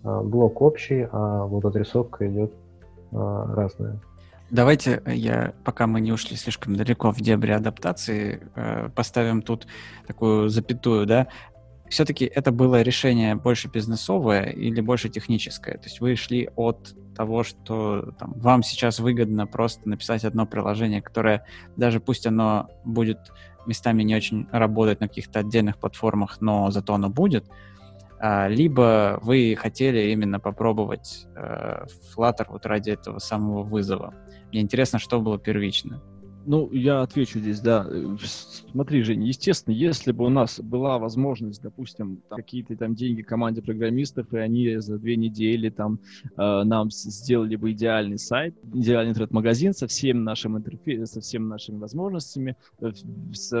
блок 0.03 0.61
общий, 0.61 1.07
а 1.11 1.45
вот 1.45 1.65
отрисовка 1.65 2.29
идет 2.29 2.53
разная. 3.11 3.99
Давайте 4.49 5.01
я, 5.05 5.53
пока 5.65 5.87
мы 5.87 5.99
не 5.99 6.11
ушли 6.11 6.37
слишком 6.37 6.75
далеко 6.75 7.11
в 7.11 7.19
дебри 7.19 7.51
адаптации, 7.51 8.47
поставим 8.95 9.41
тут 9.41 9.67
такую 10.07 10.49
запятую, 10.49 11.05
да, 11.05 11.27
все-таки 11.89 12.25
это 12.25 12.51
было 12.51 12.81
решение 12.81 13.35
больше 13.35 13.69
бизнесовое 13.69 14.45
или 14.49 14.81
больше 14.81 15.09
техническое? 15.09 15.73
То 15.73 15.83
есть 15.85 16.01
вы 16.01 16.15
шли 16.15 16.49
от 16.55 16.93
того, 17.15 17.43
что 17.43 18.13
там, 18.19 18.33
вам 18.33 18.63
сейчас 18.63 18.99
выгодно 18.99 19.47
просто 19.47 19.87
написать 19.87 20.23
одно 20.23 20.45
приложение, 20.45 21.01
которое 21.01 21.45
даже 21.75 21.99
пусть 21.99 22.27
оно 22.27 22.69
будет 22.83 23.31
местами 23.65 24.03
не 24.03 24.15
очень 24.15 24.47
работать 24.51 24.99
на 24.99 25.07
каких-то 25.07 25.39
отдельных 25.39 25.77
платформах, 25.77 26.39
но 26.41 26.69
зато 26.71 26.93
оно 26.93 27.09
будет, 27.09 27.45
а, 28.19 28.47
либо 28.47 29.19
вы 29.21 29.55
хотели 29.57 30.11
именно 30.11 30.39
попробовать 30.39 31.27
э, 31.35 31.85
Flutter 32.15 32.45
вот 32.49 32.65
ради 32.65 32.91
этого 32.91 33.19
самого 33.19 33.63
вызова. 33.63 34.13
Мне 34.51 34.61
интересно, 34.61 34.99
что 34.99 35.19
было 35.21 35.37
первично. 35.37 36.01
Ну, 36.49 36.71
я 36.71 37.01
отвечу 37.01 37.39
здесь, 37.39 37.59
да. 37.59 37.85
Смотри, 38.71 39.01
Жень, 39.01 39.25
естественно, 39.25 39.73
если 39.73 40.13
бы 40.13 40.23
у 40.23 40.29
нас 40.29 40.61
была 40.61 40.97
возможность, 40.97 41.61
допустим, 41.61 42.21
какие-то 42.29 42.77
там 42.77 42.95
деньги 42.95 43.21
команде 43.21 43.61
программистов, 43.61 44.33
и 44.33 44.37
они 44.37 44.77
за 44.77 44.97
две 44.97 45.17
недели 45.17 45.69
там 45.69 45.99
э, 46.37 46.63
нам 46.63 46.89
сделали 46.89 47.57
бы 47.57 47.73
идеальный 47.73 48.17
сайт, 48.17 48.55
идеальный 48.73 49.09
интернет-магазин 49.09 49.73
со 49.73 49.87
всем 49.87 50.23
нашим 50.23 50.57
интерфейсом, 50.57 51.05
со 51.05 51.19
всеми 51.19 51.43
нашими 51.43 51.79
возможностями, 51.79 52.55
э, 52.79 52.93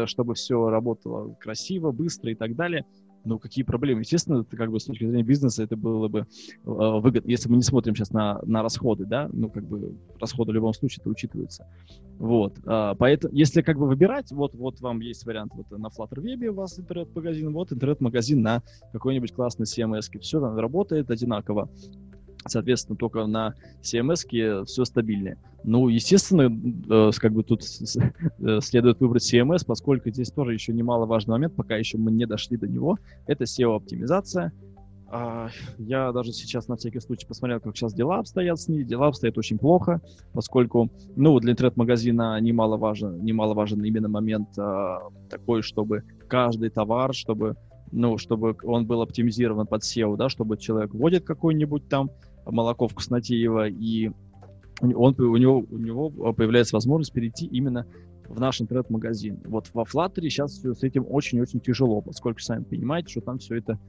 чтобы 0.05 0.35
все 0.35 0.69
работало 0.69 1.33
красиво, 1.41 1.91
быстро 1.91 2.31
и 2.31 2.35
так 2.35 2.55
далее, 2.55 2.85
ну, 3.27 3.39
какие 3.39 3.63
проблемы? 3.63 4.01
Естественно, 4.01 4.41
это 4.41 4.55
как 4.57 4.71
бы 4.71 4.79
с 4.79 4.85
точки 4.85 5.03
зрения 5.03 5.23
бизнеса 5.23 5.63
это 5.63 5.75
было 5.75 6.07
бы 6.07 6.19
э, 6.19 6.25
выгодно, 6.63 7.29
если 7.29 7.49
мы 7.49 7.57
не 7.57 7.63
смотрим 7.63 7.95
сейчас 7.95 8.11
на, 8.11 8.39
на 8.43 8.63
расходы, 8.63 9.05
да, 9.05 9.29
ну, 9.31 9.49
как 9.49 9.65
бы 9.65 9.95
расходы 10.19 10.51
в 10.51 10.55
любом 10.55 10.73
случае 10.73 11.01
это 11.01 11.09
учитываются. 11.09 11.67
Вот, 12.17 12.57
э, 12.65 12.93
поэтому, 12.97 13.33
если 13.33 13.61
как 13.61 13.77
бы 13.77 13.87
выбирать, 13.87 14.31
вот, 14.31 14.55
вот 14.55 14.79
вам 14.81 15.01
есть 15.01 15.25
вариант 15.25 15.53
вот 15.55 15.69
на 15.77 15.87
Flutter 15.87 16.21
Web 16.21 16.47
у 16.47 16.53
вас 16.53 16.79
интернет-магазин, 16.79 17.53
вот 17.53 17.71
интернет-магазин 17.71 18.41
на 18.41 18.63
какой-нибудь 18.93 19.33
классный 19.33 19.65
CMS, 19.65 20.19
все 20.19 20.39
там 20.39 20.57
работает 20.57 21.11
одинаково. 21.11 21.69
Соответственно, 22.47 22.97
только 22.97 23.25
на 23.25 23.53
CMS 23.81 24.65
все 24.65 24.85
стабильнее. 24.85 25.37
Ну, 25.63 25.89
естественно, 25.89 26.49
э, 26.89 27.11
как 27.17 27.33
бы 27.33 27.43
тут 27.43 27.63
э, 27.63 28.59
следует 28.61 28.99
выбрать 28.99 29.33
CMS, 29.33 29.65
поскольку 29.65 30.09
здесь 30.09 30.31
тоже 30.31 30.53
еще 30.53 30.73
немаловажный 30.73 31.33
момент, 31.33 31.55
пока 31.55 31.75
еще 31.75 31.97
мы 31.97 32.11
не 32.11 32.25
дошли 32.25 32.57
до 32.57 32.67
него. 32.67 32.97
Это 33.25 33.43
SEO-оптимизация. 33.43 34.53
А, 35.09 35.49
я 35.77 36.11
даже 36.11 36.33
сейчас 36.33 36.67
на 36.67 36.75
всякий 36.75 36.99
случай 36.99 37.25
посмотрел, 37.25 37.59
как 37.61 37.75
сейчас 37.75 37.93
дела 37.93 38.19
обстоят 38.19 38.59
с 38.59 38.67
ней. 38.67 38.83
Дела 38.83 39.07
обстоят 39.07 39.37
очень 39.37 39.57
плохо, 39.57 40.01
поскольку, 40.33 40.89
ну, 41.15 41.39
для 41.39 41.53
интернет-магазина 41.53 42.39
немаловажен, 42.41 43.23
немаловажен 43.23 43.83
именно 43.83 44.09
момент 44.09 44.49
а, 44.59 44.99
такой, 45.29 45.61
чтобы 45.61 46.03
каждый 46.27 46.69
товар, 46.69 47.13
чтобы 47.13 47.55
ну, 47.91 48.17
чтобы 48.17 48.57
он 48.63 48.85
был 48.85 49.01
оптимизирован 49.01 49.65
под 49.65 49.81
SEO, 49.83 50.17
да, 50.17 50.27
чтобы 50.27 50.57
человек 50.57 50.93
вводит 50.93 51.23
какой-нибудь 51.23 51.87
там 51.87 52.11
молоко 52.49 52.87
вкуснотеево, 52.87 53.67
и 53.67 54.11
он, 54.81 55.15
у, 55.19 55.37
него, 55.37 55.65
у 55.69 55.77
него 55.77 56.09
появляется 56.33 56.75
возможность 56.75 57.13
перейти 57.13 57.45
именно 57.45 57.85
в 58.27 58.39
наш 58.39 58.61
интернет-магазин. 58.61 59.39
Вот 59.45 59.69
во 59.73 59.83
Flutter 59.83 60.21
сейчас 60.21 60.59
с 60.61 60.83
этим 60.83 61.05
очень-очень 61.07 61.59
тяжело, 61.59 62.01
поскольку 62.01 62.39
сами 62.39 62.63
понимаете, 62.63 63.09
что 63.11 63.21
там 63.21 63.39
все 63.39 63.55
это, 63.57 63.79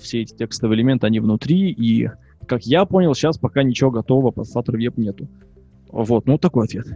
все 0.00 0.22
эти 0.22 0.34
текстовые 0.34 0.78
элементы, 0.78 1.06
они 1.06 1.20
внутри, 1.20 1.70
и, 1.70 2.10
как 2.46 2.64
я 2.64 2.84
понял, 2.84 3.14
сейчас 3.14 3.38
пока 3.38 3.62
ничего 3.62 3.90
готового 3.90 4.30
под 4.30 4.46
Flutter 4.46 4.74
Web 4.76 4.94
нету. 4.96 5.28
Вот, 5.90 6.26
ну 6.26 6.38
такой 6.38 6.66
ответ. 6.66 6.86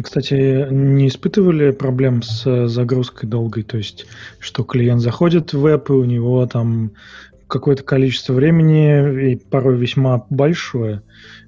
Кстати, 0.00 0.70
не 0.70 1.08
испытывали 1.08 1.72
проблем 1.72 2.22
с 2.22 2.68
загрузкой 2.68 3.28
долгой? 3.28 3.64
То 3.64 3.78
есть, 3.78 4.06
что 4.38 4.62
клиент 4.62 5.00
заходит 5.00 5.52
в 5.52 5.60
веб, 5.60 5.90
и 5.90 5.92
у 5.92 6.04
него 6.04 6.46
там 6.46 6.92
какое-то 7.48 7.82
количество 7.82 8.34
времени, 8.34 9.32
и 9.32 9.36
порой 9.36 9.76
весьма 9.76 10.24
большое, 10.30 11.02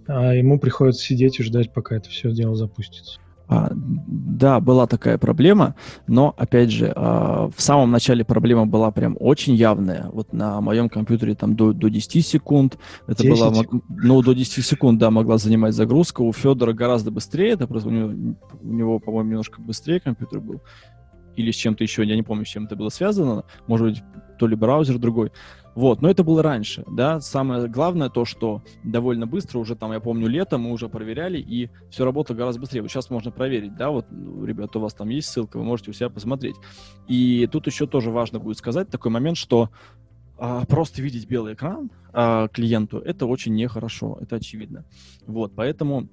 а 0.06 0.34
ему 0.34 0.58
приходится 0.58 1.04
сидеть 1.04 1.38
и 1.38 1.42
ждать, 1.42 1.72
пока 1.72 1.96
это 1.96 2.08
все 2.08 2.32
дело 2.32 2.56
запустится. 2.56 3.20
А, 3.52 3.68
да, 3.72 4.60
была 4.60 4.86
такая 4.86 5.18
проблема, 5.18 5.74
но, 6.06 6.32
опять 6.38 6.70
же, 6.70 6.92
а, 6.94 7.50
в 7.54 7.60
самом 7.60 7.90
начале 7.90 8.24
проблема 8.24 8.64
была 8.64 8.92
прям 8.92 9.16
очень 9.18 9.54
явная. 9.54 10.08
Вот 10.12 10.32
на 10.32 10.60
моем 10.60 10.88
компьютере 10.88 11.34
там 11.34 11.56
до, 11.56 11.72
до 11.72 11.90
10 11.90 12.24
секунд. 12.24 12.78
Это 13.08 13.24
10? 13.24 13.40
было, 13.40 13.82
ну, 13.88 14.22
до 14.22 14.34
10 14.34 14.64
секунд, 14.64 15.00
да, 15.00 15.10
могла 15.10 15.36
занимать 15.36 15.74
загрузка. 15.74 16.20
У 16.20 16.32
Федора 16.32 16.74
гораздо 16.74 17.10
быстрее, 17.10 17.54
это 17.54 17.66
просто 17.66 17.88
у 17.88 17.92
него, 17.92 18.36
у 18.62 18.72
него 18.72 18.98
по-моему, 19.00 19.30
немножко 19.30 19.60
быстрее 19.60 19.98
компьютер 19.98 20.38
был. 20.38 20.62
Или 21.34 21.50
с 21.50 21.56
чем-то 21.56 21.82
еще, 21.82 22.04
я 22.04 22.14
не 22.14 22.22
помню, 22.22 22.44
с 22.44 22.48
чем 22.48 22.66
это 22.66 22.76
было 22.76 22.90
связано. 22.90 23.44
Может 23.66 23.88
быть, 23.88 24.02
то 24.38 24.46
ли 24.46 24.54
браузер 24.54 24.98
другой. 24.98 25.32
Вот, 25.74 26.02
но 26.02 26.10
это 26.10 26.24
было 26.24 26.42
раньше, 26.42 26.84
да. 26.88 27.20
Самое 27.20 27.68
главное 27.68 28.08
то, 28.08 28.24
что 28.24 28.62
довольно 28.82 29.26
быстро, 29.26 29.58
уже 29.58 29.76
там, 29.76 29.92
я 29.92 30.00
помню, 30.00 30.26
летом 30.26 30.62
мы 30.62 30.72
уже 30.72 30.88
проверяли, 30.88 31.38
и 31.38 31.70
все 31.90 32.04
работало 32.04 32.36
гораздо 32.36 32.60
быстрее. 32.60 32.82
Вот 32.82 32.90
сейчас 32.90 33.10
можно 33.10 33.30
проверить, 33.30 33.76
да, 33.76 33.90
вот, 33.90 34.06
ну, 34.10 34.44
ребята, 34.44 34.78
у 34.78 34.82
вас 34.82 34.94
там 34.94 35.08
есть 35.08 35.28
ссылка, 35.28 35.58
вы 35.58 35.64
можете 35.64 35.90
у 35.90 35.94
себя 35.94 36.10
посмотреть. 36.10 36.56
И 37.06 37.48
тут 37.50 37.66
еще 37.66 37.86
тоже 37.86 38.10
важно 38.10 38.40
будет 38.40 38.58
сказать 38.58 38.88
такой 38.88 39.10
момент, 39.10 39.36
что 39.36 39.70
а, 40.42 40.64
просто 40.64 41.02
видеть 41.02 41.28
белый 41.28 41.54
экран 41.54 41.90
а, 42.12 42.48
клиенту, 42.48 42.98
это 42.98 43.26
очень 43.26 43.54
нехорошо, 43.54 44.18
это 44.20 44.36
очевидно. 44.36 44.84
Вот, 45.26 45.52
поэтому 45.54 46.08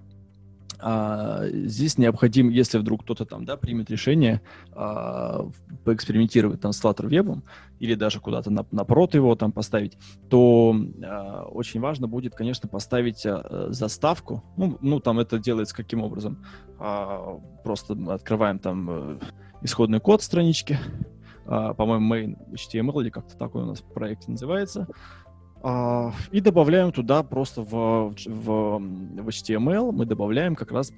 а, 0.80 1.48
здесь 1.48 1.98
необходим, 1.98 2.50
если 2.50 2.78
вдруг 2.78 3.04
кто-то 3.04 3.26
там, 3.26 3.46
да, 3.46 3.58
примет 3.58 3.90
решение 3.90 4.42
а, 4.74 5.50
поэкспериментировать 5.86 6.62
там 6.62 6.72
с 6.72 6.84
Flutter 6.84 7.08
Web 7.10 7.42
или 7.80 7.96
даже 7.96 8.20
куда-то 8.20 8.52
на, 8.52 8.66
напрот 8.72 9.16
его 9.16 9.36
там 9.36 9.52
поставить, 9.52 9.98
то 10.30 10.76
а, 11.04 11.46
очень 11.46 11.80
важно 11.80 12.08
будет, 12.08 12.36
конечно, 12.36 12.70
поставить 12.70 13.26
а, 13.26 13.68
заставку. 13.70 14.44
Ну, 14.56 14.78
ну, 14.82 15.00
там 15.00 15.20
это 15.20 15.40
делается 15.40 15.76
каким 15.76 16.04
образом? 16.04 16.46
А, 16.80 17.40
просто 17.64 17.98
открываем 18.10 18.60
там 18.60 18.90
а, 18.90 19.20
исходный 19.62 20.00
код 20.00 20.22
странички, 20.22 20.78
а, 21.48 21.74
по-моему, 21.74 22.14
main 22.14 22.38
HTML 22.54 23.02
или 23.02 23.10
как-то 23.10 23.36
такой 23.38 23.64
у 23.64 23.66
нас 23.66 23.80
в 23.80 23.94
проекте 23.94 24.32
называется. 24.32 24.88
А, 25.70 26.14
и 26.32 26.40
добавляем 26.40 26.94
туда 26.94 27.24
просто 27.24 27.62
в, 27.62 28.16
в, 28.26 28.80
в 28.80 29.28
HTML, 29.28 29.92
мы 29.92 30.06
добавляем 30.06 30.56
как 30.56 30.72
раз 30.72 30.94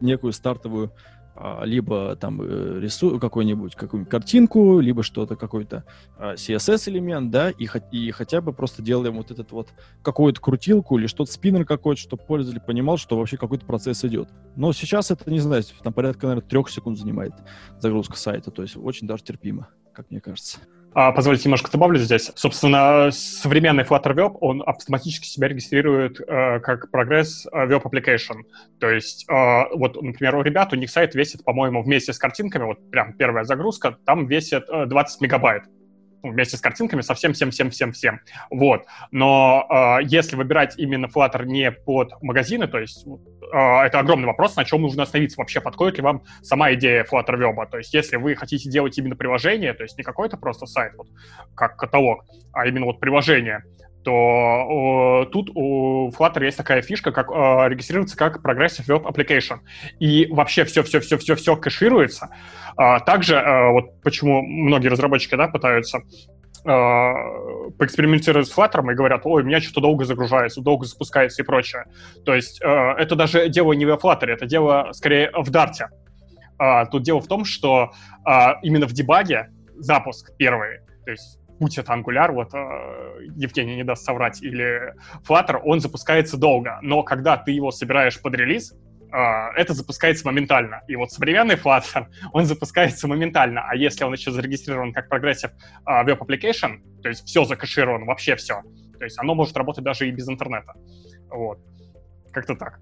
некую 0.00 0.32
стартовую 0.32 0.92
а, 1.36 1.62
либо 1.66 2.16
там 2.16 2.40
э, 2.40 2.80
рисую 2.80 3.20
какой-нибудь 3.20 3.74
какую-нибудь 3.74 4.10
картинку, 4.10 4.80
либо 4.80 5.02
что-то 5.02 5.36
какой-то 5.36 5.84
а, 6.16 6.36
CSS 6.36 6.88
элемент, 6.88 7.30
да, 7.30 7.50
и, 7.50 7.68
и 7.92 8.10
хотя 8.12 8.40
бы 8.40 8.54
просто 8.54 8.80
делаем 8.80 9.16
вот 9.16 9.30
этот 9.30 9.52
вот 9.52 9.74
какую-то 10.00 10.40
крутилку 10.40 10.96
или 10.96 11.06
что-то 11.06 11.30
спиннер 11.30 11.66
какой-то, 11.66 12.00
чтобы 12.00 12.22
пользователь 12.22 12.64
понимал, 12.64 12.96
что 12.96 13.18
вообще 13.18 13.36
какой-то 13.36 13.66
процесс 13.66 14.06
идет. 14.06 14.30
Но 14.56 14.72
сейчас 14.72 15.10
это 15.10 15.30
не 15.30 15.40
знаю, 15.40 15.64
там 15.82 15.92
порядка 15.92 16.28
наверное 16.28 16.48
трех 16.48 16.70
секунд 16.70 16.98
занимает 16.98 17.34
загрузка 17.78 18.16
сайта, 18.16 18.50
то 18.50 18.62
есть 18.62 18.78
очень 18.78 19.06
даже 19.06 19.22
терпимо, 19.22 19.68
как 19.92 20.10
мне 20.10 20.22
кажется. 20.22 20.60
А, 20.94 21.10
позвольте 21.10 21.44
немножко 21.46 21.72
добавлю 21.72 21.98
здесь. 21.98 22.30
Собственно, 22.36 23.10
современный 23.10 23.82
Flutter 23.82 24.14
Web, 24.14 24.38
он 24.40 24.62
автоматически 24.64 25.26
себя 25.26 25.48
регистрирует 25.48 26.20
э, 26.20 26.60
как 26.60 26.88
прогресс 26.92 27.46
э, 27.46 27.66
Web 27.66 27.82
Application. 27.82 28.44
То 28.78 28.88
есть, 28.88 29.26
э, 29.28 29.62
вот, 29.74 30.00
например, 30.00 30.36
у 30.36 30.42
ребят, 30.42 30.72
у 30.72 30.76
них 30.76 30.88
сайт 30.90 31.16
весит, 31.16 31.42
по-моему, 31.42 31.82
вместе 31.82 32.12
с 32.12 32.18
картинками, 32.18 32.64
вот 32.64 32.90
прям 32.92 33.12
первая 33.14 33.42
загрузка, 33.44 33.98
там 34.06 34.26
весит 34.28 34.64
э, 34.68 34.86
20 34.86 35.20
мегабайт 35.20 35.64
вместе 36.30 36.56
с 36.56 36.60
картинками 36.60 37.00
совсем 37.00 37.32
всем 37.32 37.50
всем 37.50 37.70
всем 37.70 37.92
всем 37.92 38.20
вот. 38.50 38.84
Но 39.10 39.66
э, 39.68 40.04
если 40.04 40.36
выбирать 40.36 40.78
именно 40.78 41.06
Flutter 41.06 41.44
не 41.44 41.70
под 41.70 42.12
магазины 42.22 42.66
то 42.66 42.78
есть 42.78 43.06
э, 43.06 43.56
это 43.56 43.98
огромный 43.98 44.26
вопрос 44.26 44.56
на 44.56 44.64
чем 44.64 44.82
нужно 44.82 45.02
остановиться. 45.04 45.38
Вообще 45.38 45.60
подходит 45.60 45.98
ли 45.98 46.02
вам 46.02 46.22
сама 46.42 46.72
идея 46.74 47.04
Flutter 47.04 47.38
Web? 47.38 47.70
То 47.70 47.78
есть 47.78 47.92
если 47.94 48.16
вы 48.16 48.34
хотите 48.34 48.68
делать 48.70 48.96
именно 48.98 49.16
приложение 49.16 49.74
то 49.74 49.82
есть 49.82 49.96
не 49.98 50.04
какой-то 50.04 50.36
просто 50.36 50.66
сайт 50.66 50.94
вот 50.96 51.08
как 51.54 51.76
каталог 51.76 52.24
а 52.52 52.66
именно 52.66 52.86
вот 52.86 53.00
приложение 53.00 53.64
то 54.04 55.24
э, 55.24 55.30
тут 55.32 55.50
у 55.54 56.10
Flutter 56.10 56.44
есть 56.44 56.56
такая 56.56 56.82
фишка, 56.82 57.10
как 57.10 57.30
э, 57.30 57.68
регистрироваться 57.68 58.16
как 58.16 58.44
Progressive 58.44 58.86
Web 58.86 59.04
Application. 59.04 59.60
И 59.98 60.28
вообще 60.30 60.64
все-все-все-все-все 60.64 61.56
кэшируется. 61.56 62.28
Э, 62.78 62.98
также, 63.04 63.36
э, 63.36 63.70
вот 63.70 64.00
почему 64.02 64.42
многие 64.42 64.88
разработчики 64.88 65.34
да, 65.34 65.48
пытаются 65.48 65.98
э, 65.98 67.12
поэкспериментировать 67.78 68.46
с 68.46 68.56
Flutter 68.56 68.92
и 68.92 68.94
говорят, 68.94 69.22
ой, 69.24 69.42
у 69.42 69.46
меня 69.46 69.60
что-то 69.60 69.80
долго 69.80 70.04
загружается, 70.04 70.60
долго 70.60 70.84
запускается 70.84 71.42
и 71.42 71.44
прочее. 71.44 71.86
То 72.24 72.34
есть 72.34 72.60
э, 72.62 72.66
это 72.68 73.16
даже 73.16 73.48
дело 73.48 73.72
не 73.72 73.86
в 73.86 73.94
Flutter, 73.94 74.26
это 74.26 74.44
дело 74.44 74.90
скорее 74.92 75.30
в 75.34 75.50
Dart. 75.50 75.72
Э, 76.60 76.86
тут 76.90 77.02
дело 77.02 77.20
в 77.20 77.26
том, 77.26 77.46
что 77.46 77.92
э, 78.28 78.30
именно 78.62 78.86
в 78.86 78.92
дебаге 78.92 79.48
запуск 79.76 80.30
первый, 80.36 80.80
то 81.04 81.10
есть 81.10 81.38
будь 81.58 81.78
это 81.78 81.92
Angular, 81.92 82.32
вот 82.32 82.54
э, 82.54 83.26
Евгений 83.36 83.76
не 83.76 83.84
даст 83.84 84.04
соврать, 84.04 84.42
или 84.42 84.94
Flutter, 85.26 85.60
он 85.64 85.80
запускается 85.80 86.36
долго. 86.36 86.78
Но 86.82 87.02
когда 87.02 87.36
ты 87.36 87.52
его 87.52 87.70
собираешь 87.70 88.20
под 88.20 88.34
релиз, 88.34 88.72
э, 88.72 89.16
это 89.56 89.74
запускается 89.74 90.26
моментально. 90.26 90.82
И 90.88 90.96
вот 90.96 91.10
современный 91.12 91.56
Flutter, 91.56 92.06
он 92.32 92.44
запускается 92.46 93.08
моментально. 93.08 93.62
А 93.68 93.76
если 93.76 94.04
он 94.04 94.12
еще 94.12 94.30
зарегистрирован 94.30 94.92
как 94.92 95.12
Progressive 95.12 95.52
э, 95.86 96.04
Web 96.04 96.18
Application, 96.18 96.80
то 97.02 97.08
есть 97.08 97.26
все 97.26 97.44
закэшировано, 97.44 98.06
вообще 98.06 98.36
все, 98.36 98.62
то 98.98 99.04
есть 99.04 99.18
оно 99.18 99.34
может 99.34 99.56
работать 99.56 99.84
даже 99.84 100.08
и 100.08 100.10
без 100.10 100.28
интернета. 100.28 100.74
Вот. 101.30 101.58
Как-то 102.32 102.54
так. 102.56 102.80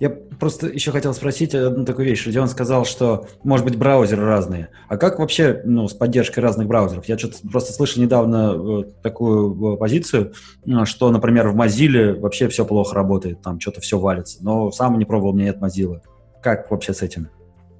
Я 0.00 0.10
просто 0.10 0.68
еще 0.68 0.92
хотел 0.92 1.12
спросить 1.12 1.54
одну 1.54 1.84
такую 1.84 2.06
вещь. 2.06 2.24
Родион 2.24 2.48
сказал, 2.48 2.84
что, 2.84 3.26
может 3.42 3.66
быть, 3.66 3.76
браузеры 3.76 4.24
разные. 4.24 4.68
А 4.88 4.96
как 4.96 5.18
вообще 5.18 5.60
ну, 5.64 5.88
с 5.88 5.92
поддержкой 5.92 6.40
разных 6.40 6.68
браузеров? 6.68 7.06
Я 7.06 7.18
что-то 7.18 7.38
просто 7.48 7.72
слышал 7.72 8.00
недавно 8.00 8.54
э, 8.54 8.84
такую 9.02 9.74
э, 9.74 9.76
позицию, 9.76 10.34
э, 10.64 10.84
что, 10.84 11.10
например, 11.10 11.48
в 11.48 11.56
Mozilla 11.56 12.18
вообще 12.18 12.48
все 12.48 12.64
плохо 12.64 12.94
работает, 12.94 13.42
там 13.42 13.58
что-то 13.58 13.80
все 13.80 13.98
валится. 13.98 14.38
Но 14.42 14.70
сам 14.70 14.98
не 14.98 15.04
пробовал, 15.04 15.32
у 15.32 15.36
меня 15.36 15.46
нет 15.46 15.60
Mozilla. 15.60 16.00
Как 16.42 16.70
вообще 16.70 16.94
с 16.94 17.02
этим? 17.02 17.28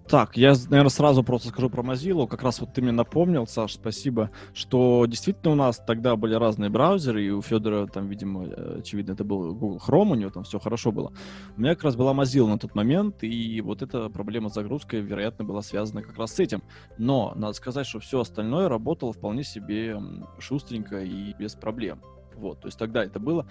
Так, 0.09 0.39
я, 0.39 0.55
наверное, 0.71 0.89
сразу 0.89 1.23
просто 1.23 1.49
скажу 1.49 1.69
про 1.69 1.83
Mozilla. 1.83 2.27
Как 2.27 2.43
раз 2.43 2.61
вот 2.61 2.73
ты 2.73 2.81
мне 2.81 2.93
напомнил, 2.93 3.47
Саш, 3.47 3.75
спасибо, 3.75 4.31
что 4.55 5.05
действительно 5.05 5.53
у 5.53 5.55
нас 5.55 5.83
тогда 5.87 6.17
были 6.17 6.35
разные 6.35 6.71
браузеры, 6.71 7.27
и 7.27 7.31
у 7.31 7.43
Федора 7.43 7.87
там, 7.87 8.09
видимо, 8.09 8.45
очевидно, 8.79 9.13
это 9.13 9.25
был 9.25 9.55
Google 9.55 9.83
Chrome, 9.87 10.13
у 10.13 10.15
него 10.15 10.31
там 10.31 10.45
все 10.45 10.59
хорошо 10.59 10.93
было. 10.93 11.13
У 11.59 11.61
меня 11.61 11.75
как 11.75 11.85
раз 11.85 11.97
была 11.97 12.15
Mozilla 12.15 12.47
на 12.47 12.59
тот 12.59 12.75
момент, 12.75 13.23
и 13.23 13.61
вот 13.61 13.83
эта 13.83 14.09
проблема 14.09 14.49
с 14.49 14.55
загрузкой, 14.55 15.03
вероятно, 15.03 15.45
была 15.45 15.61
связана 15.61 16.03
как 16.03 16.17
раз 16.17 16.33
с 16.33 16.41
этим. 16.41 16.63
Но 16.97 17.35
надо 17.37 17.53
сказать, 17.53 17.87
что 17.87 18.01
все 18.01 18.21
остальное 18.21 18.71
работало 18.71 19.13
вполне 19.13 19.45
себе 19.45 20.01
шустренько 20.39 21.03
и 21.03 21.35
без 21.35 21.55
проблем. 21.55 22.01
Вот, 22.39 22.61
то 22.61 22.69
есть 22.69 22.79
тогда 22.79 23.05
это 23.05 23.19
было. 23.19 23.47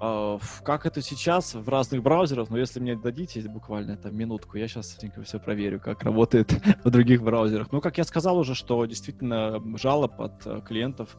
А, 0.00 0.38
как 0.64 0.84
это 0.84 1.00
сейчас 1.00 1.54
в 1.54 1.68
разных 1.68 2.02
браузерах, 2.02 2.50
но 2.50 2.58
если 2.58 2.80
мне 2.80 2.96
дадите 2.96 3.40
буквально 3.48 3.96
там 3.96 4.16
минутку, 4.16 4.58
я 4.58 4.66
сейчас 4.66 4.98
все 5.24 5.38
проверю, 5.38 5.80
как 5.80 6.02
работает 6.02 6.52
в 6.84 6.90
других 6.90 7.22
браузерах. 7.22 7.68
Ну, 7.70 7.80
как 7.80 7.98
я 7.98 8.04
сказал 8.04 8.36
уже, 8.38 8.54
что 8.54 8.84
действительно 8.84 9.62
жалоб 9.78 10.20
от 10.20 10.46
э, 10.46 10.60
клиентов 10.66 11.16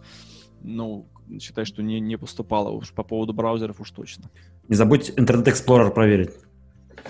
ну, 0.61 1.07
считай, 1.39 1.65
что 1.65 1.83
не, 1.83 1.99
не 1.99 2.17
поступало 2.17 2.69
уж 2.69 2.91
по 2.93 3.03
поводу 3.03 3.33
браузеров 3.33 3.79
уж 3.79 3.91
точно. 3.91 4.29
Не 4.67 4.75
забудь 4.75 5.11
Internet 5.17 5.45
Explorer 5.45 5.91
проверить. 5.91 6.31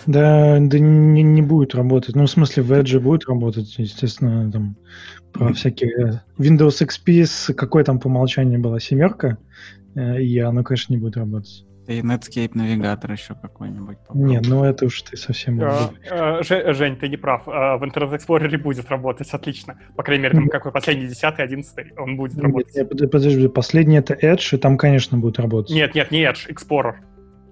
Да, 0.05 0.57
да 0.59 0.79
не, 0.79 1.21
не 1.21 1.41
будет 1.41 1.75
работать. 1.75 2.15
Ну, 2.15 2.25
в 2.25 2.29
смысле, 2.29 2.63
в 2.63 2.71
Edge 2.71 2.99
будет 2.99 3.25
работать, 3.27 3.75
естественно, 3.77 4.51
там 4.51 4.75
про 5.31 5.53
всякие... 5.53 6.23
Windows 6.37 6.85
XP 6.85 7.25
с 7.25 7.53
какой 7.53 7.83
там 7.83 7.99
по 7.99 8.07
умолчанию 8.07 8.59
была 8.59 8.79
семерка, 8.79 9.27
э, 9.27 9.82
и 9.95 10.39
оно, 10.39 10.63
конечно, 10.63 10.93
не 10.93 10.99
будет 10.99 11.17
работать. 11.17 11.65
И 11.87 11.99
Netscape 11.99 12.51
навигатор 12.53 13.11
еще 13.11 13.35
какой-нибудь. 13.35 13.97
Не, 14.13 14.39
ну 14.39 14.63
это 14.63 14.85
уж 14.85 15.01
ты 15.01 15.17
совсем... 15.17 15.61
А, 15.61 15.91
а, 16.09 16.41
Жень, 16.41 16.95
ты 16.95 17.09
не 17.09 17.17
прав. 17.17 17.43
А, 17.45 17.77
в 17.77 17.83
Internet 17.83 18.17
Explorer 18.17 18.57
будет 18.57 18.89
работать 18.89 19.29
отлично. 19.31 19.77
По 19.97 20.03
крайней 20.03 20.23
мере, 20.23 20.35
там 20.35 20.47
какой 20.47 20.71
последний, 20.71 21.07
10 21.07 21.23
11 21.23 21.97
он 21.97 22.15
будет 22.15 22.41
работать. 22.41 22.73
Нет, 22.73 22.89
подожди, 22.89 23.47
последний 23.49 23.97
это 23.97 24.13
Edge, 24.13 24.55
и 24.55 24.57
там, 24.57 24.77
конечно, 24.77 25.17
будет 25.17 25.39
работать. 25.39 25.75
Нет, 25.75 25.93
нет, 25.93 26.09
не 26.11 26.23
Edge, 26.23 26.49
Explorer. 26.49 26.95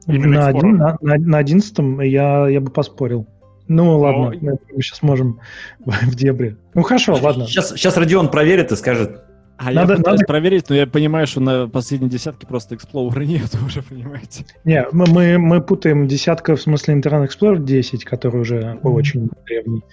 на, 0.07 0.47
один, 0.47 0.77
на, 0.77 0.97
на, 1.01 1.17
на 1.17 1.37
11 1.37 1.77
я, 2.03 2.47
я 2.47 2.61
бы 2.61 2.71
поспорил. 2.71 3.27
Ну, 3.67 3.99
ладно, 3.99 4.31
Но... 4.41 4.51
мы 4.73 4.81
сейчас 4.81 5.01
можем 5.01 5.41
в 5.79 6.15
дебри. 6.15 6.55
Ну, 6.73 6.83
хорошо, 6.83 7.17
ладно. 7.21 7.47
Сейчас, 7.47 7.71
сейчас 7.71 7.97
Родион 7.97 8.31
проверит 8.31 8.71
и 8.71 8.77
скажет, 8.77 9.23
а 9.61 9.71
надо, 9.71 9.93
я 9.93 9.97
пытаюсь 9.97 10.19
надо... 10.21 10.27
проверить, 10.27 10.69
но 10.69 10.75
я 10.75 10.87
понимаю, 10.87 11.27
что 11.27 11.39
на 11.39 11.67
последней 11.67 12.09
десятке 12.09 12.47
просто 12.47 12.75
Explorer 12.75 13.23
нет 13.25 13.55
уже, 13.65 13.83
понимаете. 13.83 14.45
Не, 14.63 14.85
мы, 14.91 15.05
мы, 15.07 15.37
мы 15.37 15.61
путаем 15.61 16.07
десятка, 16.07 16.55
в 16.55 16.61
смысле 16.61 16.95
Internet 16.95 17.29
Explorer 17.29 17.59
10, 17.59 18.03
который 18.03 18.41
уже 18.41 18.59
mm-hmm. 18.59 18.79
очень 18.83 19.29
древний, 19.45 19.83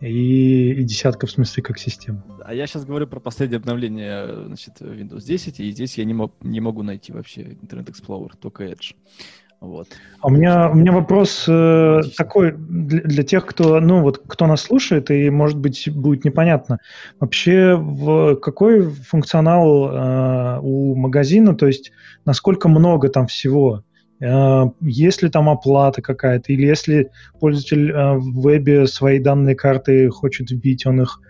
и, 0.00 0.72
и 0.72 0.82
десятка 0.82 1.26
в 1.26 1.30
смысле 1.30 1.62
как 1.62 1.78
система. 1.78 2.24
А 2.44 2.52
я 2.52 2.66
сейчас 2.66 2.84
говорю 2.84 3.06
про 3.06 3.20
последнее 3.20 3.58
обновление 3.58 4.46
значит, 4.46 4.80
Windows 4.80 5.24
10, 5.24 5.60
и 5.60 5.70
здесь 5.70 5.96
я 5.98 6.04
не, 6.04 6.14
мог, 6.14 6.34
не 6.40 6.60
могу 6.60 6.82
найти 6.82 7.12
вообще 7.12 7.42
Internet 7.42 7.92
Explorer, 7.92 8.32
только 8.40 8.64
Edge. 8.64 8.94
Вот. 9.62 9.86
А 10.20 10.26
у 10.26 10.30
меня, 10.30 10.70
у 10.70 10.74
меня 10.74 10.90
вопрос 10.90 11.44
э, 11.46 12.00
такой 12.16 12.52
для, 12.52 13.00
для 13.02 13.22
тех, 13.22 13.46
кто, 13.46 13.78
ну 13.78 14.02
вот, 14.02 14.20
кто 14.26 14.48
нас 14.48 14.62
слушает, 14.62 15.08
и, 15.12 15.30
может 15.30 15.56
быть, 15.56 15.88
будет 15.88 16.24
непонятно. 16.24 16.78
Вообще, 17.20 17.76
в 17.76 18.34
какой 18.36 18.90
функционал 18.90 19.88
э, 19.88 20.58
у 20.62 20.96
магазина, 20.96 21.54
то 21.54 21.68
есть 21.68 21.92
насколько 22.24 22.68
много 22.68 23.08
там 23.08 23.28
всего? 23.28 23.84
Э, 24.20 24.64
есть 24.80 25.22
ли 25.22 25.28
там 25.28 25.48
оплата 25.48 26.02
какая-то? 26.02 26.52
Или 26.52 26.66
если 26.66 27.12
пользователь 27.38 27.92
э, 27.92 28.14
в 28.14 28.42
вебе 28.42 28.88
свои 28.88 29.20
данные 29.20 29.54
карты 29.54 30.10
хочет 30.10 30.50
вбить, 30.50 30.86
он 30.86 31.02
их 31.02 31.20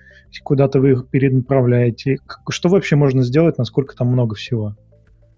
куда-то 0.43 0.81
вы 0.81 0.93
их 0.93 1.09
перенаправляете? 1.11 2.17
Что 2.49 2.71
вообще 2.71 2.97
можно 2.97 3.25
сделать, 3.25 3.59
насколько 3.59 3.95
там 3.95 4.09
много 4.09 4.37
всего? 4.37 4.75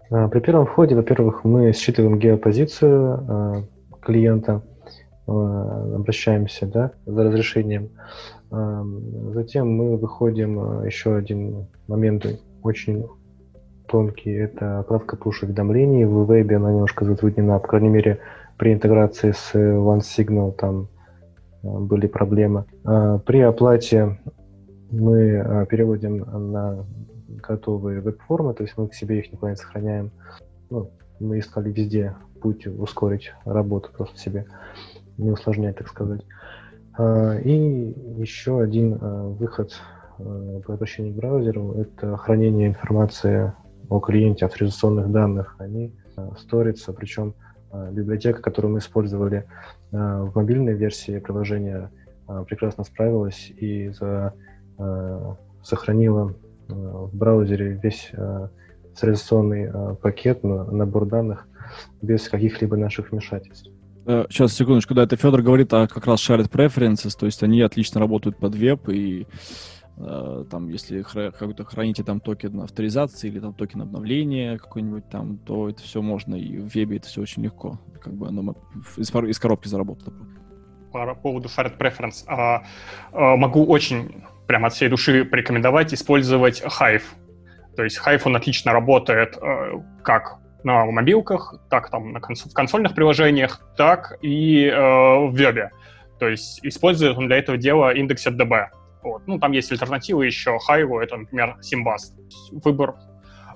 А, 0.09 0.27
при 0.27 0.39
первом 0.39 0.65
входе, 0.65 0.95
во-первых, 0.95 1.43
мы 1.43 1.71
считываем 1.73 2.19
геопозицию 2.19 3.25
а, 3.27 3.63
клиента, 4.01 4.61
а, 5.27 5.95
обращаемся 5.95 6.67
да, 6.67 6.91
за 7.05 7.23
разрешением. 7.23 7.89
Затем 8.51 9.69
мы 9.69 9.97
выходим, 9.97 10.85
еще 10.85 11.15
один 11.15 11.67
момент 11.87 12.25
очень 12.61 13.05
тонкий, 13.87 14.31
это 14.31 14.79
отправка 14.79 15.17
push-уведомлений. 15.17 16.05
В 16.05 16.25
вебе 16.25 16.55
она 16.57 16.71
немножко 16.71 17.03
затруднена, 17.03 17.59
по 17.59 17.67
крайней 17.67 17.89
мере, 17.89 18.19
при 18.57 18.71
интеграции 18.71 19.31
с 19.31 19.53
OneSignal 19.55 20.53
там 20.53 20.87
были 21.63 22.07
проблемы. 22.07 22.65
При 22.83 23.41
оплате 23.41 24.19
мы 24.91 25.65
переводим 25.69 26.17
на 26.51 26.85
готовые 27.41 28.01
веб-формы, 28.01 28.53
то 28.53 28.63
есть 28.63 28.77
мы 28.77 28.87
к 28.87 28.93
себе 28.93 29.19
их 29.19 29.31
никуда 29.31 29.51
не 29.51 29.57
сохраняем. 29.57 30.11
Ну, 30.69 30.91
мы 31.19 31.39
искали 31.39 31.71
везде 31.71 32.15
путь 32.41 32.67
ускорить 32.67 33.31
работу 33.45 33.89
просто 33.95 34.17
себе, 34.19 34.45
не 35.17 35.31
усложнять, 35.31 35.77
так 35.77 35.87
сказать. 35.87 36.21
А, 36.97 37.37
и 37.39 37.93
еще 38.17 38.61
один 38.61 38.97
а, 39.01 39.27
выход 39.27 39.73
а, 40.17 40.61
по 40.61 40.73
обращению 40.75 41.13
к 41.13 41.17
браузеру– 41.17 41.73
это 41.77 42.17
хранение 42.17 42.67
информации 42.67 43.53
о 43.89 43.99
клиенте, 43.99 44.45
авторизационных 44.45 45.11
данных. 45.11 45.55
Они 45.59 45.93
сторятся, 46.39 46.91
причем 46.93 47.35
библиотека, 47.91 48.41
которую 48.41 48.73
мы 48.73 48.79
использовали 48.79 49.45
в 49.91 50.31
мобильной 50.33 50.73
версии 50.73 51.19
приложения, 51.19 51.91
прекрасно 52.47 52.83
справилась 52.83 53.51
и 53.55 53.89
за, 53.89 54.33
сохранила 55.61 56.33
в 56.67 57.15
браузере 57.15 57.79
весь 57.81 58.09
э, 58.13 58.47
авторизационный 58.95 59.69
э, 59.71 59.95
пакет, 60.01 60.43
набор 60.43 61.05
данных 61.05 61.47
без 62.01 62.29
каких-либо 62.29 62.77
наших 62.77 63.11
вмешательств. 63.11 63.69
Сейчас, 64.05 64.53
секундочку, 64.53 64.93
да, 64.93 65.03
это 65.03 65.17
Федор 65.17 65.41
говорит 65.41 65.73
о 65.73 65.87
как 65.87 66.05
раз 66.05 66.19
shared 66.19 66.49
preferences, 66.49 67.17
то 67.19 67.25
есть 67.25 67.41
они 67.41 67.61
отлично 67.61 67.99
работают 67.99 68.37
под 68.37 68.53
веб, 68.53 68.87
и 68.89 69.25
э, 69.97 70.45
там, 70.49 70.69
если 70.69 71.01
хра- 71.01 71.31
какой-то 71.31 71.65
храните 71.65 72.03
там 72.03 72.19
токен 72.19 72.61
авторизации 72.61 73.29
или 73.29 73.39
там 73.39 73.55
токен 73.55 73.81
обновления 73.81 74.59
какой-нибудь 74.59 75.09
там, 75.09 75.39
то 75.39 75.69
это 75.69 75.81
все 75.81 76.03
можно, 76.03 76.35
и 76.35 76.57
в 76.57 76.67
вебе 76.75 76.97
это 76.97 77.07
все 77.07 77.21
очень 77.21 77.43
легко, 77.43 77.79
как 77.99 78.13
бы 78.13 78.27
оно 78.27 78.55
из, 78.95 79.09
из 79.09 79.39
коробки 79.39 79.67
заработало. 79.67 80.13
По 80.91 81.15
поводу 81.15 81.49
shared 81.49 81.77
preference, 81.79 82.25
а, 82.27 82.63
а, 83.11 83.35
могу 83.35 83.65
очень 83.65 84.23
прям 84.47 84.65
от 84.65 84.73
всей 84.73 84.89
души 84.89 85.25
порекомендовать 85.25 85.93
использовать 85.93 86.63
Hive. 86.63 87.03
То 87.75 87.83
есть 87.83 87.99
Hive, 88.05 88.21
он 88.25 88.35
отлично 88.35 88.73
работает 88.73 89.37
э, 89.41 89.81
как 90.03 90.37
на 90.63 90.85
мобилках, 90.85 91.55
так 91.69 91.89
там 91.89 92.11
на 92.13 92.19
конс- 92.19 92.49
в 92.49 92.53
консольных 92.53 92.95
приложениях, 92.95 93.61
так 93.77 94.17
и 94.21 94.65
э, 94.65 94.77
в 94.77 95.31
вебе. 95.31 95.71
То 96.19 96.27
есть 96.27 96.59
использует 96.63 97.17
он 97.17 97.27
для 97.27 97.37
этого 97.37 97.57
дела 97.57 97.93
DB. 97.93 98.67
Вот. 99.03 99.27
Ну, 99.27 99.39
там 99.39 99.51
есть 99.51 99.71
альтернативы 99.71 100.25
еще 100.25 100.57
Hive, 100.67 100.99
это, 101.01 101.17
например, 101.17 101.57
Simbast. 101.61 102.15
Выбор 102.63 102.95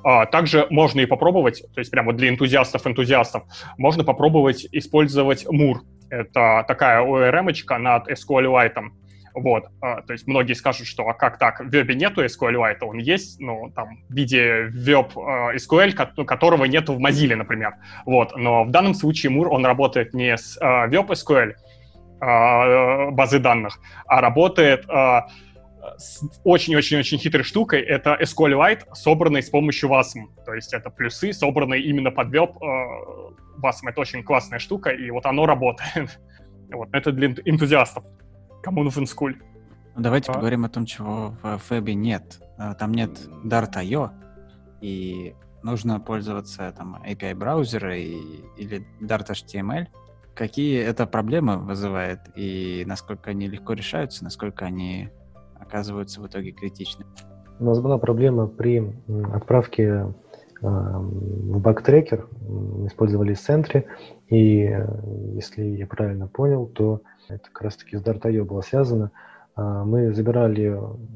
а, 0.04 0.26
также 0.26 0.68
можно 0.70 1.02
и 1.02 1.06
попробовать, 1.06 1.64
то 1.74 1.80
есть 1.80 1.92
прямо 1.92 2.14
для 2.14 2.30
энтузиастов-энтузиастов, 2.30 3.44
можно 3.78 4.04
попробовать 4.04 4.68
использовать 4.72 5.46
Moor. 5.46 5.80
Это 6.10 6.64
такая 6.68 7.02
ORM-очка 7.02 7.78
над 7.78 8.10
SQLite. 8.10 8.92
Вот, 9.34 9.66
а, 9.82 10.02
то 10.02 10.14
есть 10.14 10.28
многие 10.28 10.54
скажут, 10.54 10.88
что 10.88 11.08
а 11.08 11.14
как 11.14 11.38
так, 11.38 11.60
в 11.60 11.70
вебе 11.70 11.96
нету 11.96 12.24
SQLite, 12.24 12.80
он 12.82 12.98
есть, 12.98 13.40
ну, 13.40 13.72
там, 13.76 14.00
в 14.10 14.14
виде 14.14 14.70
веб 14.72 15.18
а, 15.18 15.54
SQL, 15.56 15.94
ко- 15.94 16.26
которого 16.26 16.66
нету 16.66 16.94
в 16.94 17.00
Mozilla, 17.00 17.36
например. 17.36 17.76
Вот, 18.06 18.36
но 18.36 18.64
в 18.64 18.72
данном 18.72 18.94
случае 18.94 19.32
Moore, 19.32 19.48
он 19.48 19.66
работает 19.66 20.14
не 20.14 20.36
с 20.38 20.58
а, 20.62 20.88
веб 20.88 21.12
SQL 21.12 21.54
а, 22.22 23.12
базы 23.12 23.40
данных, 23.40 23.80
а 24.06 24.22
работает 24.22 24.86
а, 24.90 25.28
с 25.98 26.22
очень-очень-очень 26.44 27.18
хитрой 27.18 27.44
штукой. 27.44 27.82
Это 27.82 28.18
SQLite, 28.22 28.94
собранный 28.94 29.42
с 29.42 29.50
помощью 29.50 29.90
WASM. 29.90 30.44
То 30.46 30.54
есть 30.54 30.74
это 30.74 30.90
плюсы, 30.90 31.34
собранные 31.34 31.82
именно 31.82 32.12
под 32.12 32.30
веб 32.30 32.52
а, 32.62 33.32
WASM. 33.62 33.90
Это 33.90 34.02
очень 34.02 34.24
классная 34.24 34.60
штука, 34.60 34.90
и 34.90 35.10
вот 35.12 35.26
оно 35.26 35.46
работает. 35.46 36.20
вот, 36.72 36.90
это 36.94 37.12
для 37.12 37.30
энтузиастов. 37.46 38.04
Кому 38.62 38.84
нужен 38.84 39.06
скуль? 39.08 39.38
Ну, 39.96 40.02
давайте 40.02 40.32
а? 40.32 40.34
поговорим 40.34 40.66
о 40.66 40.70
том, 40.70 40.86
чего 40.86 41.36
в 41.42 41.58
Фэбе 41.58 41.94
нет. 41.94 42.42
А, 42.58 42.74
там 42.74 42.94
нет 42.94 43.12
Dart.io, 43.44 44.12
и 44.82 45.36
нужно 45.64 46.00
пользоваться 46.00 46.74
там 46.78 47.02
API 47.06 47.36
браузера 47.36 47.98
и, 47.98 48.18
или 48.58 48.86
Dart 49.02 49.30
HTML. 49.30 49.88
Какие 50.36 50.80
это 50.82 51.06
проблемы 51.06 51.58
вызывает 51.58 52.20
и 52.36 52.84
насколько 52.88 53.32
они 53.32 53.48
легко 53.48 53.74
решаются, 53.74 54.24
насколько 54.24 54.66
они 54.66 55.10
оказываются 55.60 56.22
в 56.22 56.28
итоге 56.28 56.52
критичны? 56.52 57.06
У 57.60 57.66
нас 57.66 57.80
была 57.82 57.98
проблема 57.98 58.48
при 58.48 58.94
отправке 59.34 59.84
э, 59.84 60.06
в 60.62 61.60
бактрекер, 61.60 62.28
использовали 62.86 63.36
Sentry, 63.36 63.84
и 64.30 64.64
э, 64.64 64.88
если 65.34 65.64
я 65.64 65.88
правильно 65.88 66.28
понял, 66.28 66.68
то 66.68 67.02
это 67.36 67.50
как 67.52 67.64
раз-таки 67.64 67.98
с 67.98 68.02
Dart.io 68.02 68.44
было 68.44 68.62
связано. 68.62 69.12
А, 69.56 69.84
мы 69.84 70.14
забирали 70.14 70.68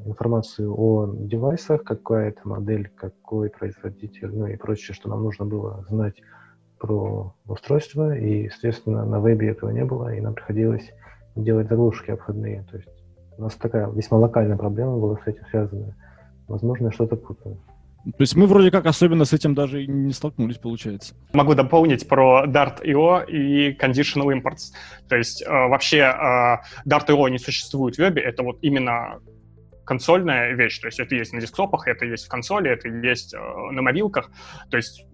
информацию 0.04 0.74
о 0.76 1.06
девайсах, 1.14 1.82
какая 1.84 2.28
это 2.30 2.46
модель, 2.46 2.90
какой 2.94 3.50
производитель, 3.50 4.30
ну 4.36 4.46
и 4.46 4.56
прочее, 4.56 4.94
что 4.94 5.08
нам 5.08 5.22
нужно 5.22 5.46
было 5.46 5.84
знать 5.88 6.20
про 6.78 7.34
устройство, 7.46 8.14
и, 8.14 8.44
естественно, 8.44 9.04
на 9.04 9.20
вебе 9.20 9.50
этого 9.50 9.70
не 9.70 9.84
было, 9.84 10.14
и 10.14 10.20
нам 10.20 10.34
приходилось 10.34 10.90
делать 11.34 11.68
заглушки 11.68 12.10
обходные. 12.10 12.66
То 12.70 12.76
есть 12.76 12.90
у 13.38 13.42
нас 13.42 13.54
такая 13.54 13.88
весьма 13.90 14.18
локальная 14.18 14.56
проблема 14.56 14.98
была 14.98 15.16
с 15.16 15.26
этим 15.26 15.44
связана. 15.46 15.96
Возможно, 16.46 16.86
я 16.86 16.92
что-то 16.92 17.16
путаю. 17.16 17.58
То 18.04 18.20
есть 18.20 18.36
мы 18.36 18.46
вроде 18.46 18.70
как 18.70 18.86
особенно 18.86 19.24
с 19.24 19.32
этим 19.32 19.54
даже 19.54 19.82
и 19.82 19.86
не 19.86 20.12
столкнулись, 20.12 20.58
получается. 20.58 21.14
Могу 21.32 21.54
дополнить 21.54 22.06
про 22.06 22.44
Dart.io 22.46 23.26
и 23.26 23.72
Conditional 23.76 24.28
Imports. 24.28 24.72
То 25.08 25.16
есть 25.16 25.42
э, 25.42 25.48
вообще 25.48 25.98
э, 25.98 26.56
Dart.io 26.86 27.30
не 27.30 27.38
существует 27.38 27.96
в 27.96 27.98
вебе, 27.98 28.22
это 28.22 28.42
вот 28.42 28.58
именно 28.62 29.20
консольная 29.86 30.52
вещь, 30.54 30.78
то 30.78 30.88
есть 30.88 30.98
это 30.98 31.14
есть 31.14 31.32
на 31.32 31.40
десктопах, 31.40 31.88
это 31.88 32.06
есть 32.06 32.26
в 32.26 32.28
консоли, 32.28 32.70
это 32.70 32.88
есть 32.88 33.34
э, 33.34 33.38
на 33.38 33.82
мобилках, 33.82 34.30
то 34.70 34.76
есть 34.76 35.06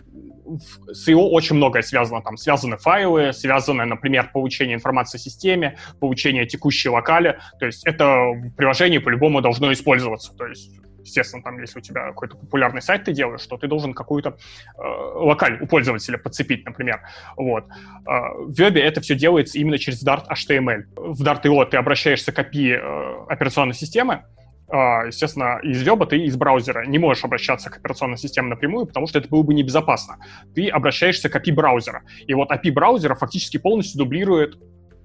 с 0.93 1.09
IO 1.09 1.28
очень 1.28 1.57
многое 1.57 1.82
связано. 1.82 2.20
Там 2.22 2.36
связаны 2.36 2.76
файлы, 2.76 3.32
связаны, 3.32 3.84
например, 3.84 4.30
получение 4.32 4.74
информации 4.74 5.18
о 5.18 5.20
системе, 5.20 5.78
получение 6.01 6.47
текущей 6.47 6.88
локали. 6.88 7.38
То 7.61 7.66
есть 7.66 7.86
это 7.86 8.32
в 8.32 8.51
приложении 8.57 8.99
по-любому 8.99 9.41
должно 9.41 9.72
использоваться. 9.72 10.32
То 10.34 10.47
есть 10.47 10.72
естественно, 11.03 11.42
там, 11.42 11.61
если 11.61 11.78
у 11.78 11.82
тебя 11.82 12.09
какой-то 12.09 12.36
популярный 12.36 12.82
сайт 12.82 13.05
ты 13.05 13.12
делаешь, 13.12 13.46
то 13.46 13.57
ты 13.57 13.68
должен 13.68 13.94
какую-то 13.94 14.30
э, 14.30 14.80
локаль 14.80 15.59
у 15.61 15.66
пользователя 15.66 16.18
подцепить, 16.18 16.64
например. 16.64 17.01
Вот. 17.36 17.64
Э, 18.07 18.34
в 18.36 18.53
Web 18.53 18.78
это 18.78 19.01
все 19.01 19.14
делается 19.14 19.59
именно 19.59 19.78
через 19.78 20.05
Dart 20.07 20.24
HTML. 20.28 20.84
В 20.96 21.22
Dart.io 21.22 21.66
ты 21.66 21.76
обращаешься 21.76 22.32
к 22.32 22.38
API 22.38 22.76
э, 22.76 23.24
операционной 23.28 23.74
системы, 23.74 24.24
а, 24.72 25.07
естественно, 25.07 25.59
из 25.62 25.82
веба 25.82 26.07
ты 26.07 26.18
из 26.18 26.36
браузера 26.36 26.86
не 26.86 26.98
можешь 26.98 27.24
обращаться 27.24 27.70
к 27.70 27.78
операционной 27.78 28.18
системе 28.18 28.48
напрямую, 28.48 28.86
потому 28.86 29.09
что 29.09 29.18
это 29.18 29.28
было 29.28 29.42
бы 29.42 29.53
небезопасно. 29.53 30.18
Ты 30.55 30.68
обращаешься 30.68 31.28
к 31.28 31.34
API 31.36 31.53
браузера. 31.53 32.03
И 32.26 32.34
вот 32.34 32.53
API 32.53 32.72
браузера 32.72 33.16
фактически 33.16 33.57
полностью 33.57 33.98
дублирует 33.98 34.57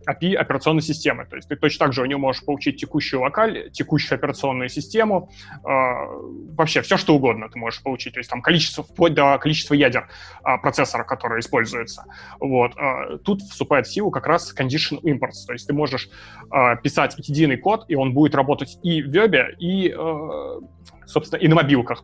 API 0.08 0.36
операционной 0.36 0.82
системы. 0.82 1.26
То 1.26 1.36
есть 1.36 1.48
ты 1.48 1.56
точно 1.56 1.86
так 1.86 1.94
же 1.94 2.02
у 2.02 2.06
него 2.06 2.20
можешь 2.20 2.44
получить 2.44 2.80
текущую 2.80 3.22
локаль, 3.22 3.70
текущую 3.72 4.18
операционную 4.18 4.70
систему, 4.70 5.30
э, 5.54 5.68
вообще 5.68 6.82
все, 6.82 6.98
что 6.98 7.16
угодно 7.16 7.50
ты 7.50 7.60
можешь 7.60 7.82
получить. 7.82 8.14
То 8.14 8.20
есть 8.20 8.30
там 8.30 8.42
количество, 8.42 8.84
вплоть 8.84 9.14
до 9.14 9.38
количества 9.38 9.74
ядер 9.74 10.08
э, 10.44 10.58
процессора, 10.62 11.04
которое 11.04 11.40
используется. 11.40 12.06
Вот. 12.40 12.74
Э, 12.78 13.18
тут 13.24 13.42
вступает 13.42 13.88
в 13.88 13.94
силу 13.94 14.12
как 14.12 14.28
раз 14.28 14.54
condition 14.58 15.02
imports. 15.02 15.46
То 15.48 15.54
есть 15.54 15.68
ты 15.68 15.74
можешь 15.74 16.10
э, 16.52 16.76
писать 16.84 17.16
единый 17.18 17.58
код, 17.58 17.86
и 17.88 17.96
он 17.96 18.14
будет 18.14 18.36
работать 18.36 18.78
и 18.84 19.02
в 19.02 19.10
вебе, 19.10 19.56
и, 19.60 19.90
э, 19.90 20.60
собственно, 21.06 21.40
и 21.40 21.48
на 21.48 21.56
мобилках. 21.56 22.04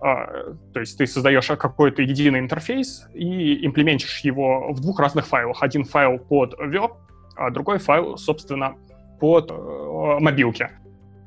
Uh, 0.00 0.56
то 0.72 0.78
есть 0.78 0.96
ты 0.96 1.08
создаешь 1.08 1.46
какой-то 1.46 2.02
единый 2.02 2.38
интерфейс 2.38 3.08
и 3.14 3.66
имплементишь 3.66 4.20
его 4.20 4.72
в 4.72 4.80
двух 4.80 5.00
разных 5.00 5.26
файлах. 5.26 5.60
Один 5.60 5.84
файл 5.84 6.18
под 6.18 6.54
веб, 6.56 6.92
а 7.36 7.50
другой 7.50 7.78
файл, 7.78 8.16
собственно, 8.16 8.76
под 9.20 9.50
э, 9.50 10.16
мобилки. 10.20 10.70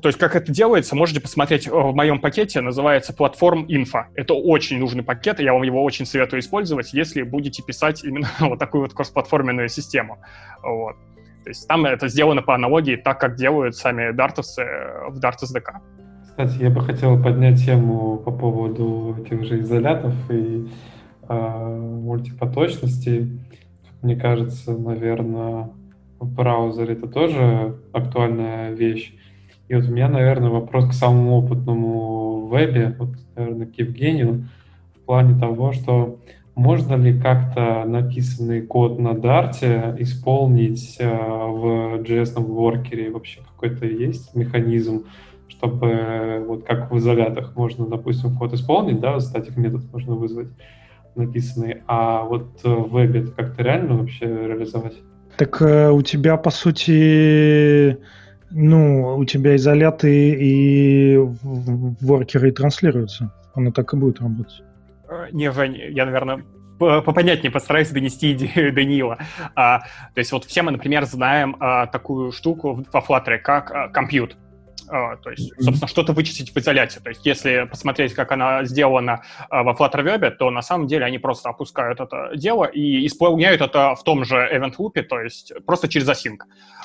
То 0.01 0.09
есть, 0.09 0.17
как 0.17 0.35
это 0.35 0.51
делается, 0.51 0.95
можете 0.95 1.21
посмотреть 1.21 1.67
э, 1.67 1.71
в 1.71 1.93
моем 1.95 2.19
пакете, 2.19 2.61
называется 2.61 3.13
Platform 3.13 3.67
Info. 3.67 4.05
Это 4.15 4.33
очень 4.33 4.79
нужный 4.79 5.03
пакет, 5.03 5.39
и 5.39 5.43
я 5.43 5.53
вам 5.53 5.61
его 5.63 5.83
очень 5.83 6.05
советую 6.05 6.39
использовать, 6.39 6.93
если 6.93 7.21
будете 7.21 7.63
писать 7.63 8.03
именно 8.03 8.29
вот 8.39 8.59
такую 8.59 8.81
вот 8.83 8.93
кроссплатформенную 8.93 9.69
систему. 9.69 10.19
Вот. 10.63 10.95
То 11.43 11.49
есть 11.49 11.67
там 11.67 11.85
это 11.85 12.07
сделано 12.07 12.41
по 12.41 12.55
аналогии, 12.55 12.95
так 12.95 13.19
как 13.19 13.35
делают 13.35 13.75
сами 13.75 14.11
дартовцы 14.11 14.63
в 15.09 15.19
Dart 15.19 15.37
SDK. 15.41 15.79
Кстати, 16.31 16.63
я 16.63 16.69
бы 16.69 16.79
хотел 16.79 17.21
поднять 17.21 17.65
тему 17.65 18.15
по 18.17 18.31
поводу 18.31 19.17
тех 19.29 19.43
же 19.43 19.59
изолятов 19.59 20.13
и 20.31 20.65
э, 21.27 21.99
мультипоточности. 22.01 23.37
Мне 24.01 24.15
кажется, 24.15 24.71
наверное, 24.71 25.71
в 26.19 26.33
браузере 26.33 26.93
это 26.93 27.07
тоже 27.07 27.75
актуальная 27.91 28.71
вещь. 28.71 29.13
И 29.67 29.75
вот 29.75 29.83
у 29.89 29.91
меня, 29.91 30.07
наверное, 30.07 30.49
вопрос 30.49 30.87
к 30.87 30.93
самому 30.93 31.35
опытному 31.35 32.47
вебе, 32.47 32.95
вот, 32.97 33.09
наверное, 33.35 33.67
к 33.67 33.77
Евгению, 33.77 34.47
в 34.95 34.99
плане 35.05 35.37
того, 35.37 35.73
что 35.73 36.17
можно 36.55 36.95
ли 36.95 37.19
как-то 37.19 37.83
написанный 37.85 38.61
код 38.61 38.99
на 38.99 39.09
Dart 39.09 40.01
исполнить 40.01 40.95
э, 40.97 41.09
в 41.09 42.01
JS-воркере? 42.03 43.11
Вообще 43.11 43.41
какой-то 43.41 43.85
есть 43.85 44.33
механизм, 44.33 45.03
чтобы 45.61 46.43
вот 46.47 46.65
как 46.65 46.91
в 46.91 46.97
изолятах 46.97 47.55
можно, 47.55 47.85
допустим, 47.85 48.35
код 48.35 48.53
исполнить, 48.53 48.99
да, 48.99 49.19
статик 49.19 49.57
метод 49.57 49.81
можно 49.93 50.15
вызвать 50.15 50.47
написанный, 51.15 51.83
а 51.87 52.23
вот 52.23 52.63
в 52.63 52.89
вебе 52.89 53.21
это 53.21 53.31
как-то 53.31 53.61
реально 53.61 53.97
вообще 53.97 54.25
реализовать? 54.25 54.95
Так 55.37 55.61
э, 55.61 55.91
у 55.91 56.01
тебя, 56.01 56.37
по 56.37 56.49
сути, 56.49 57.97
ну, 58.49 59.17
у 59.17 59.25
тебя 59.25 59.55
изоляты 59.55 60.31
и 60.31 61.17
воркеры 61.17 62.51
транслируются. 62.51 63.31
Оно 63.53 63.71
так 63.71 63.93
и 63.93 63.97
будет 63.97 64.19
работать. 64.19 64.63
Э, 65.09 65.27
не, 65.31 65.51
Жень, 65.51 65.77
я, 65.89 66.05
наверное, 66.05 66.43
попонятнее 66.79 67.51
постараюсь 67.51 67.89
донести 67.89 68.33
идею 68.33 68.73
Данила. 68.73 69.19
А, 69.55 69.79
то 69.79 70.19
есть 70.19 70.31
вот 70.31 70.45
все 70.45 70.61
мы, 70.63 70.71
например, 70.71 71.05
знаем 71.05 71.55
а, 71.59 71.87
такую 71.87 72.31
штуку 72.31 72.83
во 72.91 72.99
Flutter, 73.01 73.37
как 73.37 73.71
а, 73.71 73.91
compute. 73.91 74.33
А, 74.93 75.15
то 75.15 75.29
есть, 75.29 75.53
собственно, 75.57 75.87
что-то 75.87 76.11
вычислить 76.11 76.53
в 76.53 76.57
изоляте. 76.57 76.99
То 76.99 77.09
есть, 77.09 77.25
если 77.25 77.65
посмотреть, 77.69 78.13
как 78.13 78.33
она 78.33 78.65
сделана 78.65 79.23
а, 79.49 79.63
во 79.63 79.71
Flutter 79.71 80.03
Web, 80.03 80.31
то 80.31 80.51
на 80.51 80.61
самом 80.61 80.87
деле 80.87 81.05
они 81.05 81.17
просто 81.17 81.49
опускают 81.49 82.01
это 82.01 82.31
дело 82.35 82.65
и 82.65 83.07
исполняют 83.07 83.61
это 83.61 83.95
в 83.95 84.03
том 84.03 84.25
же 84.25 84.35
event 84.35 84.75
loop, 84.77 85.01
то 85.03 85.21
есть 85.21 85.53
просто 85.65 85.87
через 85.87 86.09
async. 86.09 86.39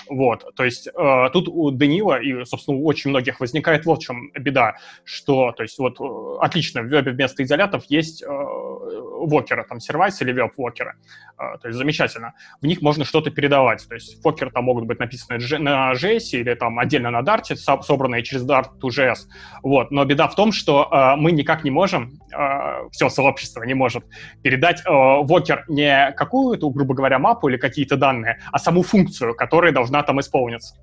Вот, 0.08 0.54
то 0.54 0.64
есть 0.64 0.88
э, 0.88 1.30
тут 1.32 1.48
у 1.48 1.70
Данила 1.70 2.20
и, 2.20 2.44
собственно, 2.44 2.78
у 2.78 2.86
очень 2.86 3.10
многих 3.10 3.40
возникает 3.40 3.84
вот 3.86 4.00
в 4.00 4.02
чем 4.02 4.30
беда, 4.32 4.76
что, 5.04 5.52
то 5.52 5.62
есть 5.62 5.78
вот 5.78 6.00
э, 6.00 6.38
отлично, 6.40 6.82
в 6.82 6.86
вебе 6.86 7.12
вместо 7.12 7.42
изолятов 7.42 7.84
есть 7.88 8.22
э, 8.22 8.26
вокеры, 8.28 9.64
там, 9.68 9.80
сервайс 9.80 10.20
или 10.22 10.32
веб-вокеры, 10.32 10.94
э, 11.38 11.58
то 11.60 11.68
есть 11.68 11.78
замечательно. 11.78 12.34
В 12.60 12.66
них 12.66 12.82
можно 12.82 13.04
что-то 13.04 13.30
передавать, 13.30 13.86
то 13.88 13.94
есть 13.94 14.24
вокеры 14.24 14.50
там 14.50 14.64
могут 14.64 14.84
быть 14.84 14.98
написаны 14.98 15.38
на 15.58 15.92
JS 15.92 16.30
или 16.32 16.54
там 16.54 16.78
отдельно 16.78 17.10
на 17.10 17.20
Dart, 17.20 17.44
собранные 17.82 18.22
через 18.22 18.46
Dart 18.46 18.78
to 18.80 18.88
JS, 18.88 19.26
вот, 19.62 19.90
но 19.90 20.04
беда 20.04 20.28
в 20.28 20.34
том, 20.34 20.52
что 20.52 20.88
э, 20.90 21.16
мы 21.16 21.32
никак 21.32 21.64
не 21.64 21.70
можем, 21.70 22.20
э, 22.32 22.88
все 22.92 23.08
сообщество 23.08 23.62
не 23.64 23.74
может 23.74 24.04
передать 24.42 24.80
э, 24.80 24.90
вокер 24.90 25.64
не 25.68 26.12
какую-то, 26.12 26.70
грубо 26.70 26.94
говоря, 26.94 27.18
мапу 27.18 27.48
или 27.48 27.56
какие-то 27.56 27.96
данные, 27.96 28.38
а 28.52 28.58
саму 28.58 28.82
функцию, 28.82 29.34
которая 29.34 29.72
должна 29.72 29.95
должна 29.96 30.02
там 30.02 30.20
исполниться. 30.20 30.74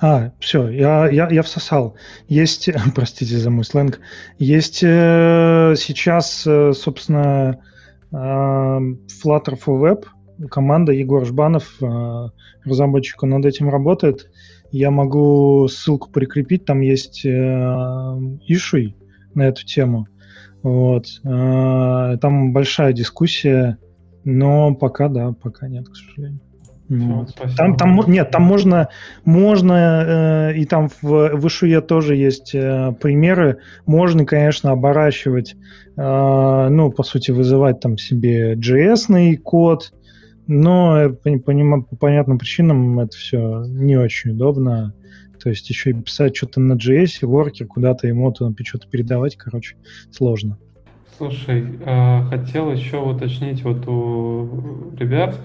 А, 0.00 0.32
все, 0.38 0.68
я, 0.68 1.08
я, 1.08 1.28
я 1.30 1.42
всосал. 1.42 1.96
Есть, 2.28 2.68
простите 2.94 3.36
за 3.36 3.50
мой 3.50 3.64
сленг, 3.64 4.00
есть 4.38 4.82
э, 4.82 5.74
сейчас, 5.76 6.46
э, 6.46 6.72
собственно, 6.72 7.58
э, 8.10 8.16
Flutter 8.16 9.58
for 9.58 9.80
Web, 9.80 10.04
команда 10.50 10.92
Егор 10.92 11.24
Жбанов, 11.24 11.82
э, 11.82 12.28
разработчик, 12.64 13.22
он 13.22 13.30
над 13.30 13.46
этим 13.46 13.68
работает. 13.68 14.30
Я 14.70 14.90
могу 14.90 15.68
ссылку 15.68 16.10
прикрепить, 16.10 16.64
там 16.64 16.80
есть 16.80 17.24
э, 17.24 17.28
issue 18.48 18.94
на 19.34 19.42
эту 19.42 19.64
тему. 19.64 20.06
Вот. 20.62 21.06
Э, 21.24 22.16
там 22.20 22.52
большая 22.52 22.92
дискуссия, 22.92 23.78
но 24.24 24.74
пока, 24.74 25.08
да, 25.08 25.32
пока 25.32 25.68
нет, 25.68 25.88
к 25.88 25.96
сожалению. 25.96 26.40
Ну, 26.94 27.26
там, 27.56 27.76
там, 27.76 28.00
нет, 28.06 28.30
там 28.30 28.42
можно, 28.42 28.88
можно 29.24 30.50
э, 30.52 30.58
и 30.58 30.66
там 30.66 30.90
в, 31.00 31.30
в 31.36 31.46
Ишуе 31.46 31.80
тоже 31.80 32.16
есть 32.16 32.54
э, 32.54 32.92
примеры. 33.00 33.60
Можно, 33.86 34.26
конечно, 34.26 34.72
оборачивать, 34.72 35.56
э, 35.96 36.68
ну, 36.70 36.92
по 36.92 37.02
сути, 37.02 37.30
вызывать 37.30 37.80
там 37.80 37.96
себе 37.96 38.56
JS 38.56 39.36
код, 39.38 39.94
но 40.46 41.08
по, 41.24 41.30
по, 41.38 41.80
по 41.80 41.96
понятным 41.96 42.38
причинам 42.38 43.00
это 43.00 43.16
все 43.16 43.64
не 43.66 43.96
очень 43.96 44.32
удобно. 44.32 44.92
То 45.42 45.48
есть 45.48 45.70
еще 45.70 45.90
и 45.90 45.94
писать 45.94 46.36
что-то 46.36 46.60
на 46.60 46.74
JS, 46.74 47.26
воркер, 47.26 47.66
куда-то 47.68 48.06
ему 48.06 48.34
что-то 48.34 48.86
передавать, 48.86 49.36
короче, 49.36 49.76
сложно. 50.10 50.58
Слушай, 51.16 51.64
э, 51.84 52.22
хотел 52.24 52.72
еще 52.72 52.98
уточнить 52.98 53.62
вот 53.62 53.86
у 53.86 54.92
ребят, 54.98 55.38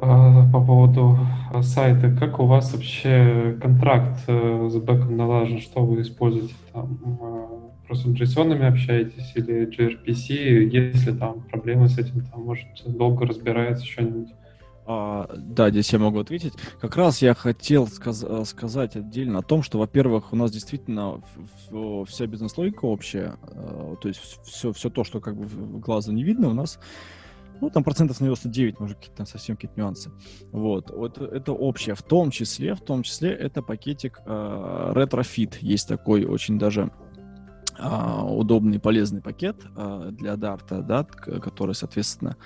по 0.00 0.64
поводу 0.64 1.18
а, 1.52 1.62
сайта, 1.62 2.10
как 2.10 2.40
у 2.40 2.46
вас 2.46 2.72
вообще 2.72 3.58
контракт 3.60 4.20
э, 4.26 4.68
с 4.70 4.76
бэком 4.76 5.16
налажен, 5.16 5.60
что 5.60 5.84
вы 5.84 6.00
используете 6.00 6.54
там? 6.72 6.98
А, 7.20 7.86
просто 7.86 8.10
JSON 8.10 8.66
общаетесь 8.66 9.32
или 9.34 9.68
gRPC, 9.68 10.70
если 10.70 11.12
там 11.12 11.42
проблемы 11.42 11.88
с 11.88 11.98
этим, 11.98 12.24
там, 12.26 12.44
может, 12.44 12.66
долго 12.86 13.26
разбирается 13.26 13.84
что-нибудь? 13.84 14.30
А, 14.86 15.28
да, 15.36 15.70
здесь 15.70 15.92
я 15.92 15.98
могу 15.98 16.18
ответить. 16.18 16.54
Как 16.80 16.96
раз 16.96 17.20
я 17.20 17.34
хотел 17.34 17.86
сказ- 17.86 18.24
э, 18.26 18.44
сказать 18.44 18.96
отдельно 18.96 19.40
о 19.40 19.42
том, 19.42 19.62
что, 19.62 19.78
во-первых, 19.78 20.32
у 20.32 20.36
нас 20.36 20.50
действительно 20.50 21.20
вся 22.06 22.26
бизнес-логика 22.26 22.86
общая, 22.86 23.36
э, 23.42 23.96
то 24.00 24.08
есть 24.08 24.20
все, 24.44 24.72
все 24.72 24.88
то, 24.88 25.04
что 25.04 25.20
как 25.20 25.36
бы 25.36 25.46
глазу 25.78 26.12
не 26.12 26.24
видно, 26.24 26.48
у 26.48 26.54
нас 26.54 26.80
ну, 27.60 27.70
там 27.70 27.84
процентов 27.84 28.20
на 28.20 28.26
99, 28.26 28.80
может, 28.80 28.98
какие-то 28.98 29.24
совсем 29.24 29.56
какие-то 29.56 29.78
нюансы. 29.80 30.10
Вот. 30.52 30.90
вот. 30.90 31.18
Это 31.18 31.52
общее. 31.52 31.94
В 31.94 32.02
том 32.02 32.30
числе, 32.30 32.74
в 32.74 32.80
том 32.80 33.02
числе, 33.02 33.30
это 33.30 33.62
пакетик 33.62 34.20
э, 34.24 34.92
Retrofit. 34.94 35.56
Есть 35.60 35.88
такой 35.88 36.24
очень 36.24 36.58
даже 36.58 36.90
э, 37.78 38.22
удобный, 38.22 38.78
полезный 38.78 39.20
пакет 39.20 39.56
э, 39.76 40.10
для 40.12 40.34
Dart, 40.34 40.82
да, 40.82 41.04
который, 41.04 41.74
соответственно, 41.74 42.36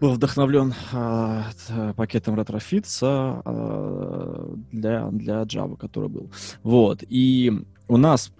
был 0.00 0.12
вдохновлен 0.12 0.74
э, 0.92 1.92
пакетом 1.96 2.38
Retrofit 2.38 2.86
э, 3.02 4.56
для, 4.72 5.08
для 5.10 5.42
Java, 5.42 5.76
который 5.76 6.08
был. 6.08 6.30
Вот. 6.62 7.02
И 7.08 7.52
у 7.88 7.96
нас 7.96 8.32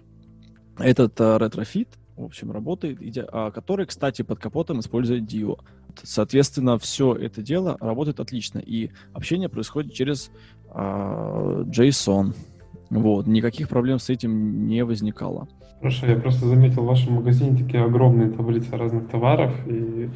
этот 0.78 1.20
э, 1.20 1.38
Retrofit, 1.38 1.88
в 2.16 2.24
общем, 2.24 2.50
работает, 2.50 2.98
а, 3.32 3.50
который, 3.50 3.86
кстати, 3.86 4.22
под 4.22 4.38
капотом 4.38 4.80
использует 4.80 5.24
Dio. 5.24 5.60
Соответственно, 6.02 6.78
все 6.78 7.14
это 7.14 7.42
дело 7.42 7.76
работает 7.80 8.20
отлично, 8.20 8.58
и 8.58 8.90
общение 9.12 9.48
происходит 9.48 9.92
через 9.92 10.30
э, 10.70 11.64
JSON. 11.64 12.34
Вот, 12.90 13.26
никаких 13.26 13.68
проблем 13.68 13.98
с 13.98 14.10
этим 14.10 14.66
не 14.66 14.84
возникало. 14.84 15.48
Хорошо, 15.78 16.06
я 16.06 16.16
просто 16.16 16.46
заметил 16.46 16.82
в 16.82 16.86
вашем 16.86 17.14
магазине 17.14 17.56
такие 17.56 17.84
огромные 17.84 18.30
таблицы 18.30 18.76
разных 18.76 19.08
товаров, 19.08 19.54
и 19.66 20.10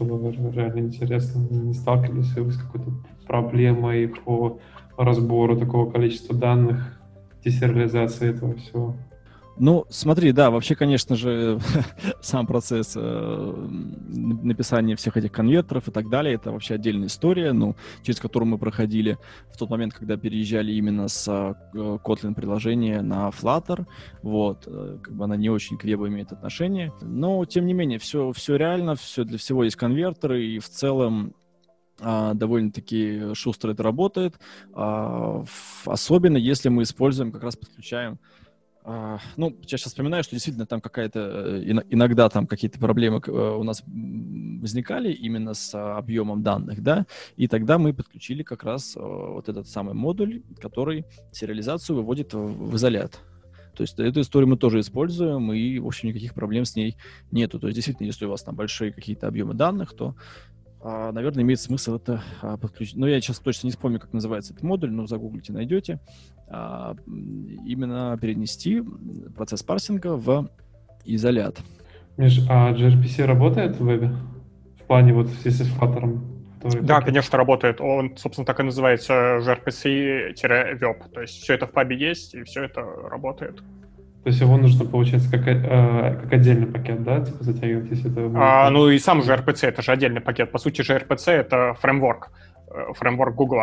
было 0.00 0.32
реально 0.50 0.80
интересно, 0.80 1.46
не 1.50 1.74
сталкивались 1.74 2.34
ли 2.36 2.42
вы 2.42 2.52
с 2.52 2.56
какой-то 2.56 2.90
проблемой 3.26 4.08
по 4.08 4.60
разбору 4.96 5.56
такого 5.56 5.90
количества 5.90 6.36
данных, 6.36 7.00
десериализации 7.44 8.30
этого 8.30 8.56
всего? 8.56 8.96
Ну, 9.62 9.84
смотри, 9.90 10.32
да, 10.32 10.50
вообще, 10.50 10.74
конечно 10.74 11.16
же, 11.16 11.60
сам 12.22 12.46
процесс 12.46 12.94
э, 12.96 13.68
написания 14.08 14.96
всех 14.96 15.18
этих 15.18 15.32
конвертеров 15.32 15.86
и 15.86 15.90
так 15.90 16.08
далее, 16.08 16.36
это 16.36 16.50
вообще 16.50 16.76
отдельная 16.76 17.08
история, 17.08 17.52
ну, 17.52 17.76
через 18.02 18.20
которую 18.20 18.48
мы 18.48 18.56
проходили 18.56 19.18
в 19.52 19.58
тот 19.58 19.68
момент, 19.68 19.92
когда 19.92 20.16
переезжали 20.16 20.72
именно 20.72 21.08
с 21.08 21.28
э, 21.28 21.54
Kotlin 21.74 22.34
приложения 22.34 23.02
на 23.02 23.28
Flutter, 23.28 23.84
вот, 24.22 24.64
э, 24.66 24.96
как 25.02 25.14
бы 25.14 25.24
она 25.24 25.36
не 25.36 25.50
очень 25.50 25.76
к 25.76 25.84
вебу 25.84 26.08
имеет 26.08 26.32
отношение, 26.32 26.90
но, 27.02 27.44
тем 27.44 27.66
не 27.66 27.74
менее, 27.74 27.98
все, 27.98 28.32
все 28.32 28.56
реально, 28.56 28.94
все 28.94 29.24
для 29.24 29.36
всего 29.36 29.64
есть 29.64 29.76
конвертеры, 29.76 30.42
и 30.42 30.58
в 30.58 30.70
целом 30.70 31.34
а, 32.00 32.32
довольно-таки 32.32 33.34
шустро 33.34 33.72
это 33.72 33.82
работает, 33.82 34.40
а, 34.72 35.44
особенно 35.84 36.38
если 36.38 36.70
мы 36.70 36.84
используем, 36.84 37.30
как 37.30 37.42
раз 37.42 37.56
подключаем 37.56 38.18
ну, 38.84 39.56
я 39.62 39.78
сейчас 39.78 39.92
вспоминаю, 39.92 40.24
что 40.24 40.34
действительно 40.34 40.66
там 40.66 40.80
какая-то, 40.80 41.20
э, 41.20 41.62
иногда 41.90 42.28
там 42.28 42.46
какие-то 42.46 42.78
проблемы 42.78 43.20
э, 43.26 43.30
у 43.30 43.62
нас 43.62 43.82
возникали 43.86 45.12
именно 45.12 45.54
с 45.54 45.74
объемом 45.74 46.42
данных, 46.42 46.82
да, 46.82 47.06
и 47.36 47.46
тогда 47.46 47.78
мы 47.78 47.92
подключили 47.92 48.42
как 48.42 48.64
раз 48.64 48.96
э, 48.96 49.00
вот 49.00 49.48
этот 49.48 49.68
самый 49.68 49.94
модуль, 49.94 50.42
который 50.60 51.04
сериализацию 51.32 51.96
выводит 51.96 52.32
в 52.32 52.74
изолят. 52.76 53.20
То 53.80 53.82
есть 53.82 53.98
эту 53.98 54.20
историю 54.20 54.48
мы 54.48 54.56
тоже 54.56 54.80
используем, 54.80 55.52
и, 55.52 55.78
в 55.78 55.86
общем, 55.86 56.08
никаких 56.08 56.34
проблем 56.34 56.64
с 56.64 56.76
ней 56.76 56.96
нету. 57.30 57.58
То 57.58 57.68
есть, 57.68 57.76
действительно, 57.76 58.06
если 58.06 58.26
у 58.26 58.30
вас 58.30 58.42
там 58.42 58.54
большие 58.54 58.92
какие-то 58.92 59.26
объемы 59.26 59.54
данных, 59.54 59.94
то 59.94 60.08
а, 60.08 60.14
наверное, 60.82 61.42
имеет 61.42 61.60
смысл 61.60 61.96
это 61.96 62.22
а, 62.42 62.56
подключить. 62.56 62.96
Но 62.96 63.06
я 63.06 63.20
сейчас 63.20 63.38
точно 63.38 63.66
не 63.66 63.72
вспомню, 63.72 64.00
как 64.00 64.12
называется 64.12 64.52
этот 64.52 64.64
модуль, 64.64 64.90
но 64.90 65.06
загуглите, 65.06 65.52
найдете. 65.52 66.00
А, 66.48 66.96
именно 67.06 68.18
перенести 68.20 68.82
процесс 69.36 69.62
парсинга 69.62 70.16
в 70.16 70.48
изолят. 71.04 71.58
Миш, 72.16 72.40
а 72.48 72.72
gRPC 72.72 73.24
работает 73.24 73.76
в 73.76 73.84
вебе? 73.84 74.12
В 74.82 74.86
плане 74.86 75.12
вот 75.12 75.28
если 75.44 75.64
с 75.64 75.72
Flutter? 75.72 76.18
Да, 76.82 77.00
конечно, 77.00 77.38
работает. 77.38 77.80
Он, 77.80 78.16
собственно, 78.16 78.44
так 78.44 78.60
и 78.60 78.62
называется 78.62 79.38
gRPC-web. 79.38 81.10
То 81.12 81.20
есть 81.22 81.42
все 81.42 81.54
это 81.54 81.66
в 81.66 81.72
пабе 81.72 81.96
есть, 81.96 82.34
и 82.34 82.42
все 82.42 82.64
это 82.64 82.82
работает. 82.82 83.62
То 84.22 84.28
есть 84.28 84.40
его 84.40 84.58
нужно, 84.58 84.84
получается, 84.84 85.30
как, 85.30 85.48
э, 85.48 86.20
как 86.22 86.32
отдельный 86.32 86.66
пакет, 86.66 87.02
да, 87.04 87.24
типа 87.24 87.42
затягивать, 87.42 87.90
если 87.90 88.10
это... 88.10 88.30
А, 88.34 88.68
ну 88.70 88.90
и 88.90 88.98
сам 88.98 89.22
же 89.22 89.32
RPC, 89.32 89.68
это 89.68 89.80
же 89.80 89.92
отдельный 89.92 90.20
пакет. 90.20 90.52
По 90.52 90.58
сути 90.58 90.82
же 90.82 90.94
RPC— 90.94 91.30
это 91.32 91.74
фреймворк, 91.80 92.30
э, 92.68 92.92
фреймворк 92.94 93.34
Google. 93.34 93.60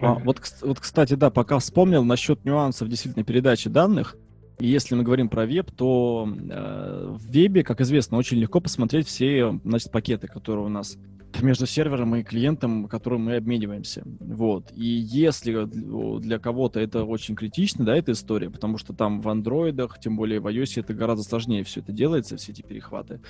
А, 0.00 0.14
вот, 0.14 0.40
вот, 0.62 0.78
кстати, 0.78 1.14
да, 1.14 1.30
пока 1.30 1.58
вспомнил 1.58 2.04
насчет 2.04 2.44
нюансов 2.44 2.88
действительно 2.88 3.24
передачи 3.24 3.68
данных. 3.68 4.16
И 4.60 4.66
если 4.68 4.94
мы 4.94 5.02
говорим 5.02 5.28
про 5.28 5.44
веб, 5.44 5.72
то 5.72 6.28
э, 6.28 7.06
в 7.08 7.26
вебе, 7.28 7.64
как 7.64 7.80
известно, 7.80 8.16
очень 8.16 8.38
легко 8.38 8.60
посмотреть 8.60 9.08
все 9.08 9.58
значит, 9.64 9.90
пакеты, 9.90 10.28
которые 10.28 10.66
у 10.66 10.68
нас 10.68 10.98
между 11.42 11.66
сервером 11.66 12.16
и 12.16 12.22
клиентом, 12.22 12.86
которым 12.88 13.24
мы 13.24 13.36
обмениваемся. 13.36 14.02
Вот. 14.20 14.72
И 14.74 14.84
если 14.84 15.64
для 16.20 16.38
кого-то 16.38 16.80
это 16.80 17.04
очень 17.04 17.34
критично, 17.34 17.84
да, 17.84 17.96
эта 17.96 18.12
история, 18.12 18.50
потому 18.50 18.78
что 18.78 18.92
там 18.92 19.20
в 19.20 19.28
андроидах, 19.28 19.98
тем 20.00 20.16
более 20.16 20.40
в 20.40 20.46
iOS, 20.46 20.80
это 20.80 20.94
гораздо 20.94 21.24
сложнее 21.24 21.64
все 21.64 21.80
это 21.80 21.92
делается, 21.92 22.36
все 22.36 22.52
эти 22.52 22.62
перехваты. 22.62 23.20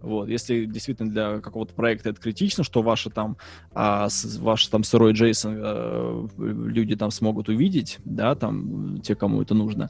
Вот. 0.00 0.28
Если 0.28 0.66
действительно 0.66 1.10
для 1.10 1.40
какого-то 1.40 1.74
проекта 1.74 2.10
это 2.10 2.20
критично, 2.20 2.64
что 2.64 2.82
ваши 2.82 3.10
там, 3.10 3.36
а, 3.72 4.08
с, 4.08 4.38
ваш 4.38 4.66
там 4.68 4.84
сырой 4.84 5.12
JSON 5.12 5.60
а, 5.60 6.28
люди 6.38 6.96
там 6.96 7.10
смогут 7.10 7.48
увидеть, 7.48 7.98
да, 8.04 8.34
там, 8.34 9.00
те, 9.00 9.14
кому 9.14 9.42
это 9.42 9.54
нужно, 9.54 9.88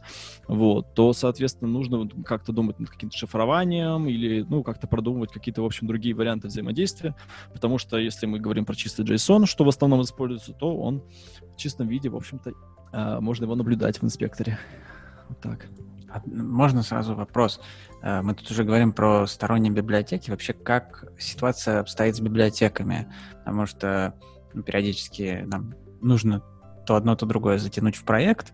вот, 0.48 0.94
то, 0.94 1.12
соответственно, 1.12 1.70
нужно 1.70 2.08
как-то 2.24 2.52
думать 2.52 2.78
над 2.78 2.90
каким-то 2.90 3.16
шифрованием 3.16 4.06
или, 4.06 4.44
ну, 4.48 4.62
как-то 4.62 4.86
продумывать 4.86 5.32
какие-то, 5.32 5.62
в 5.62 5.66
общем, 5.66 5.86
другие 5.86 6.14
варианты 6.14 6.48
взаимодействия, 6.48 7.14
потому 7.56 7.78
что 7.78 7.96
если 7.96 8.26
мы 8.26 8.38
говорим 8.38 8.66
про 8.66 8.74
чистый 8.74 9.02
JSON, 9.06 9.46
что 9.46 9.64
в 9.64 9.68
основном 9.68 10.02
используется, 10.02 10.52
то 10.52 10.76
он 10.76 11.02
в 11.54 11.56
чистом 11.56 11.88
виде, 11.88 12.10
в 12.10 12.16
общем-то, 12.16 12.52
а, 12.92 13.20
можно 13.22 13.44
его 13.44 13.54
наблюдать 13.54 13.98
в 13.98 14.04
инспекторе. 14.04 14.58
Вот 15.30 15.40
так. 15.40 15.66
А, 16.10 16.20
можно 16.26 16.82
сразу 16.82 17.14
вопрос? 17.14 17.60
А, 18.02 18.20
мы 18.22 18.34
тут 18.34 18.50
уже 18.50 18.62
говорим 18.62 18.92
про 18.92 19.26
сторонние 19.26 19.72
библиотеки. 19.72 20.30
Вообще, 20.30 20.52
как 20.52 21.10
ситуация 21.18 21.80
обстоит 21.80 22.14
с 22.14 22.20
библиотеками? 22.20 23.10
Потому 23.38 23.64
что 23.64 24.12
ну, 24.52 24.62
периодически 24.62 25.42
нам 25.46 25.74
нужно 26.02 26.42
то 26.86 26.94
одно, 26.94 27.16
то 27.16 27.24
другое 27.24 27.56
затянуть 27.56 27.96
в 27.96 28.04
проект. 28.04 28.52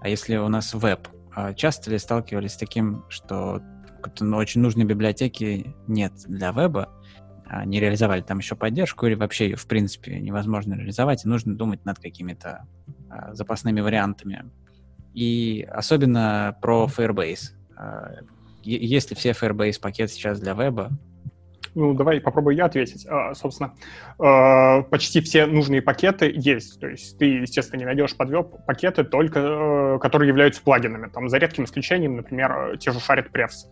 А 0.00 0.08
если 0.08 0.36
у 0.36 0.48
нас 0.48 0.72
веб, 0.72 1.08
часто 1.56 1.90
ли 1.90 1.98
сталкивались 1.98 2.52
с 2.52 2.56
таким, 2.56 3.04
что 3.08 3.60
ну, 4.20 4.36
очень 4.36 4.60
нужной 4.60 4.84
библиотеки 4.84 5.74
нет 5.88 6.12
для 6.28 6.52
веба, 6.52 6.88
а, 6.88 6.96
не 7.64 7.80
реализовали 7.80 8.22
там 8.22 8.38
еще 8.38 8.56
поддержку, 8.56 9.06
или 9.06 9.14
вообще 9.14 9.50
ее, 9.50 9.56
в 9.56 9.66
принципе, 9.66 10.18
невозможно 10.18 10.74
реализовать, 10.74 11.24
и 11.24 11.28
нужно 11.28 11.56
думать 11.56 11.84
над 11.84 11.98
какими-то 11.98 12.66
а, 13.08 13.34
запасными 13.34 13.80
вариантами. 13.80 14.44
И 15.14 15.66
особенно 15.70 16.56
про 16.60 16.86
Firebase. 16.86 17.52
А, 17.76 18.16
есть 18.62 19.10
ли 19.10 19.16
все 19.16 19.30
Firebase 19.30 19.80
пакет 19.80 20.10
сейчас 20.10 20.40
для 20.40 20.54
веба? 20.54 20.90
Ну, 21.76 21.92
давай 21.92 22.22
попробую 22.22 22.56
я 22.56 22.64
ответить. 22.64 23.06
А, 23.06 23.34
собственно, 23.34 23.74
а, 24.18 24.80
почти 24.82 25.20
все 25.20 25.44
нужные 25.44 25.82
пакеты 25.82 26.32
есть. 26.34 26.80
То 26.80 26.88
есть 26.88 27.18
ты, 27.18 27.26
естественно, 27.26 27.78
не 27.78 27.84
найдешь 27.84 28.16
под 28.16 28.30
веб 28.30 28.64
пакеты 28.66 29.04
только, 29.04 29.40
а, 29.42 29.98
которые 29.98 30.28
являются 30.28 30.62
плагинами. 30.62 31.10
Там, 31.10 31.28
за 31.28 31.36
редким 31.36 31.64
исключением, 31.64 32.16
например, 32.16 32.78
те 32.78 32.92
же 32.92 32.98
Shared 32.98 33.30
Prefs, 33.30 33.70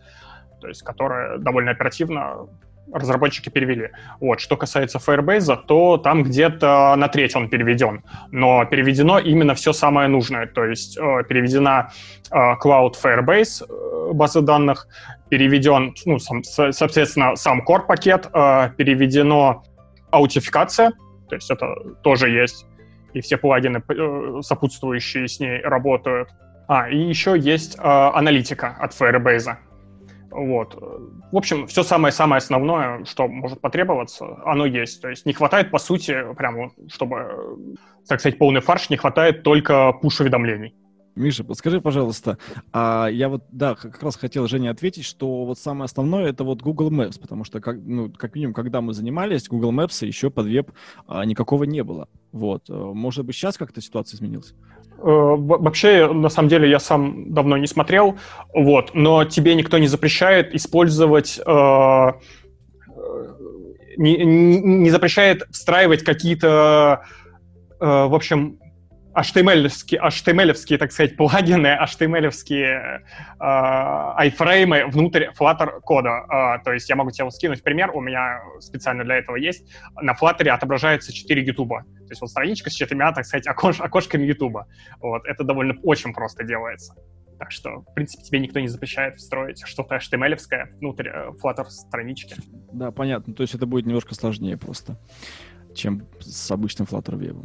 то 0.61 0.69
есть 0.69 0.83
которые 0.83 1.39
довольно 1.39 1.71
оперативно 1.71 2.47
разработчики 2.93 3.49
перевели. 3.49 3.91
Вот. 4.21 4.41
Что 4.41 4.57
касается 4.57 4.99
Firebase, 4.99 5.57
то 5.67 5.97
там 5.97 6.23
где-то 6.23 6.95
на 6.97 7.09
треть 7.09 7.37
он 7.37 7.49
переведен. 7.49 8.03
Но 8.31 8.65
переведено 8.65 9.19
именно 9.19 9.55
все 9.55 9.73
самое 9.73 10.09
нужное. 10.09 10.47
То 10.47 10.65
есть 10.65 10.97
э, 10.97 11.25
переведена 11.29 11.91
э, 12.31 12.37
Cloud 12.63 12.95
Firebase 13.03 13.65
э, 13.69 14.13
базы 14.13 14.41
данных, 14.41 14.87
переведен, 15.29 15.95
ну, 16.05 16.19
сам, 16.19 16.43
соответственно, 16.45 17.37
сам 17.37 17.63
core-пакет, 17.63 18.29
э, 18.33 18.71
переведено 18.77 19.65
аутификация, 20.11 20.93
то 21.29 21.35
есть 21.35 21.51
это 21.51 21.75
тоже 22.03 22.31
есть, 22.31 22.67
и 23.13 23.21
все 23.21 23.37
плагины, 23.37 23.83
э, 23.89 24.41
сопутствующие 24.43 25.27
с 25.27 25.41
ней, 25.41 25.61
работают. 25.63 26.29
А, 26.69 26.89
и 26.89 26.97
еще 26.97 27.37
есть 27.39 27.77
э, 27.77 27.81
аналитика 27.83 28.77
от 28.79 28.93
Firebase. 28.93 29.57
Вот. 30.35 30.75
В 31.31 31.37
общем, 31.37 31.69
все 31.69 31.85
самое-самое 31.85 32.39
основное, 32.39 33.05
что 33.05 33.29
может 33.29 33.61
потребоваться, 33.61 34.41
оно 34.45 34.67
есть. 34.67 35.01
То 35.01 35.09
есть 35.09 35.27
не 35.27 35.33
хватает, 35.33 35.71
по 35.71 35.79
сути, 35.79 36.35
прямо, 36.35 36.73
чтобы, 36.89 37.57
так 38.09 38.19
сказать, 38.19 38.37
полный 38.37 38.61
фарш, 38.61 38.91
не 38.91 38.97
хватает 38.97 39.45
только 39.45 39.93
пуш-уведомлений. 39.93 40.75
Миша, 41.15 41.45
подскажи, 41.45 41.81
пожалуйста, 41.81 42.39
а 42.73 43.07
я 43.07 43.29
вот, 43.29 43.45
да, 43.53 43.77
как 43.77 44.03
раз 44.03 44.17
хотел 44.17 44.49
Жене 44.49 44.71
ответить, 44.71 45.05
что 45.05 45.45
вот 45.45 45.61
самое 45.61 45.85
основное 45.85 46.27
это 46.27 46.43
вот 46.43 46.61
Google 46.61 46.91
Maps, 46.91 47.21
потому 47.21 47.45
что, 47.45 47.61
как, 47.61 47.77
ну, 47.81 48.11
как 48.11 48.35
минимум, 48.35 48.53
когда 48.53 48.81
мы 48.81 48.93
занимались, 48.93 49.47
Google 49.47 49.73
Maps 49.73 50.05
еще 50.05 50.31
под 50.31 50.47
веб 50.47 50.73
а, 51.07 51.25
никакого 51.25 51.63
не 51.63 51.85
было. 51.85 52.09
Вот. 52.33 52.69
Может 52.69 53.25
быть, 53.25 53.37
сейчас 53.37 53.57
как-то 53.57 53.81
ситуация 53.81 54.17
изменилась? 54.17 54.55
Э, 55.05 55.37
вообще, 55.37 56.11
на 56.11 56.31
самом 56.31 56.49
деле, 56.49 56.71
я 56.71 56.79
сам 56.79 57.31
давно 57.35 57.59
не 57.59 57.67
смотрел, 57.67 58.19
вот, 58.55 58.95
но 58.95 59.27
тебе 59.27 59.55
никто 59.55 59.77
не 59.77 59.87
запрещает 59.87 60.55
использовать, 60.55 61.39
э, 61.39 61.43
э 61.45 62.13
не, 63.99 64.17
не 64.25 64.91
запрещает 64.91 65.43
встраивать 65.51 66.05
какие-то, 66.05 67.03
э, 67.81 67.85
в 67.85 68.15
общем, 68.15 68.59
HTML-овские, 69.15 70.01
HTML 70.01 70.79
так 70.79 70.93
сказать, 70.93 71.17
плагины, 71.17 71.79
HTML-овские 71.83 73.01
э, 73.01 73.01
айфреймы 73.41 74.87
внутрь 74.87 75.29
Flutter 75.39 75.81
кода. 75.81 76.25
Э, 76.59 76.65
то 76.65 76.73
есть 76.73 76.89
я 76.89 76.97
могу 76.97 77.11
тебе 77.11 77.25
вот 77.25 77.35
скинуть 77.35 77.63
пример, 77.63 77.91
у 77.95 78.01
меня 78.01 78.41
специально 78.61 79.05
для 79.05 79.17
этого 79.17 79.37
есть. 79.37 79.71
На 80.01 80.15
Flutter 80.15 80.49
отображается 80.49 81.13
4 81.13 81.45
YouTube. 81.45 81.69
То 81.69 82.11
есть 82.11 82.21
вот 82.21 82.31
страничка 82.31 82.71
с 82.71 82.75
четырьмя, 82.75 83.13
так 83.13 83.25
сказать, 83.25 83.47
окош, 83.47 83.81
окошками 83.81 84.25
YouTube. 84.25 84.59
Вот, 85.01 85.25
это 85.27 85.45
довольно 85.45 85.75
очень 85.83 86.13
просто 86.13 86.45
делается. 86.45 86.95
Так 87.39 87.51
что, 87.51 87.81
в 87.81 87.95
принципе, 87.95 88.23
тебе 88.23 88.41
никто 88.41 88.61
не 88.61 88.69
запрещает 88.69 89.19
встроить 89.19 89.63
что-то 89.65 89.97
HTML-овское 89.97 90.77
внутрь 90.79 91.09
э, 91.09 91.31
Flutter 91.43 91.69
странички. 91.69 92.37
Да, 92.73 92.91
понятно. 92.91 93.35
То 93.35 93.43
есть 93.43 93.55
это 93.55 93.67
будет 93.67 93.87
немножко 93.87 94.15
сложнее 94.15 94.57
просто, 94.57 94.99
чем 95.75 96.07
с 96.21 96.51
обычным 96.51 96.87
Flutter 96.87 97.19
Web. 97.19 97.45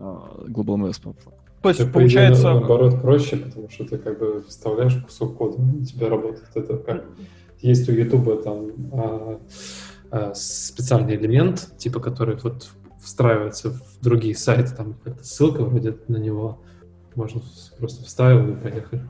А, 0.00 0.44
Global 0.48 0.76
Mail 0.76 1.14
то 1.62 1.68
есть, 1.68 1.80
это, 1.80 1.90
получается... 1.90 2.42
Идее, 2.42 2.54
наоборот, 2.54 3.02
проще, 3.02 3.36
потому 3.36 3.68
что 3.68 3.84
ты 3.84 3.98
как 3.98 4.18
бы 4.18 4.42
вставляешь 4.48 4.96
кусок 4.96 5.36
кода, 5.36 5.60
у 5.60 5.84
тебя 5.84 6.08
работает. 6.08 6.48
Это 6.54 6.78
как 6.78 7.04
есть 7.60 7.86
у 7.88 7.92
YouTube 7.92 8.42
там 8.42 8.70
а, 8.92 9.40
а, 10.10 10.34
специальный 10.34 11.16
элемент, 11.16 11.72
типа 11.76 12.00
который 12.00 12.38
вот 12.42 12.70
встраивается 13.02 13.72
в 13.72 14.00
другие 14.00 14.34
сайты, 14.34 14.74
там 14.74 14.94
как-то 15.04 15.22
ссылка 15.22 15.62
вроде 15.62 15.96
на 16.08 16.16
него, 16.16 16.62
можно 17.14 17.42
просто 17.78 18.04
вставил 18.04 18.48
и 18.48 18.56
поехали. 18.56 19.02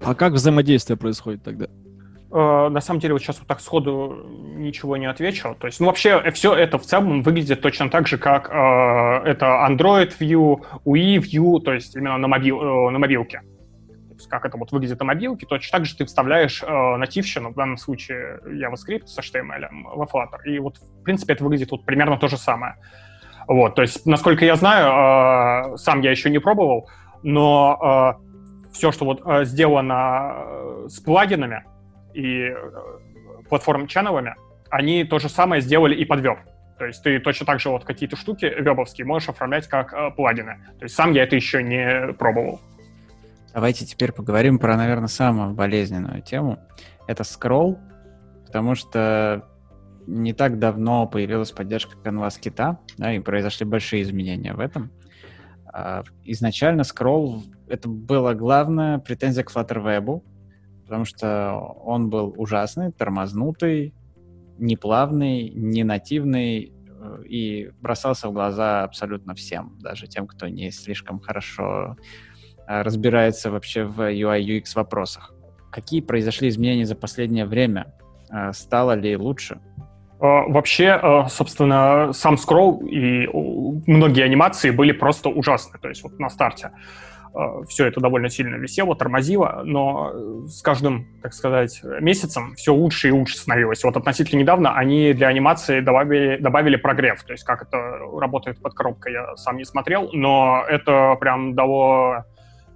А 0.00 0.14
как 0.14 0.34
взаимодействие 0.34 0.96
происходит 0.96 1.42
тогда? 1.42 1.66
Э, 2.32 2.68
на 2.70 2.80
самом 2.80 3.00
деле, 3.00 3.12
вот 3.12 3.22
сейчас 3.22 3.38
вот 3.38 3.46
так 3.46 3.60
сходу 3.60 4.24
ничего 4.56 4.96
не 4.96 5.06
отвечу. 5.06 5.54
То 5.58 5.66
есть, 5.66 5.80
ну, 5.80 5.86
вообще, 5.86 6.30
все 6.30 6.54
это 6.54 6.78
в 6.78 6.82
целом 6.82 7.22
выглядит 7.22 7.60
точно 7.60 7.90
так 7.90 8.08
же, 8.08 8.16
как 8.16 8.48
э, 8.48 9.28
это 9.28 9.66
Android 9.68 10.16
View, 10.18 10.64
UI 10.86 11.18
View, 11.18 11.60
то 11.60 11.74
есть 11.74 11.94
именно 11.94 12.16
на, 12.16 12.28
мобил, 12.28 12.60
э, 12.62 12.90
на 12.90 12.98
мобилке. 12.98 13.42
То 14.08 14.14
есть, 14.14 14.28
как 14.28 14.46
это 14.46 14.56
вот 14.56 14.72
выглядит 14.72 14.98
на 14.98 15.04
мобилке, 15.04 15.46
точно 15.46 15.78
так 15.78 15.86
же 15.86 15.94
ты 15.94 16.06
вставляешь 16.06 16.62
э, 16.62 16.96
нативщину, 16.96 17.50
в 17.50 17.54
данном 17.54 17.76
случае 17.76 18.40
JavaScript 18.46 19.06
с 19.06 19.18
HTML 19.18 19.68
во 19.94 20.06
Flutter. 20.06 20.42
И 20.46 20.58
вот, 20.58 20.78
в 20.78 21.02
принципе, 21.02 21.34
это 21.34 21.44
выглядит 21.44 21.70
вот 21.70 21.84
примерно 21.84 22.16
то 22.16 22.28
же 22.28 22.38
самое. 22.38 22.76
Вот, 23.46 23.74
то 23.74 23.82
есть, 23.82 24.06
насколько 24.06 24.46
я 24.46 24.56
знаю, 24.56 25.74
э, 25.74 25.76
сам 25.76 26.00
я 26.00 26.10
еще 26.10 26.30
не 26.30 26.38
пробовал, 26.38 26.88
но 27.22 28.16
э, 28.18 28.72
все, 28.72 28.90
что 28.90 29.04
вот 29.04 29.20
э, 29.26 29.44
сделано 29.44 30.32
э, 30.34 30.86
с 30.88 30.98
плагинами, 31.00 31.64
и 32.14 32.48
э, 32.48 32.54
платформ-ченнелами, 33.48 34.34
они 34.70 35.04
то 35.04 35.18
же 35.18 35.28
самое 35.28 35.60
сделали 35.60 35.94
и 35.94 36.04
под 36.04 36.20
веб. 36.20 36.38
То 36.78 36.86
есть 36.86 37.02
ты 37.02 37.20
точно 37.20 37.46
так 37.46 37.60
же 37.60 37.68
вот 37.68 37.84
какие-то 37.84 38.16
штуки 38.16 38.46
вебовские 38.46 39.06
можешь 39.06 39.28
оформлять 39.28 39.68
как 39.68 39.92
э, 39.92 40.10
плагины. 40.16 40.56
То 40.78 40.84
есть 40.84 40.94
сам 40.94 41.12
я 41.12 41.24
это 41.24 41.36
еще 41.36 41.62
не 41.62 42.12
пробовал. 42.14 42.60
Давайте 43.54 43.84
теперь 43.84 44.12
поговорим 44.12 44.58
про, 44.58 44.76
наверное, 44.76 45.08
самую 45.08 45.52
болезненную 45.54 46.22
тему. 46.22 46.58
Это 47.06 47.22
скролл, 47.22 47.78
потому 48.46 48.74
что 48.74 49.46
не 50.06 50.32
так 50.32 50.58
давно 50.58 51.06
появилась 51.06 51.52
поддержка 51.52 51.96
Canvas 52.02 52.40
кита, 52.40 52.78
да, 52.96 53.12
и 53.12 53.18
произошли 53.18 53.66
большие 53.66 54.02
изменения 54.02 54.54
в 54.54 54.60
этом. 54.60 54.90
А, 55.66 56.02
изначально 56.24 56.84
скролл— 56.84 57.42
это 57.68 57.88
была 57.88 58.34
главная 58.34 58.98
претензия 58.98 59.44
к 59.44 59.54
Flutter 59.54 59.82
Web, 59.82 60.22
потому 60.92 61.06
что 61.06 61.54
он 61.86 62.10
был 62.10 62.34
ужасный, 62.36 62.92
тормознутый, 62.92 63.94
неплавный, 64.58 65.48
не 65.48 65.84
нативный 65.84 66.70
э, 66.70 67.22
и 67.24 67.70
бросался 67.80 68.28
в 68.28 68.34
глаза 68.34 68.84
абсолютно 68.84 69.34
всем, 69.34 69.78
даже 69.80 70.06
тем, 70.06 70.26
кто 70.26 70.48
не 70.48 70.70
слишком 70.70 71.18
хорошо 71.18 71.96
э, 72.68 72.82
разбирается 72.82 73.50
вообще 73.50 73.84
в 73.84 74.00
UI 74.00 74.42
UX 74.42 74.74
вопросах. 74.74 75.32
Какие 75.70 76.02
произошли 76.02 76.50
изменения 76.50 76.84
за 76.84 76.94
последнее 76.94 77.46
время? 77.46 77.94
Э, 78.30 78.52
стало 78.52 78.92
ли 78.92 79.16
лучше? 79.16 79.62
Вообще, 80.20 81.26
собственно, 81.30 82.12
сам 82.12 82.36
скролл 82.36 82.86
и 82.86 83.26
многие 83.86 84.22
анимации 84.22 84.70
были 84.70 84.92
просто 84.92 85.30
ужасны, 85.30 85.78
то 85.80 85.88
есть 85.88 86.02
вот 86.02 86.18
на 86.18 86.28
старте. 86.28 86.70
Все 87.68 87.86
это 87.86 88.00
довольно 88.00 88.28
сильно 88.28 88.56
висело, 88.56 88.94
тормозило, 88.94 89.62
но 89.64 90.46
с 90.46 90.60
каждым, 90.62 91.06
так 91.22 91.32
сказать, 91.32 91.80
месяцем 92.00 92.54
все 92.56 92.74
лучше 92.74 93.08
и 93.08 93.10
лучше 93.10 93.36
становилось. 93.36 93.82
Вот 93.84 93.96
относительно 93.96 94.40
недавно 94.40 94.76
они 94.76 95.12
для 95.14 95.28
анимации 95.28 95.80
добавили, 95.80 96.36
добавили 96.36 96.76
прогрев, 96.76 97.22
то 97.22 97.32
есть 97.32 97.44
как 97.44 97.62
это 97.62 97.76
работает 98.18 98.60
под 98.60 98.74
коробкой, 98.74 99.12
я 99.12 99.36
сам 99.36 99.56
не 99.56 99.64
смотрел, 99.64 100.10
но 100.12 100.64
это 100.68 101.16
прям 101.20 101.54
дало 101.54 102.24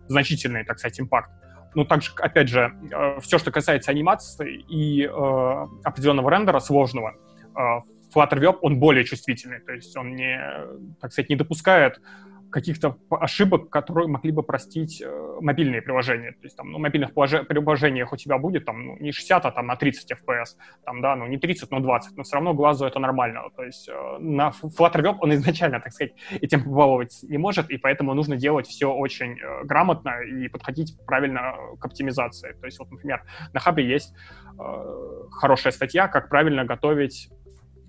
значительный, 0.08 0.64
так 0.64 0.78
сказать, 0.78 1.00
импакт. 1.00 1.30
Ну, 1.74 1.84
также, 1.84 2.10
опять 2.16 2.48
же, 2.48 2.72
э, 2.90 3.20
все, 3.20 3.38
что 3.38 3.50
касается 3.50 3.90
анимации 3.90 4.64
и 4.66 5.04
э, 5.04 5.66
определенного 5.84 6.30
рендера 6.30 6.58
сложного, 6.58 7.14
э, 7.54 7.60
Flutter 8.14 8.38
Web, 8.40 8.58
он 8.62 8.78
более 8.78 9.04
чувствительный, 9.04 9.60
то 9.60 9.72
есть 9.72 9.94
он 9.94 10.14
не, 10.14 10.40
так 11.02 11.12
сказать, 11.12 11.28
не 11.28 11.36
допускает 11.36 12.00
каких-то 12.50 12.96
ошибок, 13.10 13.70
которые 13.70 14.08
могли 14.08 14.32
бы 14.32 14.42
простить 14.42 15.02
э, 15.02 15.38
мобильные 15.40 15.82
приложения. 15.82 16.32
То 16.32 16.44
есть 16.44 16.56
там, 16.56 16.70
ну, 16.70 16.78
мобильных 16.78 17.12
приложениях 17.12 18.12
у 18.12 18.16
тебя 18.16 18.38
будет 18.38 18.64
там 18.64 18.86
ну, 18.86 18.96
не 18.98 19.12
60, 19.12 19.46
а 19.46 19.50
там 19.50 19.66
на 19.66 19.76
30 19.76 20.12
FPS, 20.12 20.56
там, 20.84 21.00
да, 21.00 21.16
ну 21.16 21.26
не 21.26 21.38
30, 21.38 21.70
но 21.70 21.80
20, 21.80 22.16
но 22.16 22.22
все 22.22 22.34
равно 22.34 22.54
глазу 22.54 22.86
это 22.86 22.98
нормально. 22.98 23.42
То 23.56 23.64
есть 23.64 23.88
э, 23.88 24.18
на 24.18 24.52
Flutter 24.62 25.02
Web 25.02 25.16
он 25.20 25.34
изначально, 25.34 25.80
так 25.80 25.92
сказать, 25.92 26.14
этим 26.40 26.64
побаловать 26.64 27.18
не 27.22 27.38
может, 27.38 27.70
и 27.70 27.78
поэтому 27.78 28.14
нужно 28.14 28.36
делать 28.36 28.66
все 28.66 28.92
очень 28.92 29.38
э, 29.38 29.64
грамотно 29.64 30.22
и 30.22 30.48
подходить 30.48 30.96
правильно 31.06 31.54
к 31.80 31.84
оптимизации. 31.84 32.52
То 32.60 32.66
есть 32.66 32.78
вот, 32.78 32.90
например, 32.90 33.22
на 33.52 33.60
Хабре 33.60 33.88
есть 33.88 34.14
э, 34.58 34.62
хорошая 35.30 35.72
статья, 35.72 36.08
как 36.08 36.28
правильно 36.28 36.64
готовить 36.64 37.30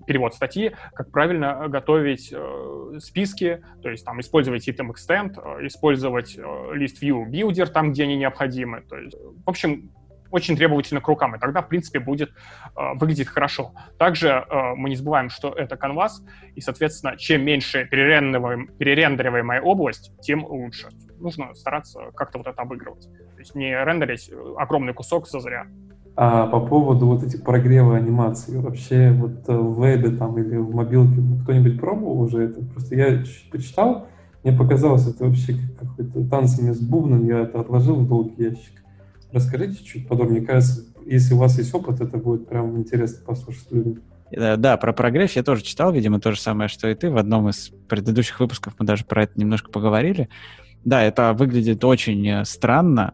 перевод 0.08 0.34
статьи, 0.34 0.72
как 0.93 1.12
правильно 1.12 1.60
э, 1.62 1.68
готовить 1.68 2.34
э, 2.34 2.99
списки, 2.99 3.62
то 3.84 3.89
есть 3.89 4.03
там 4.03 4.20
использовать 4.20 4.68
item 4.68 4.89
extend, 4.91 5.38
э, 5.38 5.68
использовать 5.68 6.38
э, 6.38 6.41
list 6.41 7.01
view 7.01 7.30
builder 7.30 7.68
там, 7.68 7.91
где 7.91 8.03
они 8.03 8.18
необходимы. 8.18 8.82
То 8.89 8.97
есть, 8.97 9.16
в 9.16 9.49
общем, 9.49 9.91
очень 10.32 10.58
требовательно 10.58 11.01
к 11.01 11.08
рукам, 11.08 11.36
и 11.36 11.39
тогда, 11.39 11.62
в 11.62 11.68
принципе, 11.68 11.99
будет 11.99 12.30
э, 12.30 12.93
выглядеть 12.95 13.28
хорошо. 13.28 13.74
Также 13.97 14.30
э, 14.30 14.74
мы 14.76 14.89
не 14.89 14.95
забываем, 14.95 15.30
что 15.30 15.53
это 15.53 15.78
канвас, 15.78 16.24
и, 16.55 16.62
соответственно, 16.62 17.18
чем 17.18 17.43
меньше 17.43 17.86
перерендериваем, 17.86 18.68
перерендериваемая 18.78 19.62
область, 19.62 20.12
тем 20.22 20.45
лучше. 20.45 20.89
Нужно 21.20 21.53
стараться 21.53 22.12
как-то 22.16 22.39
вот 22.39 22.47
это 22.47 22.62
обыгрывать. 22.62 23.03
То 23.03 23.39
есть 23.39 23.55
не 23.55 23.72
рендерить 23.72 24.30
э, 24.30 24.53
огромный 24.58 24.93
кусок 24.93 25.28
зазря. 25.28 25.68
А 26.20 26.47
по 26.47 26.59
поводу 26.59 27.05
вот 27.05 27.24
этих 27.24 27.43
прогрева 27.43 27.95
анимации, 27.95 28.57
вообще 28.57 29.11
вот 29.11 29.47
э, 29.47 29.55
в 29.55 29.80
вебе 29.80 30.09
там 30.09 30.36
или 30.39 30.57
в 30.57 30.74
мобилке 30.74 31.22
кто-нибудь 31.43 31.80
пробовал 31.80 32.22
уже 32.22 32.45
это? 32.45 32.59
Просто 32.65 32.95
я 32.95 33.24
почитал, 33.51 34.07
мне 34.43 34.51
показалось 34.51 35.05
это 35.05 35.26
вообще 35.26 35.55
какой-то 35.80 36.28
танцами 36.28 36.72
с 36.72 36.80
бубном, 36.80 37.28
я 37.28 37.41
это 37.41 37.59
отложил 37.59 37.97
в 37.97 38.07
долгий 38.07 38.45
ящик. 38.45 38.84
Расскажите 39.32 39.84
чуть 39.84 40.07
подробнее, 40.07 40.41
кажется, 40.41 40.86
если 41.05 41.36
у 41.36 41.38
вас 41.38 41.55
есть 41.59 41.72
опыт, 41.76 42.01
это 42.01 42.18
будет 42.18 42.47
прям 42.47 42.76
интересно 42.80 43.24
послушать 43.24 43.72
людям. 43.72 44.01
Э, 44.32 44.57
да, 44.57 44.76
про 44.78 44.93
прогресс 44.93 45.34
я 45.34 45.43
тоже 45.43 45.61
читал, 45.61 45.91
видимо, 45.93 46.20
то 46.20 46.32
же 46.32 46.41
самое, 46.41 46.68
что 46.68 46.88
и 46.88 46.95
ты. 46.95 47.11
В 47.11 47.18
одном 47.18 47.47
из 47.47 47.72
предыдущих 47.88 48.39
выпусков 48.39 48.74
мы 48.80 48.88
даже 48.88 49.05
про 49.05 49.22
это 49.22 49.39
немножко 49.39 49.70
поговорили. 49.70 50.30
Да, 50.84 51.03
это 51.03 51.34
выглядит 51.34 51.84
очень 51.84 52.28
э, 52.28 52.43
странно, 52.43 53.13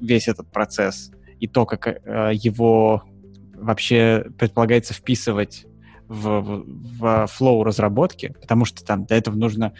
весь 0.00 0.26
этот 0.26 0.48
процесс 0.48 1.12
и 1.40 1.48
то, 1.48 1.66
как 1.66 1.86
э, 1.86 2.32
его 2.34 3.02
вообще 3.54 4.26
предполагается 4.38 4.94
вписывать 4.94 5.66
в, 6.08 6.40
в, 6.40 6.64
в 6.98 7.26
флоу 7.28 7.64
разработки, 7.64 8.34
потому 8.40 8.64
что 8.64 8.84
там 8.84 9.04
для 9.04 9.16
этого 9.16 9.36
нужно 9.36 9.72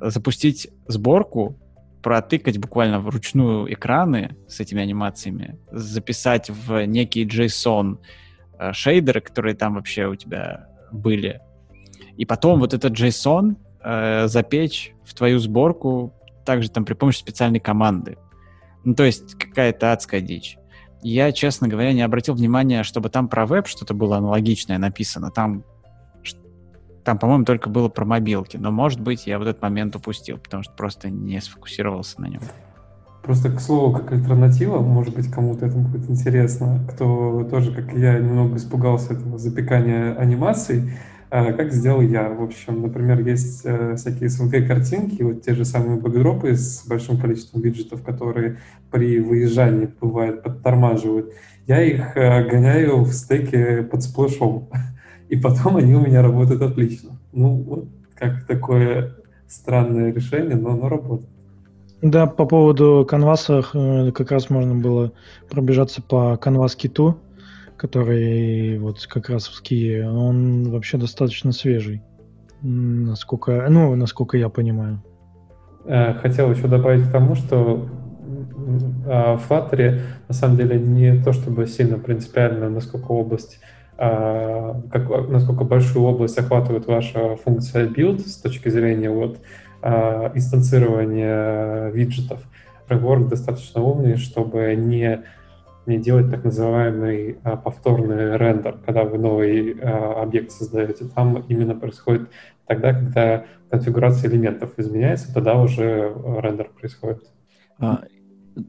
запустить 0.00 0.68
сборку, 0.86 1.58
протыкать 2.02 2.58
буквально 2.58 3.00
вручную 3.00 3.72
экраны 3.72 4.36
с 4.48 4.60
этими 4.60 4.82
анимациями, 4.82 5.58
записать 5.70 6.48
в 6.48 6.86
некий 6.86 7.26
JSON 7.26 7.98
э, 8.58 8.72
шейдеры, 8.72 9.20
которые 9.20 9.54
там 9.54 9.74
вообще 9.74 10.06
у 10.06 10.14
тебя 10.14 10.68
были, 10.92 11.40
и 12.16 12.24
потом 12.24 12.60
вот 12.60 12.74
этот 12.74 12.92
JSON 12.92 13.56
э, 13.82 14.28
запечь 14.28 14.92
в 15.04 15.14
твою 15.14 15.38
сборку 15.38 16.14
также 16.44 16.70
там 16.70 16.84
при 16.84 16.94
помощи 16.94 17.18
специальной 17.18 17.60
команды. 17.60 18.18
Ну, 18.84 18.94
то 18.94 19.04
есть 19.04 19.34
какая-то 19.34 19.92
адская 19.92 20.20
дичь. 20.20 20.56
Я, 21.02 21.32
честно 21.32 21.68
говоря, 21.68 21.92
не 21.92 22.02
обратил 22.02 22.34
внимания, 22.34 22.82
чтобы 22.82 23.08
там 23.08 23.28
про 23.28 23.46
веб 23.46 23.66
что-то 23.66 23.94
было 23.94 24.18
аналогичное 24.18 24.78
написано. 24.78 25.30
Там, 25.30 25.64
там 27.04 27.18
по-моему, 27.18 27.44
только 27.44 27.70
было 27.70 27.88
про 27.88 28.04
мобилки. 28.04 28.56
Но, 28.56 28.70
может 28.70 29.00
быть, 29.00 29.26
я 29.26 29.38
вот 29.38 29.48
этот 29.48 29.62
момент 29.62 29.96
упустил, 29.96 30.38
потому 30.38 30.62
что 30.62 30.72
просто 30.74 31.08
не 31.08 31.40
сфокусировался 31.40 32.20
на 32.20 32.26
нем. 32.26 32.42
Просто, 33.22 33.50
к 33.50 33.60
слову, 33.60 33.94
как 33.94 34.12
альтернатива, 34.12 34.80
может 34.80 35.14
быть, 35.14 35.30
кому-то 35.30 35.66
это 35.66 35.76
будет 35.76 36.08
интересно, 36.08 36.80
кто 36.90 37.46
тоже, 37.50 37.72
как 37.74 37.92
я, 37.92 38.18
немного 38.18 38.56
испугался 38.56 39.14
этого 39.14 39.38
запекания 39.38 40.14
анимаций, 40.14 40.92
как 41.30 41.72
сделал 41.72 42.00
я. 42.00 42.28
В 42.28 42.42
общем, 42.42 42.82
например, 42.82 43.20
есть 43.20 43.62
э, 43.64 43.94
всякие 43.96 44.28
SVG-картинки, 44.28 45.22
вот 45.22 45.42
те 45.42 45.54
же 45.54 45.64
самые 45.64 46.00
бэкдропы 46.00 46.54
с 46.54 46.84
большим 46.86 47.18
количеством 47.18 47.60
виджетов, 47.62 48.02
которые 48.02 48.58
при 48.90 49.20
выезжании, 49.20 49.88
бывает, 50.00 50.42
подтормаживают. 50.42 51.32
Я 51.66 51.82
их 51.82 52.16
э, 52.16 52.48
гоняю 52.48 53.04
в 53.04 53.12
стеке 53.12 53.82
под 53.82 54.02
сплэшом, 54.02 54.68
и 55.28 55.36
потом 55.36 55.76
они 55.76 55.94
у 55.94 56.00
меня 56.00 56.20
работают 56.20 56.62
отлично. 56.62 57.10
Ну, 57.32 57.54
вот 57.62 57.88
как 58.16 58.44
такое 58.46 59.14
странное 59.46 60.12
решение, 60.12 60.56
но 60.56 60.70
оно 60.70 60.88
работает. 60.88 61.30
Да, 62.02 62.26
по 62.26 62.46
поводу 62.46 63.06
канваса 63.08 63.62
э, 63.74 64.10
как 64.12 64.30
раз 64.30 64.50
можно 64.50 64.74
было 64.74 65.12
пробежаться 65.48 66.02
по 66.02 66.36
канвас 66.38 66.74
киту, 66.74 67.18
который 67.80 68.78
вот 68.78 69.06
как 69.06 69.30
раз 69.30 69.48
в 69.48 69.54
ские. 69.54 70.06
Он 70.06 70.70
вообще 70.70 70.98
достаточно 70.98 71.50
свежий, 71.50 72.02
насколько, 72.60 73.66
ну, 73.70 73.94
насколько 73.96 74.36
я 74.36 74.50
понимаю. 74.50 75.02
Э, 75.86 76.12
хотел 76.12 76.52
еще 76.52 76.68
добавить 76.68 77.08
к 77.08 77.10
тому, 77.10 77.34
что 77.34 77.88
а, 79.06 79.38
в 79.38 79.50
Flutter 79.50 80.00
на 80.28 80.34
самом 80.34 80.58
деле 80.58 80.78
не 80.78 81.22
то 81.22 81.32
чтобы 81.32 81.66
сильно 81.66 81.98
принципиально, 81.98 82.68
насколько 82.68 83.12
область 83.12 83.60
а, 83.96 84.82
как, 84.92 85.30
насколько 85.30 85.64
большую 85.64 86.04
область 86.04 86.38
охватывает 86.38 86.86
ваша 86.86 87.36
функция 87.36 87.88
build 87.88 88.20
с 88.20 88.36
точки 88.36 88.68
зрения 88.68 89.10
вот 89.10 89.38
а, 89.80 90.30
инстанцирования 90.34 91.88
виджетов. 91.88 92.40
Framework 92.88 93.28
достаточно 93.28 93.80
умный, 93.80 94.16
чтобы 94.16 94.74
не, 94.74 95.22
не 95.86 95.98
делать 95.98 96.30
так 96.30 96.44
называемый 96.44 97.38
а, 97.42 97.56
повторный 97.56 98.36
рендер, 98.36 98.78
когда 98.84 99.04
вы 99.04 99.18
новый 99.18 99.72
объект 99.72 100.52
создаете. 100.52 101.06
Там 101.06 101.44
именно 101.48 101.74
происходит 101.74 102.28
тогда, 102.66 102.92
когда 102.92 103.44
конфигурация 103.70 104.30
элементов 104.30 104.72
изменяется, 104.76 105.32
тогда 105.32 105.60
уже 105.60 106.14
рендер 106.40 106.70
происходит. 106.70 107.24
Ну, 107.78 107.98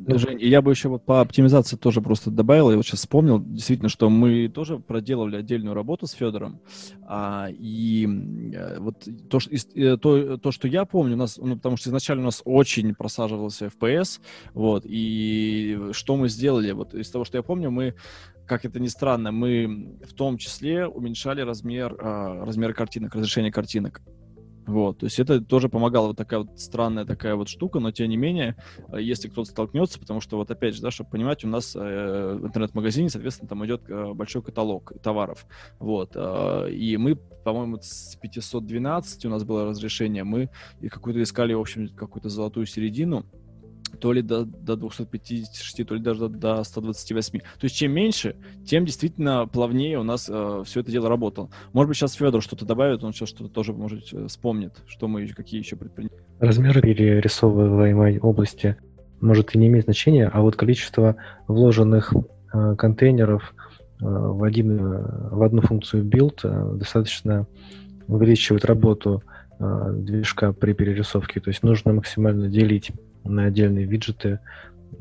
Жень, 0.07 0.39
я 0.41 0.61
бы 0.61 0.71
еще 0.71 0.89
вот 0.89 1.05
по 1.05 1.21
оптимизации 1.21 1.77
тоже 1.77 2.01
просто 2.01 2.31
добавил, 2.31 2.71
я 2.71 2.77
вот 2.77 2.85
сейчас 2.85 3.01
вспомнил, 3.01 3.39
действительно, 3.39 3.89
что 3.89 4.09
мы 4.09 4.47
тоже 4.47 4.79
проделывали 4.79 5.37
отдельную 5.37 5.73
работу 5.73 6.07
с 6.07 6.11
Федором, 6.11 6.59
а, 7.03 7.47
и 7.49 8.07
а, 8.55 8.79
вот 8.79 9.07
то, 9.29 9.39
что, 9.39 9.51
э, 9.53 9.97
то, 9.97 10.37
то, 10.37 10.51
что 10.51 10.67
я 10.67 10.85
помню, 10.85 11.13
у 11.15 11.17
нас, 11.17 11.37
ну, 11.37 11.55
потому 11.55 11.77
что 11.77 11.89
изначально 11.89 12.23
у 12.23 12.25
нас 12.25 12.41
очень 12.45 12.93
просаживался 12.95 13.67
FPS, 13.67 14.19
вот, 14.53 14.83
и 14.85 15.89
что 15.91 16.17
мы 16.17 16.29
сделали, 16.29 16.71
вот 16.71 16.93
из 16.93 17.09
того, 17.09 17.25
что 17.25 17.37
я 17.37 17.43
помню, 17.43 17.71
мы 17.71 17.95
как 18.45 18.65
это 18.65 18.81
ни 18.81 18.87
странно, 18.87 19.31
мы 19.31 19.95
в 20.05 20.13
том 20.13 20.37
числе 20.37 20.85
уменьшали 20.85 21.39
размер, 21.39 21.95
а, 21.99 22.43
размер 22.45 22.73
картинок, 22.73 23.15
разрешение 23.15 23.51
картинок. 23.51 24.01
Вот, 24.67 24.99
то 24.99 25.05
есть 25.05 25.19
это 25.19 25.41
тоже 25.41 25.69
помогало, 25.69 26.07
вот 26.07 26.17
такая 26.17 26.41
вот 26.41 26.59
странная 26.59 27.05
такая 27.05 27.35
вот 27.35 27.49
штука, 27.49 27.79
но 27.79 27.91
тем 27.91 28.09
не 28.09 28.17
менее, 28.17 28.55
э, 28.89 29.01
если 29.01 29.27
кто-то 29.27 29.49
столкнется, 29.49 29.99
потому 29.99 30.21
что 30.21 30.37
вот 30.37 30.51
опять 30.51 30.75
же, 30.75 30.81
да, 30.81 30.91
чтобы 30.91 31.09
понимать, 31.09 31.43
у 31.43 31.47
нас 31.47 31.75
э, 31.75 31.79
в 32.39 32.45
интернет-магазине, 32.45 33.09
соответственно, 33.09 33.49
там 33.49 33.65
идет 33.65 33.89
э, 33.89 34.13
большой 34.13 34.43
каталог 34.43 34.93
товаров, 35.01 35.47
вот, 35.79 36.11
э, 36.15 36.71
и 36.71 36.95
мы, 36.97 37.15
по-моему, 37.15 37.79
с 37.81 38.15
512 38.21 39.25
у 39.25 39.29
нас 39.29 39.43
было 39.43 39.65
разрешение, 39.65 40.23
мы 40.23 40.49
и 40.79 40.89
какую-то 40.89 41.21
искали, 41.23 41.53
в 41.53 41.59
общем, 41.59 41.89
какую-то 41.89 42.29
золотую 42.29 42.67
середину, 42.67 43.25
то 43.99 44.13
ли 44.13 44.21
до, 44.21 44.45
до 44.45 44.75
256, 44.75 45.87
то 45.87 45.95
ли 45.95 46.01
даже 46.01 46.29
до, 46.29 46.57
до 46.57 46.63
128. 46.63 47.39
То 47.39 47.45
есть 47.61 47.75
чем 47.75 47.91
меньше, 47.91 48.35
тем 48.65 48.85
действительно 48.85 49.47
плавнее 49.47 49.99
у 49.99 50.03
нас 50.03 50.29
э, 50.29 50.63
все 50.65 50.79
это 50.81 50.91
дело 50.91 51.09
работало. 51.09 51.49
Может 51.73 51.89
быть, 51.89 51.97
сейчас 51.97 52.13
Федор 52.13 52.41
что-то 52.41 52.65
добавит, 52.65 53.03
он 53.03 53.13
сейчас 53.13 53.29
что-то 53.29 53.49
тоже, 53.49 53.73
может, 53.73 54.13
э, 54.13 54.27
вспомнит, 54.27 54.81
что 54.87 55.07
мы, 55.07 55.27
какие 55.27 55.59
еще 55.59 55.75
предприняли. 55.75 56.13
Размер 56.39 56.81
перерисовываемой 56.81 58.19
области 58.19 58.77
может 59.21 59.55
и 59.55 59.57
не 59.57 59.67
иметь 59.67 59.85
значения, 59.85 60.29
а 60.31 60.41
вот 60.41 60.55
количество 60.55 61.15
вложенных 61.47 62.13
э, 62.53 62.75
контейнеров 62.77 63.53
э, 64.01 64.05
в, 64.05 64.43
один, 64.43 64.79
э, 64.79 65.29
в 65.31 65.43
одну 65.43 65.61
функцию 65.61 66.05
build 66.05 66.39
э, 66.43 66.77
достаточно 66.77 67.47
увеличивает 68.07 68.65
работу 68.65 69.23
э, 69.59 69.93
движка 69.95 70.53
при 70.53 70.73
перерисовке. 70.73 71.39
То 71.39 71.49
есть 71.49 71.63
нужно 71.63 71.93
максимально 71.93 72.49
делить 72.49 72.91
на 73.23 73.45
отдельные 73.45 73.85
виджеты 73.85 74.39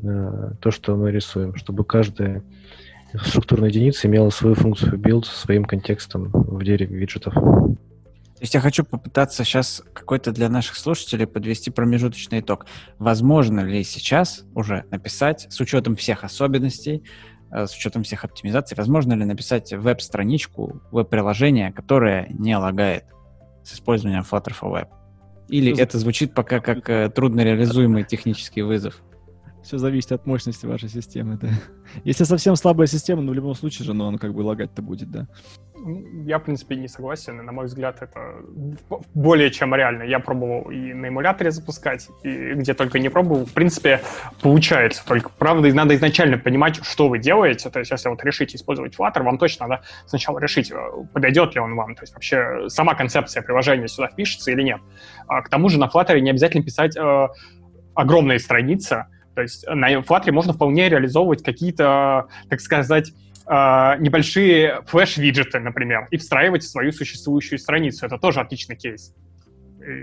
э, 0.03 0.51
то, 0.59 0.71
что 0.71 0.95
мы 0.95 1.11
рисуем, 1.11 1.55
чтобы 1.55 1.83
каждая 1.83 2.43
структурная 3.19 3.69
единица 3.69 4.07
имела 4.07 4.29
свою 4.29 4.55
функцию 4.55 4.97
build 4.97 5.25
со 5.25 5.37
своим 5.37 5.65
контекстом 5.65 6.29
в 6.31 6.63
дереве 6.63 6.97
виджетов. 6.97 7.33
То 7.33 8.43
есть 8.43 8.55
я 8.55 8.59
хочу 8.59 8.83
попытаться 8.83 9.43
сейчас 9.43 9.83
какой-то 9.93 10.31
для 10.31 10.49
наших 10.49 10.75
слушателей 10.75 11.27
подвести 11.27 11.69
промежуточный 11.69 12.39
итог. 12.39 12.65
Возможно 12.97 13.59
ли 13.59 13.83
сейчас 13.83 14.45
уже 14.55 14.85
написать, 14.89 15.45
с 15.51 15.59
учетом 15.59 15.95
всех 15.95 16.23
особенностей, 16.23 17.03
э, 17.51 17.67
с 17.67 17.75
учетом 17.75 18.03
всех 18.03 18.23
оптимизаций, 18.23 18.75
возможно 18.75 19.13
ли 19.13 19.25
написать 19.25 19.71
веб-страничку, 19.73 20.81
веб-приложение, 20.91 21.71
которое 21.71 22.27
не 22.29 22.57
лагает 22.57 23.05
с 23.63 23.73
использованием 23.73 24.23
Flutter 24.23 24.55
for 24.59 24.71
Web? 24.71 24.87
Или 25.51 25.73
Все 25.73 25.83
это 25.83 25.99
звучит 25.99 26.33
пока 26.33 26.61
как 26.61 26.89
э, 26.89 27.09
трудно 27.09 27.41
реализуемый 27.41 28.05
технический 28.05 28.61
вызов? 28.61 29.01
Все 29.63 29.77
зависит 29.77 30.11
от 30.13 30.25
мощности 30.25 30.65
вашей 30.65 30.89
системы, 30.89 31.37
да. 31.39 31.49
Если 32.03 32.23
совсем 32.23 32.55
слабая 32.55 32.87
система, 32.87 33.21
ну, 33.21 33.31
в 33.31 33.35
любом 33.35 33.53
случае 33.53 33.85
же, 33.85 33.93
ну, 33.93 34.05
он 34.05 34.17
как 34.17 34.33
бы 34.33 34.41
лагать-то 34.41 34.81
будет, 34.81 35.11
да. 35.11 35.27
Я, 36.25 36.37
в 36.37 36.43
принципе, 36.43 36.75
не 36.75 36.87
согласен, 36.87 37.37
на 37.37 37.51
мой 37.51 37.65
взгляд, 37.65 38.01
это 38.01 38.35
более 39.13 39.49
чем 39.49 39.73
реально. 39.73 40.03
Я 40.03 40.19
пробовал 40.19 40.69
и 40.69 40.93
на 40.93 41.07
эмуляторе 41.07 41.51
запускать, 41.51 42.07
и 42.23 42.53
где 42.53 42.73
только 42.73 42.99
не 42.99 43.09
пробовал. 43.09 43.45
В 43.45 43.53
принципе, 43.53 44.01
получается. 44.41 45.03
Только, 45.05 45.29
правда, 45.29 45.73
надо 45.73 45.95
изначально 45.95 46.37
понимать, 46.37 46.83
что 46.83 47.09
вы 47.09 47.17
делаете. 47.17 47.69
То 47.69 47.79
есть, 47.79 47.91
если 47.91 48.09
вот 48.09 48.23
решите 48.23 48.57
использовать 48.57 48.95
Flutter, 48.95 49.23
вам 49.23 49.37
точно 49.37 49.67
надо 49.67 49.83
сначала 50.05 50.39
решить, 50.39 50.71
э, 50.71 50.75
подойдет 51.13 51.55
ли 51.55 51.61
он 51.61 51.75
вам. 51.75 51.95
То 51.95 52.03
есть, 52.03 52.13
вообще, 52.13 52.69
сама 52.69 52.93
концепция 52.93 53.41
приложения 53.41 53.87
сюда 53.87 54.07
впишется 54.07 54.51
или 54.51 54.61
нет. 54.61 54.81
А, 55.27 55.41
к 55.41 55.49
тому 55.49 55.69
же, 55.69 55.79
на 55.79 55.85
Flutter 55.85 56.19
не 56.19 56.29
обязательно 56.29 56.63
писать 56.63 56.95
э, 56.95 57.27
огромные 57.95 58.39
страницы, 58.39 59.05
то 59.35 59.41
есть 59.41 59.65
на 59.67 59.91
Flutter 59.93 60.31
можно 60.31 60.53
вполне 60.53 60.89
реализовывать 60.89 61.43
какие-то, 61.43 62.27
так 62.49 62.59
сказать, 62.59 63.13
а, 63.45 63.97
небольшие 63.97 64.81
флеш-виджеты, 64.87 65.59
например, 65.59 66.07
и 66.11 66.17
встраивать 66.17 66.63
в 66.63 66.69
свою 66.69 66.91
существующую 66.91 67.59
страницу. 67.59 68.05
Это 68.05 68.17
тоже 68.17 68.39
отличный 68.39 68.75
кейс. 68.75 69.13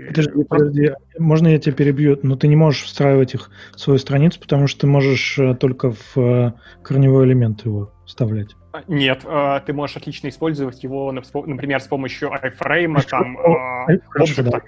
Подожди, 0.07 0.43
подожди, 0.43 0.91
можно 1.17 1.47
я 1.47 1.57
тебя 1.57 1.73
перебью? 1.73 2.19
Но 2.21 2.35
ты 2.35 2.47
не 2.47 2.55
можешь 2.55 2.83
встраивать 2.83 3.33
их 3.33 3.49
в 3.73 3.79
свою 3.79 3.97
страницу, 3.97 4.39
потому 4.39 4.67
что 4.67 4.81
ты 4.81 4.87
можешь 4.87 5.39
э, 5.39 5.55
только 5.55 5.91
в 5.91 6.17
э, 6.17 6.53
корневой 6.83 7.25
элемент 7.25 7.65
его 7.65 7.93
вставлять. 8.05 8.55
А, 8.71 8.83
нет, 8.87 9.21
а, 9.25 9.59
ты 9.61 9.73
можешь 9.73 9.97
отлично 9.97 10.27
использовать 10.27 10.83
его, 10.83 11.11
например, 11.11 11.81
с 11.81 11.87
помощью 11.87 12.29
iFrame, 12.29 13.01
там, 13.09 13.37
Хорошо, 14.09 14.43
да. 14.43 14.61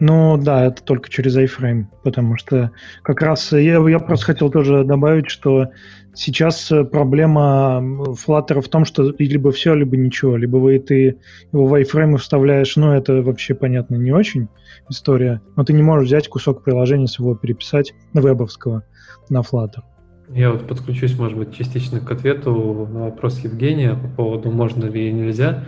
Ну 0.00 0.38
да, 0.38 0.66
это 0.66 0.82
только 0.82 1.10
через 1.10 1.36
iFrame, 1.36 1.84
потому 2.02 2.38
что 2.38 2.70
как 3.02 3.20
раз 3.20 3.52
я, 3.52 3.86
я 3.86 3.98
просто 3.98 4.26
хотел 4.26 4.50
тоже 4.50 4.84
добавить, 4.84 5.28
что 5.28 5.68
сейчас 6.14 6.72
проблема 6.90 7.80
Flutter 7.82 8.62
в 8.62 8.68
том, 8.68 8.86
что 8.86 9.14
либо 9.18 9.52
все, 9.52 9.74
либо 9.74 9.96
ничего, 9.98 10.36
либо 10.36 10.56
вы 10.56 10.78
ты 10.78 11.18
его 11.52 11.66
в 11.66 11.74
iFrame 11.74 12.16
вставляешь, 12.16 12.76
ну 12.76 12.92
это 12.92 13.20
вообще 13.22 13.54
понятно 13.54 13.96
не 13.96 14.12
очень 14.12 14.48
история, 14.88 15.42
но 15.56 15.64
ты 15.64 15.74
не 15.74 15.82
можешь 15.82 16.08
взять 16.08 16.28
кусок 16.28 16.64
приложения 16.64 17.06
своего 17.06 17.34
переписать 17.34 17.92
вебовского 18.14 18.84
на 19.28 19.40
Flutter. 19.40 19.82
Я 20.28 20.50
вот 20.50 20.66
подключусь, 20.66 21.18
может 21.18 21.36
быть, 21.36 21.54
частично 21.54 22.00
к 22.00 22.10
ответу 22.10 22.88
на 22.90 23.04
вопрос 23.04 23.40
Евгения 23.40 23.94
по 23.94 24.08
поводу 24.08 24.50
можно 24.50 24.86
ли 24.86 25.08
и 25.08 25.12
нельзя. 25.12 25.64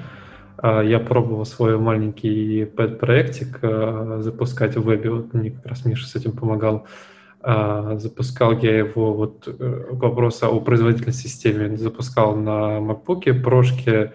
А, 0.57 0.82
я 0.82 1.00
пробовал 1.00 1.44
свой 1.44 1.78
маленький 1.78 2.64
пэт-проектик 2.64 3.59
а, 3.62 4.18
запускать 4.20 4.76
в 4.76 4.82
вебе, 4.82 5.11
вот 5.11 5.34
мне 5.34 5.50
как 5.50 5.66
раз 5.66 5.84
Миша 5.84 6.07
с 6.07 6.14
этим 6.14 6.32
помогал. 6.32 6.86
А, 7.40 7.98
запускал 7.98 8.57
я 8.59 8.78
его, 8.78 9.12
вот 9.12 9.46
э, 9.46 9.50
к 9.50 10.02
вопросу 10.02 10.46
о 10.46 10.61
производительной 10.61 11.12
системе, 11.12 11.76
запускал 11.76 12.36
на 12.36 12.78
MacBook, 12.78 13.42
прошке, 13.42 14.14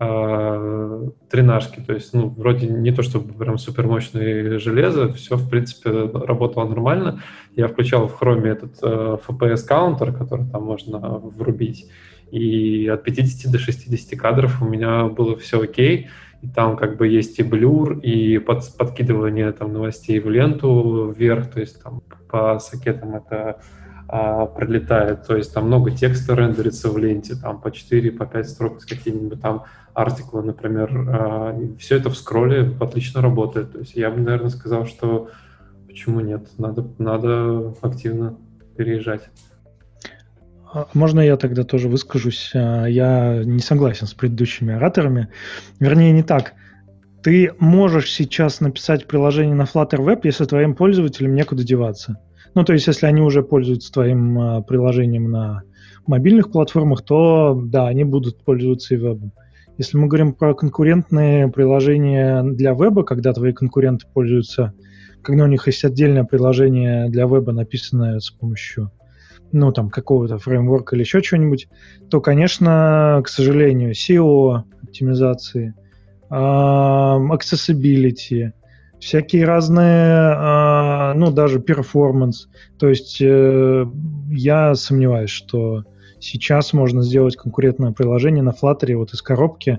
а, 0.00 1.08
тренажки, 1.28 1.80
то 1.80 1.92
есть, 1.92 2.14
ну, 2.14 2.28
вроде 2.28 2.68
не 2.68 2.92
то 2.92 3.02
чтобы 3.02 3.34
прям 3.34 3.58
супермощное 3.58 4.58
железо, 4.60 5.12
все, 5.12 5.36
в 5.36 5.50
принципе, 5.50 5.90
работало 5.90 6.68
нормально. 6.68 7.20
Я 7.56 7.66
включал 7.66 8.06
в 8.06 8.22
Chrome 8.22 8.46
этот 8.46 8.78
э, 8.80 9.18
FPS-каунтер, 9.26 10.12
который 10.12 10.46
там 10.46 10.62
можно 10.62 10.98
врубить, 11.18 11.90
и 12.30 12.86
от 12.86 13.02
50 13.02 13.50
до 13.50 13.58
60 13.58 14.16
кадров 14.16 14.62
у 14.62 14.66
меня 14.66 15.06
было 15.06 15.36
все 15.36 15.60
окей, 15.60 16.08
и 16.42 16.48
там 16.48 16.76
как 16.76 16.96
бы 16.96 17.08
есть 17.08 17.40
и 17.40 17.42
блюр, 17.42 17.98
и 17.98 18.38
под, 18.38 18.62
подкидывание 18.76 19.50
там 19.50 19.72
новостей 19.72 20.20
в 20.20 20.30
ленту 20.30 21.12
вверх, 21.16 21.50
то 21.50 21.58
есть 21.58 21.82
там 21.82 22.02
по 22.30 22.60
сокетам 22.60 23.16
это 23.16 23.60
а, 24.10 24.46
пролетает, 24.46 25.26
то 25.26 25.36
есть 25.36 25.52
там 25.52 25.66
много 25.66 25.90
текста 25.90 26.34
рендерится 26.34 26.88
в 26.88 26.96
ленте, 26.96 27.34
там 27.34 27.60
по 27.60 27.70
4, 27.70 28.12
по 28.12 28.26
5 28.26 28.48
строк 28.48 28.80
с 28.80 28.86
какими-нибудь 28.86 29.40
там 29.40 29.64
артиклы, 29.98 30.42
например. 30.42 30.90
А, 31.08 31.58
все 31.78 31.96
это 31.96 32.10
в 32.10 32.16
скролле 32.16 32.74
отлично 32.80 33.20
работает. 33.20 33.72
То 33.72 33.78
есть 33.80 33.94
я 33.94 34.10
бы, 34.10 34.20
наверное, 34.20 34.50
сказал, 34.50 34.86
что 34.86 35.28
почему 35.86 36.20
нет, 36.20 36.48
надо, 36.58 36.86
надо 36.98 37.74
активно 37.82 38.36
переезжать. 38.76 39.28
А, 40.72 40.86
можно 40.94 41.20
я 41.20 41.36
тогда 41.36 41.64
тоже 41.64 41.88
выскажусь? 41.88 42.52
А, 42.54 42.86
я 42.86 43.42
не 43.44 43.60
согласен 43.60 44.06
с 44.06 44.14
предыдущими 44.14 44.74
ораторами. 44.74 45.28
Вернее, 45.80 46.12
не 46.12 46.22
так. 46.22 46.54
ты 47.22 47.52
можешь 47.58 48.12
сейчас 48.12 48.60
написать 48.60 49.06
приложение 49.06 49.54
на 49.54 49.62
Flutter 49.62 49.98
Web, 49.98 50.20
если 50.22 50.44
твоим 50.44 50.74
пользователям 50.74 51.34
некуда 51.34 51.64
деваться. 51.64 52.18
Ну, 52.54 52.64
то 52.64 52.72
есть, 52.72 52.86
если 52.86 53.06
они 53.06 53.20
уже 53.20 53.42
пользуются 53.42 53.92
твоим 53.92 54.40
э, 54.40 54.62
приложением 54.62 55.30
на 55.30 55.62
мобильных 56.06 56.50
платформах, 56.50 57.02
то 57.02 57.60
да, 57.62 57.86
они 57.86 58.04
будут 58.04 58.42
пользоваться 58.42 58.94
и 58.94 58.96
вебом. 58.96 59.32
Если 59.78 59.96
мы 59.96 60.08
говорим 60.08 60.34
про 60.34 60.54
конкурентные 60.54 61.48
приложения 61.48 62.42
для 62.42 62.72
веба, 62.72 63.04
когда 63.04 63.32
твои 63.32 63.52
конкуренты 63.52 64.06
пользуются, 64.12 64.74
когда 65.22 65.44
у 65.44 65.46
них 65.46 65.68
есть 65.68 65.84
отдельное 65.84 66.24
приложение 66.24 67.08
для 67.08 67.26
веба, 67.26 67.52
написанное 67.52 68.18
с 68.18 68.30
помощью 68.30 68.90
ну, 69.52 69.70
там, 69.72 69.88
какого-то 69.88 70.38
фреймворка 70.38 70.96
или 70.96 71.02
еще 71.02 71.22
чего-нибудь, 71.22 71.68
то, 72.10 72.20
конечно, 72.20 73.22
к 73.24 73.28
сожалению, 73.28 73.92
SEO, 73.92 74.64
оптимизации, 74.82 75.74
accessibility, 76.28 78.50
всякие 78.98 79.44
разные, 79.44 81.14
ну, 81.14 81.30
даже 81.30 81.60
performance. 81.60 82.48
То 82.80 82.88
есть 82.88 83.22
э, 83.22 83.86
я 84.28 84.74
сомневаюсь, 84.74 85.30
что 85.30 85.84
сейчас 86.20 86.72
можно 86.72 87.02
сделать 87.02 87.36
конкурентное 87.36 87.92
приложение 87.92 88.42
на 88.42 88.50
Flutter 88.50 88.96
вот 88.96 89.12
из 89.12 89.22
коробки, 89.22 89.78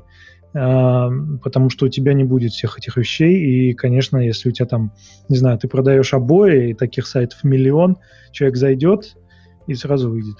потому 0.51 1.69
что 1.69 1.85
у 1.85 1.89
тебя 1.89 2.13
не 2.13 2.23
будет 2.23 2.51
всех 2.51 2.77
этих 2.79 2.97
вещей, 2.97 3.69
и, 3.69 3.73
конечно, 3.73 4.17
если 4.17 4.49
у 4.49 4.51
тебя 4.51 4.65
там, 4.65 4.91
не 5.27 5.37
знаю, 5.37 5.59
ты 5.59 5.67
продаешь 5.67 6.13
обои, 6.13 6.71
и 6.71 6.73
таких 6.73 7.05
сайтов 7.07 7.43
миллион, 7.43 7.97
человек 8.31 8.57
зайдет 8.57 9.15
и 9.67 9.75
сразу 9.75 10.09
выйдет. 10.09 10.37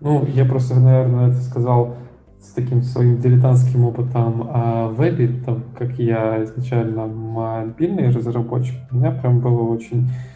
Ну, 0.00 0.26
я 0.34 0.44
просто, 0.44 0.78
наверное, 0.80 1.30
это 1.30 1.40
сказал 1.40 1.96
с 2.40 2.52
таким 2.52 2.82
своим 2.82 3.20
дилетантским 3.20 3.84
опытом 3.84 4.50
о 4.52 4.88
вебе, 4.88 5.40
так 5.46 5.58
как 5.78 5.98
я 5.98 6.44
изначально 6.44 7.06
мобильный 7.06 8.10
разработчик, 8.10 8.74
у 8.90 8.96
меня 8.96 9.12
прям 9.12 9.40
было 9.40 9.62
очень 9.62 10.10
а, 10.10 10.33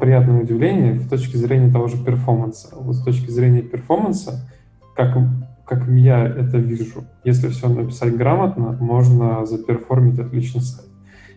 приятное 0.00 0.42
удивление 0.42 0.98
с 1.00 1.08
точки 1.08 1.36
зрения 1.36 1.72
того 1.72 1.88
же 1.88 1.96
перформанса. 1.96 2.74
Вот 2.76 2.96
с 2.96 3.04
точки 3.04 3.30
зрения 3.30 3.62
перформанса, 3.62 4.48
как, 4.94 5.16
как 5.66 5.88
я 5.88 6.26
это 6.26 6.58
вижу, 6.58 7.04
если 7.24 7.48
все 7.48 7.68
написать 7.68 8.16
грамотно, 8.16 8.76
можно 8.80 9.44
заперформить 9.46 10.18
отлично 10.18 10.60
сайт. 10.60 10.88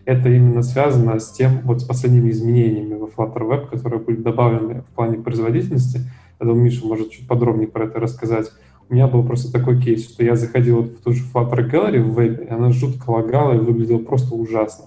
Это 0.04 0.28
именно 0.30 0.62
связано 0.62 1.18
с 1.18 1.32
тем, 1.32 1.60
вот 1.64 1.82
с 1.82 1.84
последними 1.84 2.30
изменениями 2.30 2.94
в 2.94 3.10
Flutter 3.16 3.42
Web, 3.42 3.68
которые 3.68 4.00
были 4.00 4.16
добавлены 4.16 4.82
в 4.82 4.94
плане 4.94 5.18
производительности. 5.18 6.00
Я 6.40 6.46
думаю, 6.46 6.64
Миша 6.64 6.86
может 6.86 7.10
чуть 7.10 7.28
подробнее 7.28 7.68
про 7.68 7.84
это 7.84 8.00
рассказать 8.00 8.46
у 8.88 8.94
меня 8.94 9.06
был 9.06 9.22
просто 9.22 9.52
такой 9.52 9.80
кейс, 9.80 10.08
что 10.08 10.24
я 10.24 10.34
заходил 10.34 10.82
в 10.82 11.02
ту 11.02 11.12
же 11.12 11.22
Flutter 11.32 11.70
Gallery 11.70 12.00
в 12.00 12.14
вебе, 12.14 12.46
и 12.46 12.48
она 12.48 12.70
жутко 12.70 13.10
лагала 13.10 13.52
и 13.54 13.58
выглядела 13.58 13.98
просто 13.98 14.34
ужасно. 14.34 14.86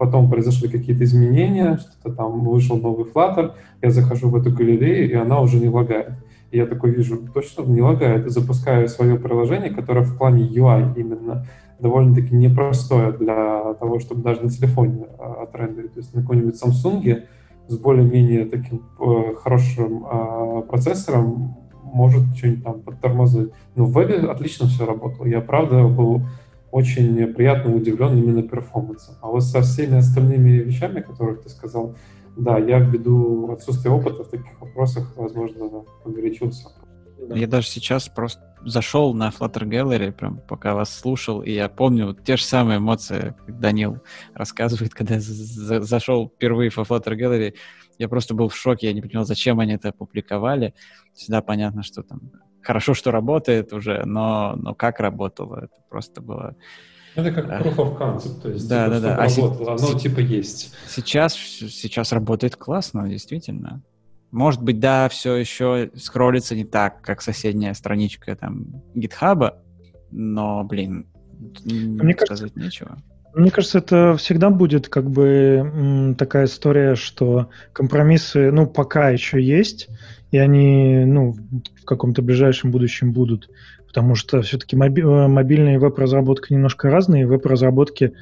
Потом 0.00 0.30
произошли 0.30 0.66
какие-то 0.66 1.04
изменения, 1.04 1.76
что-то 1.76 2.16
там 2.16 2.42
вышел 2.42 2.78
новый 2.78 3.04
Flutter, 3.04 3.52
я 3.82 3.90
захожу 3.90 4.30
в 4.30 4.36
эту 4.36 4.50
галерею, 4.50 5.10
и 5.10 5.12
она 5.12 5.42
уже 5.42 5.60
не 5.60 5.68
лагает. 5.68 6.12
И 6.50 6.56
я 6.56 6.64
такой 6.64 6.92
вижу, 6.92 7.18
точно 7.34 7.64
не 7.64 7.82
лагает, 7.82 8.24
и 8.24 8.30
запускаю 8.30 8.88
свое 8.88 9.18
приложение, 9.18 9.68
которое 9.68 10.00
в 10.00 10.16
плане 10.16 10.46
UI 10.46 10.94
именно 10.96 11.46
довольно-таки 11.80 12.34
непростое 12.34 13.12
для 13.12 13.74
того, 13.74 14.00
чтобы 14.00 14.22
даже 14.22 14.40
на 14.40 14.48
телефоне 14.48 15.04
а, 15.18 15.42
отрендерить. 15.42 15.92
То 15.92 16.00
есть 16.00 16.14
на 16.14 16.22
каком-нибудь 16.22 16.54
Samsung 16.54 17.24
с 17.68 17.76
более-менее 17.76 18.46
таким 18.46 18.80
э, 19.00 19.34
хорошим 19.34 20.06
э, 20.10 20.62
процессором 20.62 21.58
может 21.82 22.22
что-нибудь 22.38 22.64
там 22.64 22.80
подтормозить. 22.80 23.50
Но 23.74 23.84
в 23.84 23.92
вебе 23.92 24.16
отлично 24.30 24.66
все 24.66 24.86
работало. 24.86 25.26
Я, 25.26 25.42
правда, 25.42 25.86
был 25.86 26.22
очень 26.72 27.32
приятно 27.34 27.74
удивлен 27.74 28.16
именно 28.16 28.42
перформансом. 28.42 29.16
А 29.22 29.28
вот 29.28 29.42
со 29.42 29.62
всеми 29.62 29.96
остальными 29.96 30.50
вещами, 30.50 31.00
которых 31.00 31.42
ты 31.42 31.48
сказал, 31.48 31.96
да, 32.36 32.58
я 32.58 32.78
ввиду 32.78 33.50
отсутствия 33.52 33.90
опыта 33.90 34.24
в 34.24 34.28
таких 34.28 34.60
вопросах, 34.60 35.12
возможно, 35.16 35.84
погорячился. 36.04 36.68
Я 37.34 37.46
даже 37.46 37.66
сейчас 37.66 38.08
просто 38.08 38.42
зашел 38.64 39.14
на 39.14 39.28
Flutter 39.28 39.64
Gallery, 39.64 40.12
прям 40.12 40.38
пока 40.48 40.74
вас 40.74 40.94
слушал, 40.94 41.42
и 41.42 41.50
я 41.52 41.68
помню 41.68 42.14
те 42.14 42.36
же 42.36 42.44
самые 42.44 42.78
эмоции, 42.78 43.34
как 43.46 43.58
Данил 43.58 43.98
рассказывает, 44.34 44.94
когда 44.94 45.14
я 45.16 45.20
зашел 45.20 46.28
впервые 46.28 46.70
во 46.74 46.82
Flutter 46.82 47.16
Gallery, 47.16 47.54
я 47.98 48.08
просто 48.08 48.34
был 48.34 48.48
в 48.48 48.56
шоке, 48.56 48.86
я 48.86 48.92
не 48.94 49.02
понимал, 49.02 49.26
зачем 49.26 49.60
они 49.60 49.74
это 49.74 49.90
опубликовали. 49.90 50.74
Всегда 51.14 51.42
понятно, 51.42 51.82
что 51.82 52.02
там 52.02 52.32
хорошо, 52.62 52.94
что 52.94 53.10
работает 53.10 53.72
уже, 53.72 54.04
но, 54.04 54.54
но 54.56 54.74
как 54.74 55.00
работало, 55.00 55.64
это 55.64 55.74
просто 55.88 56.20
было... 56.20 56.56
Это 57.14 57.32
как 57.32 57.46
proof 57.46 57.76
of 57.76 57.98
concept, 57.98 58.40
то 58.40 58.50
есть 58.50 58.68
да, 58.68 58.84
типа, 58.84 59.00
да, 59.00 59.16
да. 59.16 59.16
А 59.16 59.28
работало, 59.28 59.72
оно 59.74 59.98
типа 59.98 60.20
есть. 60.20 60.74
Сейчас, 60.86 61.34
сейчас 61.34 62.12
работает 62.12 62.56
классно, 62.56 63.08
действительно. 63.08 63.82
Может 64.30 64.62
быть, 64.62 64.78
да, 64.78 65.08
все 65.08 65.34
еще 65.34 65.90
скроллится 65.96 66.54
не 66.54 66.64
так, 66.64 67.02
как 67.02 67.20
соседняя 67.20 67.74
страничка 67.74 68.36
там 68.36 68.66
гитхаба, 68.94 69.58
но, 70.12 70.62
блин, 70.62 71.06
Мне 71.64 72.14
сказать 72.14 72.52
кажется, 72.52 72.60
нечего. 72.60 72.98
Мне 73.34 73.50
кажется, 73.50 73.78
это 73.78 74.16
всегда 74.16 74.50
будет 74.50 74.88
как 74.88 75.08
бы 75.08 76.14
такая 76.18 76.46
история, 76.46 76.94
что 76.94 77.48
компромиссы, 77.72 78.50
ну, 78.50 78.66
пока 78.66 79.10
еще 79.10 79.42
есть, 79.42 79.88
и 80.30 80.38
они, 80.38 81.04
ну, 81.04 81.34
в 81.80 81.84
каком-то 81.84 82.22
ближайшем 82.22 82.70
будущем 82.70 83.12
будут, 83.12 83.50
потому 83.86 84.14
что 84.14 84.42
все-таки 84.42 84.76
моби- 84.76 85.02
э, 85.02 85.28
мобильная 85.28 85.78
веб-разработка 85.78 86.52
немножко 86.54 86.90
разные, 86.90 87.26
в 87.26 87.30
веб-разработке 87.30 88.12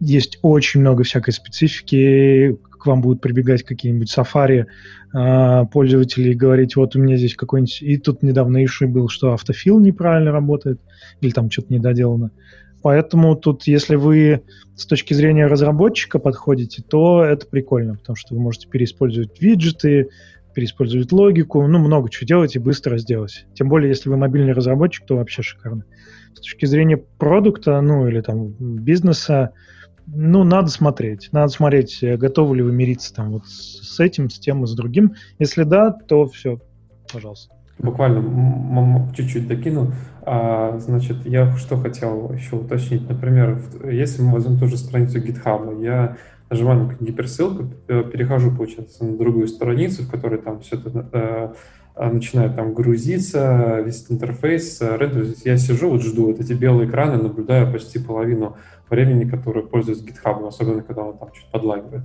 есть 0.00 0.38
очень 0.42 0.80
много 0.80 1.02
всякой 1.02 1.32
специфики, 1.32 2.56
к 2.78 2.86
вам 2.86 3.00
будут 3.00 3.20
прибегать 3.20 3.64
какие-нибудь 3.64 4.10
сафари 4.10 4.66
э, 5.12 5.64
пользователи 5.72 6.30
и 6.30 6.34
говорить, 6.34 6.76
вот 6.76 6.94
у 6.94 7.00
меня 7.00 7.16
здесь 7.16 7.34
какой-нибудь... 7.34 7.82
И 7.82 7.96
тут 7.96 8.22
недавно 8.22 8.64
иши 8.64 8.86
был, 8.86 9.08
что 9.08 9.32
автофил 9.32 9.80
неправильно 9.80 10.30
работает, 10.30 10.80
или 11.20 11.30
там 11.30 11.50
что-то 11.50 11.72
недоделано. 11.72 12.30
Поэтому 12.82 13.34
тут, 13.34 13.66
если 13.66 13.96
вы 13.96 14.42
с 14.76 14.86
точки 14.86 15.12
зрения 15.12 15.46
разработчика 15.46 16.20
подходите, 16.20 16.82
то 16.88 17.24
это 17.24 17.44
прикольно, 17.46 17.96
потому 17.96 18.14
что 18.14 18.34
вы 18.34 18.40
можете 18.40 18.68
переиспользовать 18.68 19.40
виджеты, 19.40 20.10
переиспользовать 20.54 21.12
логику, 21.12 21.66
ну, 21.66 21.78
много 21.78 22.10
чего 22.10 22.26
делать 22.26 22.56
и 22.56 22.58
быстро 22.58 22.98
сделать. 22.98 23.46
Тем 23.54 23.68
более, 23.68 23.88
если 23.88 24.08
вы 24.08 24.16
мобильный 24.16 24.52
разработчик, 24.52 25.06
то 25.06 25.16
вообще 25.16 25.42
шикарно. 25.42 25.84
С 26.34 26.40
точки 26.40 26.66
зрения 26.66 26.96
продукта, 26.96 27.80
ну, 27.80 28.06
или 28.08 28.20
там 28.20 28.48
бизнеса, 28.58 29.50
ну, 30.06 30.44
надо 30.44 30.68
смотреть. 30.68 31.28
Надо 31.32 31.48
смотреть, 31.48 31.98
готовы 32.02 32.56
ли 32.56 32.62
вы 32.62 32.72
мириться 32.72 33.14
там 33.14 33.32
вот 33.32 33.46
с 33.46 34.00
этим, 34.00 34.30
с 34.30 34.38
тем 34.38 34.64
и 34.64 34.66
с 34.66 34.74
другим. 34.74 35.14
Если 35.38 35.64
да, 35.64 35.90
то 35.90 36.26
все, 36.26 36.60
пожалуйста. 37.12 37.54
Буквально 37.78 39.12
чуть-чуть 39.14 39.46
докину. 39.46 39.92
А, 40.22 40.78
значит, 40.80 41.24
я 41.24 41.56
что 41.56 41.76
хотел 41.76 42.32
еще 42.32 42.56
уточнить. 42.56 43.08
Например, 43.08 43.62
если 43.84 44.22
мы 44.22 44.32
возьмем 44.32 44.58
ту 44.58 44.66
же 44.66 44.76
страницу 44.76 45.20
GitHub, 45.20 45.82
я 45.82 46.16
нажимаю 46.50 46.84
на 46.84 47.04
гиперссылку, 47.04 47.66
э, 47.88 48.04
перехожу, 48.04 48.50
получается, 48.50 49.04
на 49.04 49.16
другую 49.16 49.48
страницу, 49.48 50.02
в 50.02 50.10
которой 50.10 50.38
там 50.38 50.60
все 50.60 50.76
это 50.76 51.08
э, 51.12 51.54
э, 51.96 52.10
начинает 52.10 52.56
там 52.56 52.74
грузиться, 52.74 53.80
весь 53.84 54.06
интерфейс, 54.10 54.80
рендерить. 54.80 55.44
Я 55.44 55.58
сижу, 55.58 55.90
вот 55.90 56.02
жду 56.02 56.26
вот 56.26 56.40
эти 56.40 56.52
белые 56.52 56.88
экраны, 56.88 57.22
наблюдаю 57.22 57.70
почти 57.70 57.98
половину 57.98 58.56
времени, 58.88 59.28
которое 59.28 59.64
пользуюсь 59.64 60.02
GitHub, 60.02 60.46
особенно 60.46 60.82
когда 60.82 61.02
он 61.02 61.18
там 61.18 61.30
чуть 61.32 61.50
подлагивает. 61.50 62.04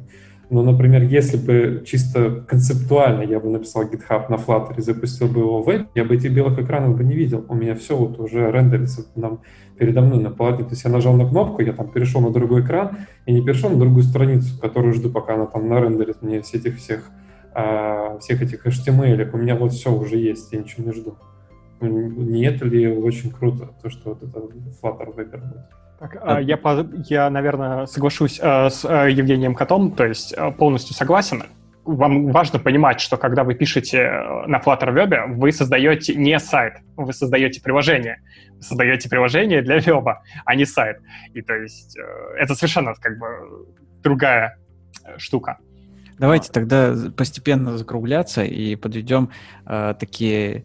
Но, 0.53 0.61
например, 0.61 1.01
если 1.01 1.35
бы 1.35 1.83
чисто 1.83 2.45
концептуально 2.47 3.23
я 3.23 3.39
бы 3.39 3.49
написал 3.49 3.89
GitHub 3.89 4.29
на 4.29 4.35
Flutter 4.35 4.77
и 4.77 4.81
запустил 4.81 5.27
бы 5.27 5.39
его 5.39 5.63
в 5.63 5.65
веб, 5.65 5.87
я 5.95 6.05
бы 6.05 6.13
этих 6.13 6.31
белых 6.31 6.59
экранов 6.59 6.95
бы 6.95 7.03
не 7.03 7.15
видел. 7.15 7.43
У 7.49 7.55
меня 7.55 7.73
все 7.73 7.97
вот 7.97 8.19
уже 8.19 8.51
рендерится 8.51 9.03
нам 9.15 9.41
передо 9.79 10.01
мной 10.01 10.21
на 10.21 10.29
полотне. 10.29 10.63
То 10.63 10.73
есть 10.73 10.83
я 10.83 10.91
нажал 10.91 11.15
на 11.15 11.27
кнопку, 11.27 11.63
я 11.63 11.73
там 11.73 11.91
перешел 11.91 12.21
на 12.21 12.29
другой 12.29 12.61
экран 12.61 12.97
и 13.25 13.33
не 13.33 13.41
перешел 13.41 13.71
на 13.71 13.79
другую 13.79 14.03
страницу, 14.03 14.59
которую 14.61 14.93
жду, 14.93 15.09
пока 15.09 15.33
она 15.33 15.47
там 15.47 15.67
нарендерит 15.67 16.21
мне 16.21 16.39
все 16.43 16.59
этих 16.59 16.77
всех, 16.77 17.09
а, 17.55 18.19
всех 18.19 18.43
этих 18.43 18.63
HTML. 18.67 19.31
У 19.33 19.37
меня 19.37 19.55
вот 19.55 19.71
все 19.71 19.91
уже 19.91 20.17
есть, 20.17 20.53
я 20.53 20.59
ничего 20.59 20.85
не 20.85 20.93
жду. 20.93 21.17
Ну, 21.81 21.89
не 21.89 22.45
это 22.45 22.65
ли 22.65 22.87
очень 22.87 23.31
круто, 23.31 23.71
то, 23.81 23.89
что 23.89 24.09
вот 24.09 24.21
это 24.21 24.39
Flutter 24.83 25.31
да. 25.31 25.67
Я, 26.41 26.59
я, 27.09 27.29
наверное, 27.29 27.85
соглашусь 27.85 28.39
э, 28.41 28.69
с 28.69 28.85
э, 28.85 29.11
Евгением 29.11 29.55
Котом, 29.55 29.91
то 29.91 30.05
есть 30.05 30.33
э, 30.35 30.51
полностью 30.51 30.95
согласен. 30.95 31.43
Вам 31.85 32.31
важно 32.31 32.59
понимать, 32.59 33.01
что 33.01 33.17
когда 33.17 33.43
вы 33.43 33.55
пишете 33.55 34.09
на 34.47 34.59
Flutter 34.59 34.93
Web, 34.93 35.35
вы 35.35 35.51
создаете 35.51 36.15
не 36.15 36.39
сайт, 36.39 36.75
вы 36.95 37.11
создаете 37.11 37.61
приложение. 37.61 38.21
Вы 38.51 38.61
создаете 38.61 39.09
приложение 39.09 39.61
для 39.61 39.79
веба, 39.79 40.23
а 40.45 40.55
не 40.55 40.65
сайт. 40.65 40.97
И 41.33 41.41
то 41.41 41.53
есть 41.53 41.97
это 42.37 42.55
совершенно 42.55 42.93
как 42.93 43.17
бы 43.17 43.27
другая 44.01 44.57
штука. 45.17 45.57
Давайте 46.19 46.51
тогда 46.51 46.95
постепенно 47.17 47.77
закругляться 47.77 48.43
и 48.43 48.75
подведем 48.75 49.29
э, 49.65 49.93
такие 49.99 50.63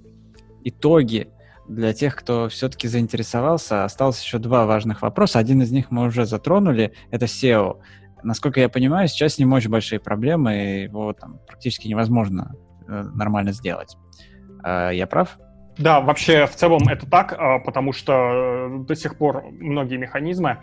итоги 0.62 1.28
для 1.68 1.92
тех, 1.92 2.16
кто 2.16 2.48
все-таки 2.48 2.88
заинтересовался, 2.88 3.84
осталось 3.84 4.22
еще 4.22 4.38
два 4.38 4.66
важных 4.66 5.02
вопроса. 5.02 5.38
Один 5.38 5.62
из 5.62 5.70
них 5.70 5.90
мы 5.90 6.06
уже 6.06 6.24
затронули, 6.24 6.92
это 7.10 7.26
SEO. 7.26 7.80
Насколько 8.22 8.60
я 8.60 8.68
понимаю, 8.68 9.06
сейчас 9.08 9.34
с 9.34 9.38
ним 9.38 9.52
очень 9.52 9.70
большие 9.70 10.00
проблемы, 10.00 10.52
его 10.52 11.12
там 11.12 11.38
практически 11.46 11.86
невозможно 11.86 12.54
э, 12.88 13.02
нормально 13.14 13.52
сделать. 13.52 13.96
Э, 14.64 14.90
я 14.92 15.06
прав? 15.06 15.38
Да, 15.76 16.00
вообще 16.00 16.46
в 16.46 16.56
целом 16.56 16.88
это 16.88 17.08
так, 17.08 17.32
э, 17.32 17.58
потому 17.64 17.92
что 17.92 18.82
до 18.86 18.94
сих 18.96 19.16
пор 19.16 19.44
многие 19.52 19.96
механизмы 19.96 20.58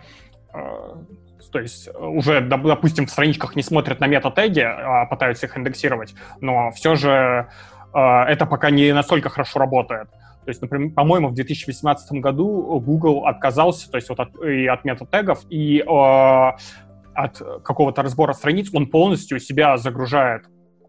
то 1.52 1.60
есть 1.60 1.88
уже, 1.94 2.40
допустим, 2.40 3.06
в 3.06 3.10
страничках 3.10 3.56
не 3.56 3.62
смотрят 3.62 4.00
на 4.00 4.06
мета-теги, 4.06 4.60
а 4.60 5.04
пытаются 5.04 5.46
их 5.46 5.56
индексировать, 5.56 6.14
но 6.40 6.70
все 6.70 6.96
же 6.96 7.48
это 7.92 8.46
пока 8.46 8.70
не 8.70 8.92
настолько 8.92 9.28
хорошо 9.28 9.58
работает. 9.60 10.08
То 10.46 10.50
есть, 10.50 10.62
например, 10.62 10.92
по-моему, 10.92 11.28
в 11.28 11.34
2018 11.34 12.20
году 12.20 12.80
Google 12.80 13.26
отказался, 13.26 13.90
то 13.90 13.96
есть 13.96 14.08
вот 14.08 14.20
от, 14.20 14.40
и 14.44 14.66
от 14.66 14.84
мета-тегов, 14.84 15.40
и 15.50 15.80
э, 15.80 15.84
от 15.84 17.38
какого-то 17.64 18.02
разбора 18.02 18.32
страниц 18.32 18.70
он 18.72 18.86
полностью 18.86 19.40
себя 19.40 19.76
загружает 19.76 20.44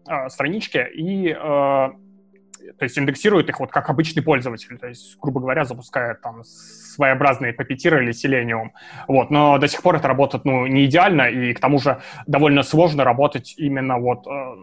э, 0.08 0.28
странички 0.28 0.86
и 0.94 1.30
э, 1.30 1.34
то 1.36 2.84
есть 2.84 2.96
индексирует 2.96 3.48
их 3.48 3.58
вот 3.58 3.72
как 3.72 3.90
обычный 3.90 4.22
пользователь, 4.22 4.78
то 4.78 4.86
есть, 4.86 5.18
грубо 5.20 5.40
говоря, 5.40 5.64
запускает 5.64 6.20
там 6.20 6.44
своеобразные 6.44 7.52
папетиры 7.52 8.04
или 8.04 8.12
Selenium. 8.12 8.68
Вот, 9.08 9.30
но 9.30 9.58
до 9.58 9.66
сих 9.66 9.82
пор 9.82 9.96
это 9.96 10.06
работает, 10.06 10.44
ну, 10.44 10.66
не 10.68 10.84
идеально, 10.84 11.22
и 11.22 11.52
к 11.52 11.58
тому 11.58 11.80
же 11.80 12.00
довольно 12.28 12.62
сложно 12.62 13.02
работать 13.02 13.54
именно 13.56 13.98
вот 13.98 14.24
э, 14.28 14.54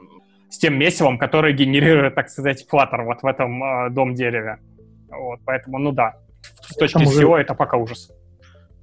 с 0.50 0.58
тем 0.58 0.80
месивом, 0.80 1.18
которое 1.18 1.52
генерирует, 1.52 2.16
так 2.16 2.30
сказать, 2.30 2.66
Flutter 2.72 3.04
вот 3.04 3.24
в 3.24 3.26
этом 3.26 3.62
э, 3.62 3.90
дом-дереве. 3.90 4.60
Вот, 5.18 5.40
поэтому, 5.46 5.80
ну 5.80 5.92
да, 5.92 6.16
с 6.62 6.76
точки 6.76 7.06
зрения 7.06 7.34
уже... 7.34 7.42
это 7.42 7.54
пока 7.54 7.78
ужас. 7.78 8.12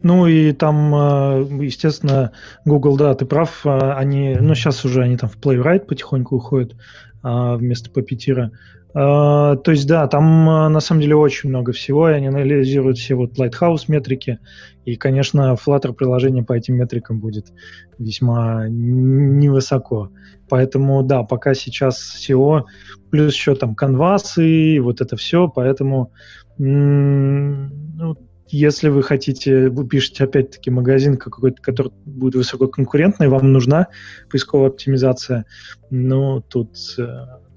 Ну 0.03 0.27
и 0.27 0.53
там, 0.53 0.95
э, 0.95 1.65
естественно, 1.65 2.33
Google, 2.65 2.97
да, 2.97 3.15
ты 3.15 3.25
прав, 3.25 3.65
э, 3.65 3.93
они, 3.93 4.37
ну 4.41 4.55
сейчас 4.55 4.85
уже 4.85 5.03
они 5.03 5.17
там 5.17 5.29
в 5.29 5.39
Playwright 5.39 5.87
потихоньку 5.87 6.37
уходят 6.37 6.75
а, 7.23 7.57
вместо 7.57 7.89
Puppeteer. 7.91 8.51
А, 8.95 9.57
то 9.57 9.71
есть, 9.71 9.87
да, 9.87 10.07
там 10.07 10.49
а, 10.49 10.69
на 10.69 10.81
самом 10.81 11.01
деле 11.01 11.17
очень 11.17 11.49
много 11.49 11.73
всего, 11.73 12.11
и 12.11 12.13
они 12.13 12.27
анализируют 12.27 12.99
все 12.99 13.15
вот 13.15 13.39
Lighthouse 13.39 13.85
метрики, 13.89 14.39
и, 14.85 14.97
конечно, 14.97 15.55
Flutter 15.55 15.93
приложение 15.93 16.45
по 16.45 16.53
этим 16.53 16.77
метрикам 16.77 17.21
будет 17.21 17.53
весьма 17.99 18.67
невысоко. 18.69 20.11
Поэтому, 20.49 21.03
да, 21.03 21.23
пока 21.23 21.55
сейчас 21.55 22.17
SEO, 22.19 22.65
плюс 23.11 23.35
еще 23.35 23.55
там 23.55 23.75
канвасы 23.75 24.47
и 24.47 24.81
вот 24.81 25.01
это 25.01 25.17
все, 25.17 25.49
поэтому 25.49 26.13
ну, 26.59 28.17
если 28.49 28.91
вы 28.91 29.03
хотите, 29.03 29.71
вы 29.71 29.89
пишете 29.89 30.25
опять-таки 30.25 30.71
магазин 30.71 31.17
какой-то, 31.17 31.63
который 31.63 31.93
будет 32.05 32.35
высококонкурентный, 32.35 33.29
вам 33.29 33.51
нужна 33.53 33.89
поисковая 34.31 34.69
оптимизация, 34.69 35.47
но 35.89 36.41
тут 36.43 36.77
э, 36.99 37.03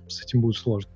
с 0.08 0.24
этим 0.24 0.40
будет 0.40 0.56
сложно. 0.56 0.95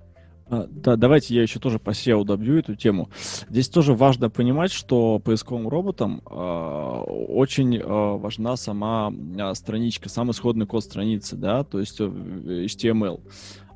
А, 0.50 0.68
да, 0.70 0.95
давайте 0.95 1.36
я 1.36 1.43
еще 1.43 1.60
тоже 1.60 1.80
по 1.80 1.91
SEO 1.91 2.26
добью 2.26 2.58
эту 2.58 2.76
тему. 2.76 3.10
Здесь 3.50 3.70
тоже 3.70 3.93
важно 3.93 4.30
понимать, 4.30 4.72
что 4.72 5.20
поисковым 5.20 5.68
роботам 5.68 6.22
э, 6.26 6.34
очень 6.34 7.78
э, 7.78 7.84
важна 7.84 8.56
сама 8.56 9.12
э, 9.38 9.54
страничка, 9.54 10.10
сам 10.10 10.32
исходный 10.32 10.66
код 10.66 10.84
страницы, 10.84 11.36
да, 11.36 11.64
то 11.64 11.80
есть 11.80 12.00
HTML. 12.00 13.22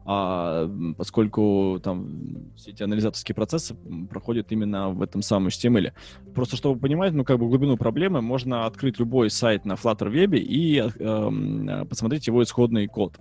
А, 0.05 0.69
поскольку 0.97 1.79
там 1.81 2.51
все 2.57 2.71
эти 2.71 2.83
анализаторские 2.83 3.35
процессы 3.35 3.75
проходят 4.09 4.51
именно 4.51 4.89
в 4.89 5.01
этом 5.01 5.21
самом 5.21 5.47
HTML. 5.47 5.93
Просто 6.35 6.57
чтобы 6.57 6.79
понимать, 6.79 7.13
ну, 7.13 7.23
как 7.23 7.39
бы 7.39 7.47
глубину 7.47 7.77
проблемы, 7.77 8.21
можно 8.21 8.65
открыть 8.65 8.99
любой 8.99 9.29
сайт 9.29 9.63
на 9.63 9.73
Flutter 9.73 10.11
Web 10.11 10.37
и 10.37 10.83
э, 10.83 11.85
посмотреть 11.85 12.27
его 12.27 12.43
исходный 12.43 12.87
код. 12.87 13.17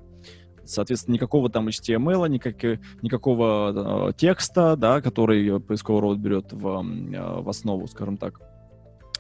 Соответственно, 0.64 1.14
никакого 1.14 1.50
там 1.50 1.68
HTML, 1.68 2.28
никак, 2.28 2.62
никакого 3.02 4.08
э, 4.08 4.12
текста, 4.14 4.76
да, 4.76 5.00
который 5.00 5.60
поисковый 5.60 6.02
робот 6.02 6.18
берет 6.18 6.52
в, 6.52 6.66
э, 6.66 7.40
в 7.42 7.48
основу, 7.48 7.86
скажем 7.88 8.16
так, 8.16 8.40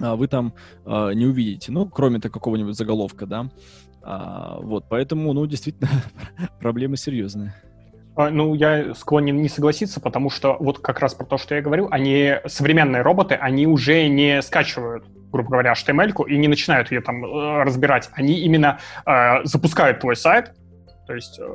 а 0.00 0.16
вы 0.16 0.28
там 0.28 0.54
э, 0.84 1.12
не 1.14 1.26
увидите. 1.26 1.72
Ну, 1.72 1.86
кроме-то 1.86 2.30
какого-нибудь 2.30 2.76
заголовка, 2.76 3.26
да. 3.26 3.48
А, 4.02 4.58
вот, 4.60 4.86
поэтому, 4.88 5.32
ну, 5.32 5.46
действительно, 5.46 5.88
проблемы 6.60 6.96
серьезные. 6.96 7.54
А, 8.16 8.30
ну, 8.30 8.54
я 8.54 8.94
склонен 8.94 9.40
не 9.40 9.48
согласиться, 9.48 10.00
потому 10.00 10.28
что 10.28 10.56
вот 10.60 10.80
как 10.80 11.00
раз 11.00 11.14
про 11.14 11.24
то, 11.24 11.38
что 11.38 11.54
я 11.54 11.62
говорю, 11.62 11.88
они, 11.90 12.34
современные 12.46 13.02
роботы, 13.02 13.34
они 13.36 13.66
уже 13.66 14.08
не 14.08 14.42
скачивают, 14.42 15.04
грубо 15.30 15.50
говоря, 15.50 15.72
HTML 15.72 16.28
и 16.28 16.36
не 16.36 16.48
начинают 16.48 16.90
ее 16.90 17.00
там 17.00 17.24
э, 17.24 17.62
разбирать. 17.62 18.10
Они 18.12 18.40
именно 18.40 18.78
э, 19.06 19.44
запускают 19.44 20.00
твой 20.00 20.16
сайт, 20.16 20.52
то 21.06 21.14
есть 21.14 21.38
э, 21.38 21.46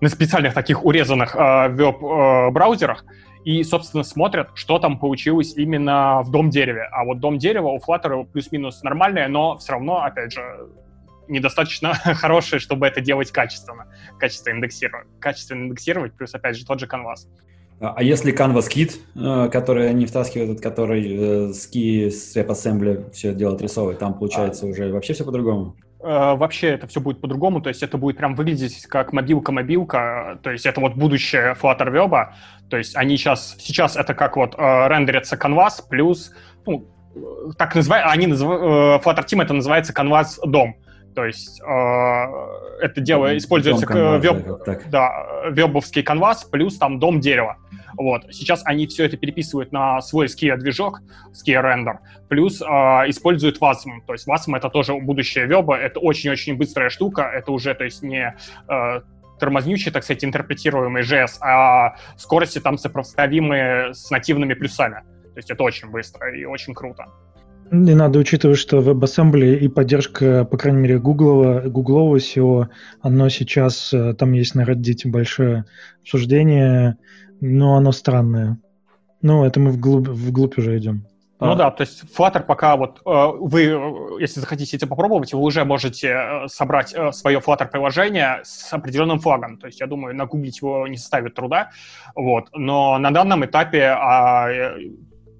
на 0.00 0.08
специальных 0.08 0.54
таких 0.54 0.84
урезанных 0.84 1.34
э, 1.36 1.68
веб-браузерах, 1.68 3.04
и, 3.44 3.62
собственно, 3.62 4.02
смотрят, 4.02 4.50
что 4.54 4.78
там 4.78 4.98
получилось 4.98 5.54
именно 5.56 6.22
в 6.22 6.30
дом 6.30 6.50
дереве. 6.50 6.88
А 6.92 7.04
вот 7.04 7.20
дом 7.20 7.38
дерева 7.38 7.68
у 7.68 7.78
Flutter 7.78 8.24
плюс-минус 8.24 8.82
нормальное, 8.82 9.28
но 9.28 9.56
все 9.58 9.72
равно, 9.72 10.02
опять 10.02 10.32
же, 10.32 10.68
недостаточно 11.28 11.94
хорошее, 12.14 12.60
чтобы 12.60 12.86
это 12.86 13.00
делать 13.00 13.30
качественно, 13.30 13.86
качественно 14.18 14.56
индексировать, 14.56 15.06
качественно 15.20 15.64
индексировать, 15.64 16.14
плюс, 16.14 16.34
опять 16.34 16.56
же, 16.56 16.66
тот 16.66 16.80
же 16.80 16.86
Canvas. 16.86 17.26
А, 17.80 17.94
а 17.96 18.02
если 18.02 18.34
Canvas 18.34 18.68
Kit, 18.68 18.96
э, 19.14 19.48
который 19.50 19.88
они 19.88 20.06
втаскивают, 20.06 20.60
который 20.60 21.54
ски 21.54 22.10
с 22.10 22.36
WebAssembly 22.36 23.12
все 23.12 23.32
дело 23.34 23.54
отрисовывает, 23.54 23.98
там 23.98 24.18
получается 24.18 24.66
а... 24.66 24.68
уже 24.68 24.92
вообще 24.92 25.14
все 25.14 25.24
по-другому? 25.24 25.76
Э, 26.00 26.36
вообще 26.36 26.68
это 26.68 26.86
все 26.86 27.00
будет 27.00 27.20
по-другому, 27.20 27.60
то 27.60 27.68
есть 27.68 27.82
это 27.82 27.98
будет 27.98 28.18
прям 28.18 28.36
выглядеть 28.36 28.86
как 28.86 29.12
мобилка-мобилка, 29.12 30.38
то 30.44 30.50
есть 30.52 30.64
это 30.64 30.80
вот 30.80 30.94
будущее 30.94 31.56
Flutter 31.60 31.90
Web, 31.90 32.34
то 32.70 32.76
есть 32.76 32.94
они 32.94 33.16
сейчас, 33.16 33.56
сейчас 33.58 33.96
это 33.96 34.14
как 34.14 34.36
вот 34.36 34.54
э, 34.56 34.88
рендерится 34.88 35.34
Canvas 35.34 35.82
плюс, 35.88 36.30
ну, 36.66 36.86
так 37.56 37.74
называют, 37.74 38.06
они 38.12 38.28
называют, 38.28 38.62
э, 38.62 39.08
Flutter 39.08 39.26
Team 39.26 39.42
это 39.42 39.54
называется 39.54 39.92
Canvas 39.92 40.38
дом, 40.46 40.76
то 41.18 41.24
есть 41.24 41.60
э, 41.60 41.64
это 42.80 43.00
дело 43.00 43.36
используется 43.36 43.84
дом 43.88 44.20
веб, 44.20 44.62
да, 44.88 45.26
вебовский 45.50 46.04
канвас 46.04 46.44
плюс 46.44 46.78
там 46.78 47.00
дом 47.00 47.18
дерева. 47.18 47.56
Вот. 47.96 48.26
Сейчас 48.30 48.62
они 48.64 48.86
все 48.86 49.06
это 49.06 49.16
переписывают 49.16 49.72
на 49.72 50.00
свой 50.00 50.26
Skia-движок, 50.26 51.00
Skia 51.32 51.60
Render, 51.60 51.96
плюс 52.28 52.62
э, 52.62 52.64
используют 53.08 53.60
Wasm. 53.60 54.00
То 54.06 54.12
есть 54.12 54.28
Wasm— 54.28 54.56
это 54.56 54.70
тоже 54.70 54.94
будущее 54.94 55.46
веба, 55.46 55.76
это 55.76 55.98
очень-очень 55.98 56.56
быстрая 56.56 56.88
штука, 56.88 57.22
это 57.22 57.50
уже, 57.50 57.74
то 57.74 57.82
есть, 57.82 58.04
не 58.04 58.36
э, 58.68 59.00
тормознючий, 59.40 59.90
так 59.90 60.04
сказать, 60.04 60.24
интерпретируемый 60.24 61.02
JS, 61.02 61.38
а 61.40 61.96
скорости 62.16 62.60
там 62.60 62.78
сопоставимые 62.78 63.92
с 63.92 64.08
нативными 64.12 64.54
плюсами. 64.54 65.02
То 65.34 65.38
есть 65.38 65.50
это 65.50 65.64
очень 65.64 65.90
быстро 65.90 66.32
и 66.32 66.44
очень 66.44 66.74
круто. 66.74 67.06
И 67.70 67.94
надо 67.94 68.18
учитывать, 68.18 68.58
что 68.58 68.78
WebAssembly 68.78 69.58
и 69.58 69.68
поддержка, 69.68 70.44
по 70.44 70.56
крайней 70.56 70.80
мере, 70.80 70.98
Google, 70.98 71.68
гуглового 71.70 72.16
SEO, 72.16 72.68
оно 73.02 73.28
сейчас, 73.28 73.92
э, 73.92 74.14
там 74.14 74.32
есть 74.32 74.54
на 74.54 74.62
Reddit 74.62 75.02
большое 75.04 75.66
обсуждение, 76.02 76.96
но 77.40 77.76
оно 77.76 77.92
странное. 77.92 78.58
Ну, 79.20 79.44
это 79.44 79.60
мы 79.60 79.72
вглубь, 79.72 80.08
вглубь 80.08 80.56
уже 80.56 80.78
идем. 80.78 81.04
Ну 81.40 81.52
а. 81.52 81.54
да, 81.54 81.70
то 81.70 81.82
есть 81.82 82.04
Flutter 82.04 82.42
пока 82.42 82.76
вот 82.76 83.00
э, 83.04 83.26
вы, 83.38 83.64
э, 83.64 84.20
если 84.20 84.40
захотите 84.40 84.76
это 84.76 84.86
попробовать, 84.86 85.34
вы 85.34 85.40
уже 85.40 85.64
можете 85.64 86.46
собрать 86.46 86.94
свое 87.12 87.38
Flutter 87.38 87.68
приложение 87.70 88.40
с 88.44 88.72
определенным 88.72 89.20
флагом. 89.20 89.58
То 89.58 89.66
есть 89.66 89.80
я 89.80 89.86
думаю, 89.86 90.16
нагуглить 90.16 90.58
его 90.62 90.88
не 90.88 90.96
составит 90.96 91.34
труда. 91.34 91.70
Вот. 92.14 92.48
Но 92.54 92.96
на 92.98 93.10
данном 93.10 93.44
этапе 93.44 93.84
а, 93.84 94.48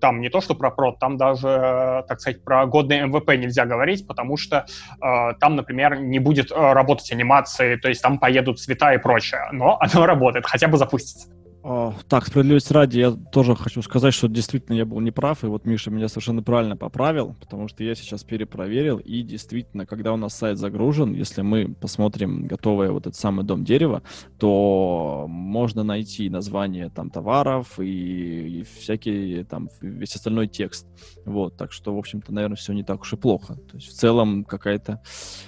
там 0.00 0.20
не 0.20 0.28
то, 0.28 0.40
что 0.40 0.54
про 0.54 0.70
прод, 0.70 0.98
там 0.98 1.16
даже, 1.16 2.04
так 2.08 2.20
сказать, 2.20 2.44
про 2.44 2.66
годный 2.66 3.00
МВП 3.00 3.30
нельзя 3.36 3.64
говорить, 3.64 4.06
потому 4.06 4.36
что 4.36 4.66
э, 5.02 5.34
там, 5.40 5.56
например, 5.56 6.00
не 6.00 6.18
будет 6.18 6.50
э, 6.50 6.72
работать 6.72 7.10
анимации, 7.12 7.76
то 7.76 7.88
есть 7.88 8.02
там 8.02 8.18
поедут 8.18 8.60
цвета 8.60 8.94
и 8.94 8.98
прочее, 8.98 9.48
но 9.52 9.78
оно 9.80 10.06
работает, 10.06 10.46
хотя 10.46 10.68
бы 10.68 10.76
запустится. 10.76 11.28
Так, 11.62 12.26
справедливости 12.26 12.72
ради, 12.72 12.98
я 13.00 13.10
тоже 13.10 13.56
хочу 13.56 13.82
сказать, 13.82 14.14
что 14.14 14.28
действительно 14.28 14.76
я 14.76 14.86
был 14.86 15.00
неправ, 15.00 15.42
и 15.42 15.48
вот 15.48 15.64
Миша 15.64 15.90
меня 15.90 16.08
совершенно 16.08 16.42
правильно 16.42 16.76
поправил, 16.76 17.34
потому 17.40 17.66
что 17.66 17.82
я 17.82 17.94
сейчас 17.96 18.22
перепроверил, 18.22 18.98
и 18.98 19.22
действительно, 19.22 19.84
когда 19.84 20.12
у 20.12 20.16
нас 20.16 20.34
сайт 20.36 20.56
загружен, 20.56 21.14
если 21.14 21.42
мы 21.42 21.74
посмотрим 21.74 22.46
готовый 22.46 22.90
вот 22.90 23.08
этот 23.08 23.16
самый 23.16 23.44
дом 23.44 23.64
дерева, 23.64 24.02
то 24.38 25.26
можно 25.28 25.82
найти 25.82 26.30
название 26.30 26.90
там 26.90 27.10
товаров 27.10 27.80
и, 27.80 28.60
и 28.60 28.62
всякий 28.78 29.42
там 29.44 29.68
весь 29.80 30.14
остальной 30.14 30.46
текст. 30.46 30.86
Вот, 31.24 31.56
так 31.56 31.72
что, 31.72 31.94
в 31.94 31.98
общем-то, 31.98 32.32
наверное, 32.32 32.56
все 32.56 32.72
не 32.72 32.84
так 32.84 33.00
уж 33.00 33.12
и 33.12 33.16
плохо. 33.16 33.56
То 33.56 33.76
есть 33.76 33.88
в 33.88 33.92
целом 33.94 34.44
какая-то 34.44 35.02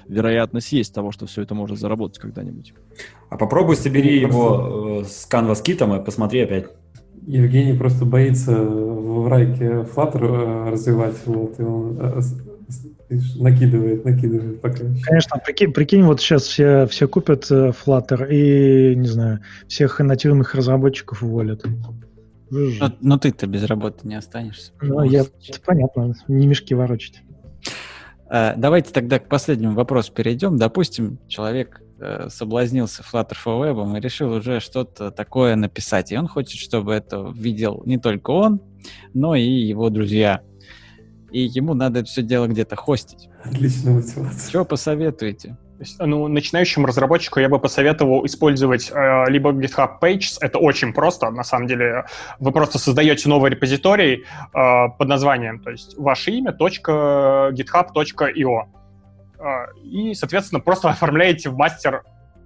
вероятность 0.06 0.72
есть 0.72 0.92
того, 0.92 1.12
что 1.12 1.26
все 1.26 1.42
это 1.42 1.54
можно 1.54 1.76
заработать 1.76 2.18
когда-нибудь. 2.18 2.74
А 3.30 3.36
попробуй 3.36 3.76
собери 3.76 4.20
его 4.20 5.02
э, 5.02 5.04
с 5.04 5.26
Canvas 5.30 5.62
китом 5.62 5.94
и 5.94 6.04
посмотри 6.04 6.40
опять. 6.40 6.66
Евгений 7.26 7.78
просто 7.78 8.04
боится 8.04 8.60
в 8.60 9.28
райке 9.28 9.86
Flutter 9.94 10.66
э, 10.66 10.70
развивать, 10.70 11.14
вот, 11.26 11.60
и 11.60 11.62
он 11.62 11.96
э, 12.00 12.20
накидывает, 13.36 14.04
накидывает 14.04 14.60
пока. 14.60 14.78
Конечно, 15.04 15.38
прикинь, 15.44 15.72
прикинь, 15.72 16.02
вот 16.02 16.20
сейчас 16.20 16.42
все, 16.42 16.88
все 16.88 17.06
купят 17.06 17.48
Flutter 17.48 18.28
и, 18.28 18.96
не 18.96 19.06
знаю, 19.06 19.40
всех 19.68 20.00
нативных 20.00 20.56
разработчиков 20.56 21.22
уволят. 21.22 21.64
Но, 22.50 22.92
но 23.00 23.16
ты-то 23.16 23.46
без 23.46 23.62
работы 23.64 24.08
не 24.08 24.16
останешься. 24.16 24.72
Ну, 24.82 25.04
я, 25.04 25.20
это 25.20 25.60
понятно, 25.64 26.14
не 26.26 26.48
мешки 26.48 26.74
ворочать. 26.74 27.22
Давайте 28.28 28.92
тогда 28.92 29.20
к 29.20 29.28
последнему 29.28 29.74
вопросу 29.74 30.12
перейдем. 30.12 30.56
Допустим, 30.56 31.18
человек 31.28 31.80
соблазнился 32.28 33.02
Flutter 33.02 33.36
for 33.44 33.60
Web 33.60 33.96
и 33.96 34.00
решил 34.00 34.32
уже 34.32 34.60
что-то 34.60 35.10
такое 35.10 35.56
написать. 35.56 36.12
И 36.12 36.16
он 36.16 36.28
хочет, 36.28 36.60
чтобы 36.60 36.94
это 36.94 37.32
видел 37.34 37.82
не 37.86 37.98
только 37.98 38.30
он, 38.30 38.60
но 39.14 39.34
и 39.34 39.42
его 39.42 39.90
друзья. 39.90 40.42
И 41.30 41.42
ему 41.42 41.74
надо 41.74 42.00
это 42.00 42.08
все 42.08 42.22
дело 42.22 42.46
где-то 42.46 42.76
хостить. 42.76 43.28
Отличная 43.44 43.94
мотивация. 43.94 44.48
Что 44.48 44.64
посоветуете? 44.64 45.56
ну, 45.98 46.28
начинающему 46.28 46.86
разработчику 46.86 47.40
я 47.40 47.48
бы 47.48 47.58
посоветовал 47.58 48.26
использовать 48.26 48.90
э, 48.92 49.24
либо 49.28 49.50
GitHub 49.52 49.98
Pages, 50.00 50.36
это 50.40 50.58
очень 50.58 50.92
просто, 50.92 51.30
на 51.30 51.44
самом 51.44 51.66
деле. 51.68 52.04
Вы 52.38 52.52
просто 52.52 52.78
создаете 52.78 53.28
новый 53.28 53.50
репозиторий 53.50 54.24
э, 54.24 54.88
под 54.98 55.08
названием, 55.08 55.60
то 55.60 55.70
есть 55.70 55.96
ваше 55.96 56.32
имя, 56.32 56.54
.github.io 56.58 57.52
и, 59.82 60.14
соответственно, 60.14 60.60
просто 60.60 60.88
оформляете 60.90 61.50
в 61.50 61.56
мастер 61.56 62.04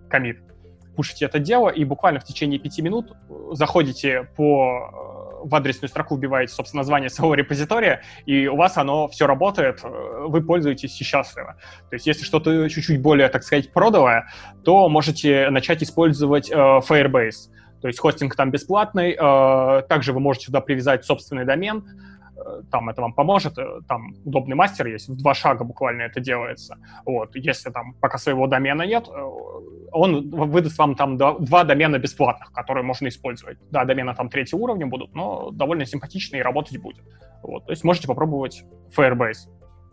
комит. 0.08 0.38
Пушите 0.96 1.24
это 1.24 1.40
дело, 1.40 1.70
и 1.70 1.84
буквально 1.84 2.20
в 2.20 2.24
течение 2.24 2.60
пяти 2.60 2.80
минут 2.80 3.12
заходите 3.50 4.28
по 4.36 5.42
э, 5.42 5.48
в 5.48 5.52
адресную 5.52 5.88
строку 5.88 6.16
вбиваете, 6.16 6.54
собственно, 6.54 6.82
название 6.82 7.10
своего 7.10 7.34
репозитория, 7.34 8.02
и 8.26 8.46
у 8.46 8.54
вас 8.54 8.76
оно 8.76 9.08
все 9.08 9.26
работает, 9.26 9.80
э, 9.82 9.88
вы 10.28 10.40
пользуетесь 10.40 11.00
и 11.00 11.04
счастливы. 11.04 11.54
То 11.90 11.94
есть, 11.94 12.06
если 12.06 12.22
что-то 12.22 12.68
чуть-чуть 12.68 13.02
более, 13.02 13.28
так 13.28 13.42
сказать, 13.42 13.72
продовое, 13.72 14.28
то 14.64 14.88
можете 14.88 15.50
начать 15.50 15.82
использовать 15.82 16.48
э, 16.50 16.54
Firebase. 16.54 17.50
То 17.82 17.88
есть 17.88 17.98
хостинг 17.98 18.36
там 18.36 18.52
бесплатный, 18.52 19.16
э, 19.18 19.82
также 19.88 20.12
вы 20.12 20.20
можете 20.20 20.46
сюда 20.46 20.60
привязать 20.60 21.04
собственный 21.04 21.44
домен, 21.44 21.84
Э, 21.84 22.13
там 22.70 22.88
это 22.88 23.02
вам 23.02 23.12
поможет, 23.12 23.58
э, 23.58 23.80
там 23.88 24.14
удобный 24.24 24.56
мастер 24.56 24.86
есть, 24.86 25.08
в 25.08 25.16
два 25.16 25.34
шага 25.34 25.64
буквально 25.64 26.02
это 26.02 26.20
делается. 26.20 26.76
Вот, 27.06 27.36
если 27.36 27.70
там 27.70 27.94
пока 28.00 28.18
своего 28.18 28.46
домена 28.46 28.82
нет, 28.82 29.08
э, 29.08 29.30
он 29.92 30.30
выдаст 30.30 30.78
вам 30.78 30.94
там 30.94 31.16
два 31.16 31.64
домена 31.64 31.98
бесплатных, 31.98 32.52
которые 32.52 32.84
можно 32.84 33.08
использовать. 33.08 33.58
Да, 33.70 33.84
домены 33.84 34.14
там 34.14 34.28
третьего 34.28 34.60
уровня 34.60 34.86
будут, 34.86 35.14
но 35.14 35.50
довольно 35.50 35.86
симпатичные 35.86 36.40
и 36.40 36.42
работать 36.42 36.78
будет. 36.78 37.04
Вот, 37.42 37.66
то 37.66 37.72
есть 37.72 37.84
можете 37.84 38.08
попробовать 38.08 38.64
Firebase. 38.96 39.48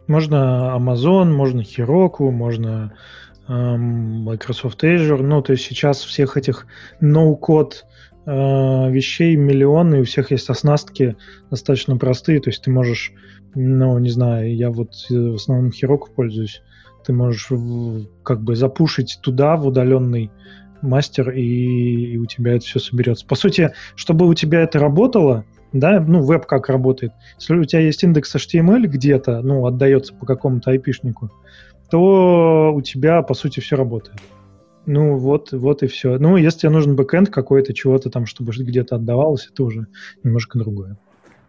Можно 0.07 0.73
Amazon, 0.75 1.25
можно 1.25 1.61
Heroku, 1.61 2.31
можно 2.31 2.97
эм, 3.47 4.23
Microsoft 4.23 4.83
Azure. 4.83 5.21
Ну, 5.21 5.41
то 5.41 5.53
есть 5.53 5.65
сейчас 5.65 6.03
всех 6.03 6.37
этих 6.37 6.65
no-code 7.01 7.83
Э, 8.23 8.91
вещей 8.91 9.35
миллион, 9.35 9.95
и 9.95 10.01
у 10.01 10.03
всех 10.03 10.29
есть 10.29 10.47
оснастки 10.49 11.15
достаточно 11.49 11.97
простые, 11.97 12.39
то 12.39 12.51
есть 12.51 12.61
ты 12.61 12.69
можешь, 12.69 13.13
ну, 13.55 13.97
не 13.97 14.09
знаю, 14.09 14.55
я 14.55 14.69
вот 14.69 14.91
э, 15.09 15.15
в 15.15 15.35
основном 15.35 15.71
Heroku 15.71 16.05
пользуюсь, 16.15 16.61
ты 17.03 17.13
можешь 17.13 17.49
как 18.21 18.43
бы 18.43 18.55
запушить 18.55 19.17
туда, 19.23 19.57
в 19.57 19.65
удаленный 19.65 20.29
мастер, 20.83 21.31
и, 21.31 22.13
и 22.13 22.17
у 22.17 22.27
тебя 22.27 22.53
это 22.53 22.65
все 22.65 22.79
соберется. 22.79 23.25
По 23.25 23.33
сути, 23.33 23.71
чтобы 23.95 24.27
у 24.27 24.35
тебя 24.35 24.61
это 24.61 24.77
работало, 24.77 25.43
да, 25.73 25.99
ну, 25.99 26.23
веб 26.23 26.45
как 26.45 26.69
работает, 26.69 27.13
если 27.39 27.55
у 27.55 27.63
тебя 27.63 27.81
есть 27.81 28.03
индекс 28.03 28.35
HTML 28.35 28.85
где-то, 28.85 29.41
ну, 29.41 29.65
отдается 29.65 30.13
по 30.13 30.27
какому-то 30.27 30.69
айпишнику, 30.69 31.31
то 31.89 32.71
у 32.71 32.81
тебя, 32.81 33.23
по 33.23 33.33
сути, 33.33 33.61
все 33.61 33.77
работает. 33.77 34.21
Ну, 34.85 35.17
вот, 35.17 35.51
вот 35.51 35.83
и 35.83 35.87
все. 35.87 36.17
Ну, 36.17 36.37
если 36.37 36.61
тебе 36.61 36.71
нужен 36.71 36.95
бэкэнд 36.95 37.29
какой-то, 37.29 37.73
чего-то 37.73 38.09
там, 38.09 38.25
чтобы 38.25 38.51
где-то 38.51 38.95
отдавалось, 38.95 39.47
это 39.51 39.63
уже 39.63 39.87
немножко 40.23 40.57
другое. 40.57 40.97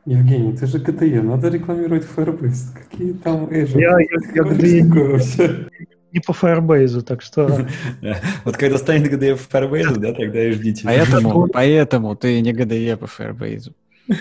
Евгений, 0.05 0.57
ты 0.57 0.67
же 0.67 0.81
КТЕ, 0.81 1.23
надо 1.23 1.49
рекламировать 1.49 2.05
Firebase. 2.05 2.75
Какие 2.75 3.13
там 3.15 3.45
Azure? 3.47 3.81
Я, 3.81 3.99
я, 3.99 4.07
я 4.35 4.43
КТЕ 4.45 5.69
не 6.13 6.21
по 6.21 6.33
Firebase, 6.33 7.01
так 7.01 7.23
что... 7.23 7.67
Вот 8.45 8.57
когда 8.57 8.77
станет 8.77 9.11
GDE 9.11 9.37
по 9.37 9.57
Firebase, 9.57 9.97
да, 9.97 10.13
тогда 10.13 10.45
и 10.45 10.53
ждите. 10.53 10.83
Поэтому, 10.85 11.49
поэтому 11.49 12.17
ты 12.17 12.41
не 12.43 12.53
GDE 12.53 12.97
по 12.97 13.07
Firebase. 13.07 13.73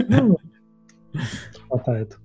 Ну, 0.07 0.37
хватает. 1.67 2.17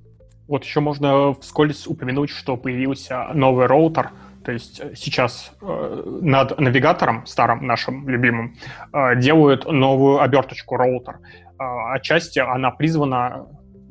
Вот 0.46 0.62
еще 0.62 0.78
можно 0.78 1.34
вскользь 1.34 1.88
упомянуть, 1.88 2.30
что 2.30 2.56
появился 2.56 3.26
новый 3.34 3.66
роутер— 3.66 4.10
то 4.46 4.52
есть 4.52 4.80
э, 4.80 4.94
сейчас 4.94 5.52
э, 5.60 6.20
над 6.22 6.60
навигатором, 6.60 7.26
старым 7.26 7.66
нашим 7.66 8.08
любимым, 8.08 8.54
э, 8.92 9.16
делают 9.16 9.66
новую 9.66 10.20
оберточку 10.20 10.76
роутер. 10.76 11.18
Отчасти 11.58 12.38
она 12.38 12.70
призвана 12.70 13.46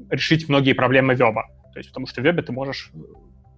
решить 0.09 0.47
многие 0.47 0.71
проблемы 0.71 1.13
веба. 1.13 1.43
То 1.73 1.79
есть 1.79 1.89
потому 1.89 2.07
что 2.07 2.21
в 2.21 2.23
вебе 2.23 2.41
ты 2.41 2.53
можешь 2.53 2.91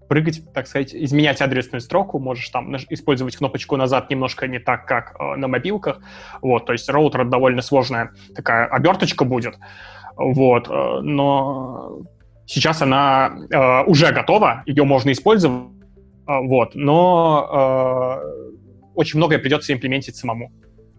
прыгать, 0.10 0.41
так 0.53 0.65
сказать, 0.65 0.95
изменять 0.95 1.40
адресную 1.41 1.82
строку, 1.82 2.18
можешь 2.18 2.49
там 2.49 2.76
использовать 2.76 3.36
кнопочку 3.36 3.76
назад 3.76 4.10
немножко 4.10 4.48
не 4.48 4.57
так, 4.57 4.88
как 4.88 5.19
на 5.19 5.48
мобилках. 5.48 5.99
Вот, 6.41 6.65
то 6.65 6.74
есть 6.74 6.90
роутер 6.90 7.26
довольно 7.26 7.61
сложная 7.61 8.11
такая 8.36 8.65
оберточка 8.65 9.24
будет. 9.26 9.60
Вот, 10.15 10.68
но 10.69 11.99
сейчас 12.48 12.82
она 12.82 13.84
уже 13.86 14.11
готова, 14.14 14.64
ее 14.65 14.86
можно 14.86 15.11
использовать 15.11 15.76
вот, 16.27 16.75
но 16.75 18.19
э, 18.21 18.91
очень 18.95 19.17
многое 19.17 19.39
придется 19.39 19.73
имплементить 19.73 20.15
самому. 20.15 20.51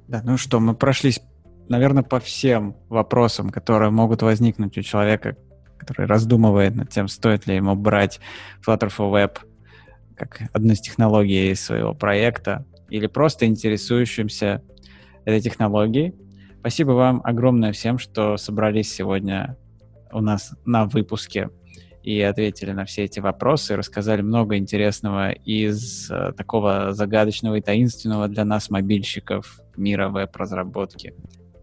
Да, 0.09 0.23
ну 0.25 0.37
что, 0.39 0.59
мы 0.59 0.75
прошлись, 0.75 1.21
наверное, 1.69 2.03
по 2.03 2.19
всем 2.19 2.77
вопросам, 2.89 3.51
которые 3.51 3.91
могут 3.91 4.23
возникнуть 4.23 4.79
у 4.79 4.83
человека, 4.83 5.37
который 5.79 6.07
раздумывает 6.07 6.75
над 6.75 6.91
тем, 6.91 7.09
стоит 7.09 7.47
ли 7.47 7.57
ему 7.57 7.75
брать 7.77 8.21
Flutter 8.67 8.89
for 8.89 9.13
Web 9.13 9.39
как 10.17 10.43
одну 10.53 10.73
из 10.73 10.81
технологий 10.81 11.55
своего 11.55 11.95
проекта, 11.95 12.67
или 12.89 13.07
просто 13.07 13.47
интересующимся 13.47 14.63
этой 15.25 15.41
технологией. 15.41 16.15
Спасибо 16.61 16.93
вам 16.93 17.21
огромное 17.25 17.73
всем, 17.73 17.99
что 17.99 18.37
собрались 18.37 18.93
сегодня 18.93 19.57
у 20.13 20.21
нас 20.21 20.55
на 20.65 20.87
выпуске 20.87 21.51
и 22.09 22.23
ответили 22.23 22.73
на 22.73 22.87
все 22.87 23.05
эти 23.05 23.21
вопросы, 23.21 23.77
рассказали 23.77 24.23
много 24.23 24.57
интересного 24.57 25.33
из 25.33 26.11
э, 26.11 26.33
такого 26.35 26.95
загадочного 26.95 27.57
и 27.57 27.61
таинственного 27.61 28.29
для 28.29 28.47
нас 28.47 28.71
мобильщиков 28.71 29.61
мира 29.77 30.09
веб-разработки. 30.09 31.13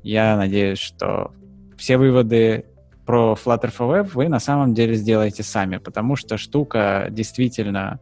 Я 0.04 0.38
надеюсь, 0.38 0.78
что 0.78 1.32
все 1.80 1.98
выводы 1.98 2.66
про 3.08 3.34
Flutter 3.34 3.74
for 3.76 3.90
Web 3.90 4.12
вы 4.14 4.30
на 4.30 4.40
самом 4.40 4.76
деле 4.76 4.94
сделаете 4.94 5.42
сами, 5.42 5.78
потому 5.78 6.16
что 6.16 6.38
штука 6.38 7.08
действительно 7.10 8.00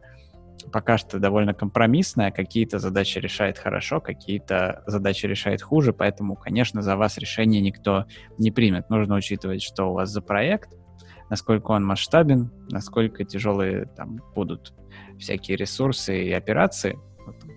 пока 0.70 0.98
что 0.98 1.18
довольно 1.18 1.54
компромиссная, 1.54 2.30
какие-то 2.30 2.78
задачи 2.78 3.16
решает 3.16 3.56
хорошо, 3.56 4.02
какие-то 4.02 4.82
задачи 4.86 5.24
решает 5.24 5.62
хуже, 5.62 5.94
поэтому, 5.94 6.36
конечно, 6.36 6.82
за 6.82 6.96
вас 6.96 7.16
решение 7.16 7.62
никто 7.62 8.04
не 8.36 8.50
примет. 8.50 8.90
Нужно 8.90 9.14
учитывать, 9.14 9.62
что 9.62 9.84
у 9.84 9.94
вас 9.94 10.10
за 10.10 10.20
проект— 10.20 10.74
насколько 11.30 11.72
он 11.72 11.84
масштабен, 11.84 12.50
насколько 12.70 13.24
тяжелые 13.24 13.86
там 13.96 14.20
будут 14.34 14.72
всякие 15.18 15.56
ресурсы 15.56 16.24
и 16.24 16.32
операции. 16.32 16.98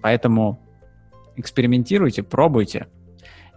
Поэтому 0.02 0.60
экспериментируйте, 1.36 2.24
пробуйте. 2.24 2.88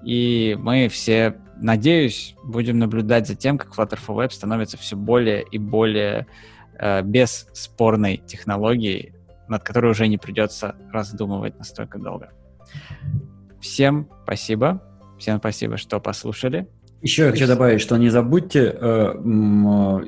И 0.05 0.57
мы 0.59 0.89
все, 0.89 1.37
надеюсь, 1.57 2.35
будем 2.43 2.79
наблюдать 2.79 3.27
за 3.27 3.35
тем, 3.35 3.59
как 3.59 3.75
Flutter 3.77 3.99
for 3.99 4.17
Web 4.17 4.31
становится 4.31 4.77
все 4.79 4.97
более 4.97 5.43
и 5.43 5.59
более 5.59 6.27
э, 6.79 7.03
бесспорной 7.03 8.17
технологией, 8.19 9.15
над 9.49 9.63
которой 9.63 9.91
уже 9.91 10.09
не 10.09 10.19
придется 10.19 10.77
раздумывать 10.91 11.59
настолько 11.59 11.99
долго. 11.99 12.33
Всем 13.61 14.09
спасибо. 14.25 14.83
Всем 15.19 15.39
спасибо, 15.39 15.77
что 15.77 16.01
послушали. 16.01 16.67
Еще 17.03 17.25
я 17.25 17.31
хочу 17.31 17.47
добавить, 17.47 17.81
что 17.81 17.97
не 17.97 18.11
забудьте 18.11 18.65
э, 18.65 18.75
э, 18.79 19.19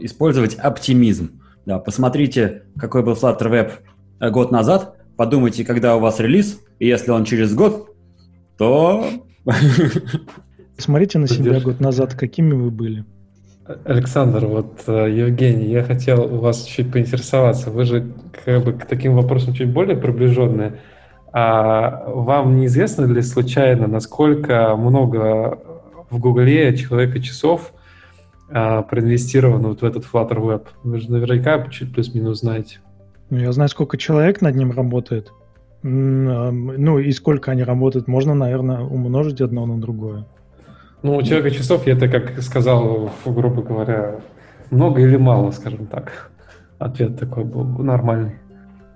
использовать 0.01 0.57
оптимизм. 0.57 1.41
Да, 1.65 1.79
посмотрите, 1.79 2.65
какой 2.77 3.03
был 3.03 3.15
Flutter 3.15 3.51
Web 3.51 3.73
э, 4.21 4.31
год 4.31 4.51
назад, 4.51 4.97
подумайте, 5.17 5.65
когда 5.65 5.97
у 5.97 6.01
вас 6.01 6.21
релиз, 6.21 6.61
и 6.79 6.87
если 6.87 7.11
он 7.11 7.25
через 7.25 7.55
год, 7.55 7.95
то... 8.59 9.07
Смотрите 10.77 11.19
на 11.19 11.29
себя 11.29 11.61
год 11.61 11.81
назад, 11.81 12.15
какими 12.15 12.53
вы 12.53 12.71
были. 12.71 13.05
Александр, 13.85 14.47
вот 14.47 14.83
э, 14.87 15.11
Евгений, 15.11 15.67
я 15.67 15.85
хотел 15.85 16.23
у 16.25 16.41
вас 16.41 16.65
чуть 16.65 16.93
поинтересоваться. 16.93 17.71
Вы 17.71 17.85
же 17.85 18.13
как 18.45 18.65
бы 18.65 18.73
к 18.73 18.87
таким 18.87 19.15
вопросам 19.15 19.55
чуть 19.55 19.73
более 19.73 19.97
приближенные. 19.97 20.81
А 21.33 22.05
вам 22.09 22.57
неизвестно 22.59 23.05
ли 23.05 23.23
случайно, 23.23 23.87
насколько 23.87 24.75
много 24.77 25.59
в 26.13 26.19
Гугле 26.19 26.77
человека 26.77 27.21
часов 27.21 27.73
а, 28.51 28.83
проинвестировано 28.83 29.69
вот 29.69 29.81
в 29.81 29.85
этот 29.85 30.05
Flutter 30.05 30.37
Web? 30.37 30.67
Вы 30.85 31.01
же 31.01 31.11
наверняка 31.11 31.67
чуть 31.69 31.93
плюс-минус 31.93 32.41
знаете. 32.41 32.79
Ну, 33.31 33.39
я 33.39 33.51
знаю, 33.53 33.71
сколько 33.71 33.97
человек 33.97 34.43
над 34.43 34.55
ним 34.55 34.73
работает. 34.73 35.33
Ну, 35.83 36.99
и 36.99 37.11
сколько 37.13 37.51
они 37.51 37.65
работают, 37.65 38.07
можно, 38.07 38.35
наверное, 38.35 38.81
умножить 38.81 39.41
одно 39.41 39.67
на 39.67 39.81
другое. 39.81 40.27
Ну, 41.03 41.17
у 41.17 41.23
человека 41.23 41.51
часов, 41.51 41.87
я 41.87 41.95
это 41.95 42.09
как 42.09 42.41
сказал, 42.43 43.11
грубо 43.25 43.63
говоря, 43.63 44.21
много 44.71 45.01
или 45.01 45.17
мало, 45.17 45.51
скажем 45.51 45.87
так. 45.87 46.31
Ответ 46.79 47.19
такой 47.19 47.45
был 47.45 47.65
нормальный. 47.65 48.37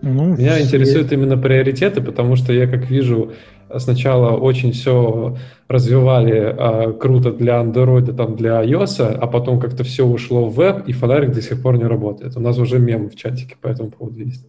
Ну, 0.03 0.37
Меня 0.37 0.55
все... 0.57 0.65
интересуют 0.65 1.11
именно 1.13 1.37
приоритеты, 1.37 2.01
потому 2.01 2.37
что 2.37 2.53
я 2.53 2.69
как 2.69 2.89
вижу, 2.91 3.33
сначала 3.79 4.37
очень 4.37 4.73
все 4.73 5.37
развивали 5.69 6.55
а, 6.57 6.93
круто 6.93 7.33
для 7.33 7.61
Android, 7.61 8.15
там 8.15 8.37
для 8.37 8.63
iOS, 8.65 9.01
а 9.01 9.27
потом 9.27 9.61
как-то 9.61 9.85
все 9.85 10.05
ушло 10.05 10.47
в 10.47 10.55
веб, 10.55 10.87
и 10.89 10.93
фонарик 10.93 11.33
до 11.33 11.43
сих 11.43 11.63
пор 11.63 11.77
не 11.77 11.85
работает. 11.85 12.37
У 12.37 12.41
нас 12.41 12.59
уже 12.59 12.79
мем 12.79 13.11
в 13.11 13.17
чатике 13.17 13.57
по 13.61 13.69
этому 13.69 13.91
поводу 13.91 14.21
есть. 14.21 14.47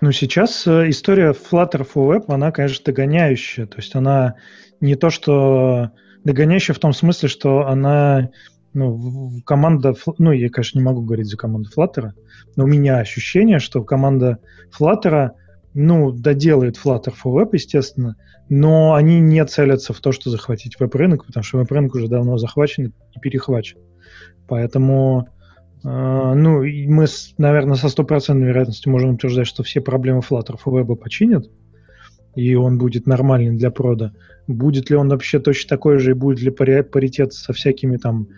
Ну, 0.00 0.12
сейчас 0.12 0.66
э, 0.66 0.90
история 0.90 1.32
Flutter 1.32 1.86
for 1.86 2.14
Web, 2.14 2.24
она, 2.28 2.52
конечно, 2.52 2.84
догоняющая. 2.84 3.66
То 3.66 3.78
есть 3.78 3.94
она 3.94 4.34
не 4.80 4.94
то, 4.94 5.10
что 5.10 5.90
догоняющая 6.24 6.74
в 6.74 6.78
том 6.78 6.92
смысле, 6.92 7.28
что 7.28 7.66
она 7.66 8.30
ну, 8.74 9.40
команда, 9.44 9.94
ну, 10.18 10.32
я, 10.32 10.50
конечно, 10.50 10.78
не 10.78 10.84
могу 10.84 11.02
говорить 11.02 11.26
за 11.26 11.36
команду 11.36 11.70
Flutter, 11.76 12.10
но 12.56 12.64
у 12.64 12.66
меня 12.66 12.98
ощущение, 12.98 13.58
что 13.58 13.82
команда 13.82 14.38
Flutter, 14.78 15.30
ну, 15.74 16.12
доделает 16.12 16.78
Flutter 16.82 17.12
for 17.12 17.34
Web, 17.34 17.50
естественно, 17.52 18.16
но 18.48 18.94
они 18.94 19.20
не 19.20 19.44
целятся 19.44 19.92
в 19.92 20.00
то, 20.00 20.12
что 20.12 20.30
захватить 20.30 20.78
веб-рынок, 20.80 21.26
потому 21.26 21.44
что 21.44 21.58
веб-рынок 21.58 21.94
уже 21.94 22.08
давно 22.08 22.38
захвачен 22.38 22.94
и 23.14 23.20
перехвачен. 23.20 23.78
Поэтому, 24.46 25.28
э, 25.84 25.88
ну, 25.88 26.62
мы, 26.62 27.06
наверное, 27.36 27.76
со 27.76 27.88
стопроцентной 27.88 28.48
вероятностью 28.48 28.90
можем 28.90 29.14
утверждать, 29.14 29.46
что 29.46 29.62
все 29.62 29.80
проблемы 29.80 30.20
Flutter 30.20 30.56
for 30.62 30.72
Web 30.72 30.96
починят, 30.96 31.50
и 32.34 32.54
он 32.54 32.78
будет 32.78 33.06
нормальный 33.06 33.56
для 33.56 33.70
прода. 33.70 34.14
Будет 34.46 34.88
ли 34.88 34.96
он 34.96 35.10
вообще 35.10 35.38
точно 35.38 35.68
такой 35.68 35.98
же, 35.98 36.12
и 36.12 36.14
будет 36.14 36.40
ли 36.40 36.50
паритет 36.50 37.34
со 37.34 37.52
всякими 37.52 37.98
там 37.98 38.28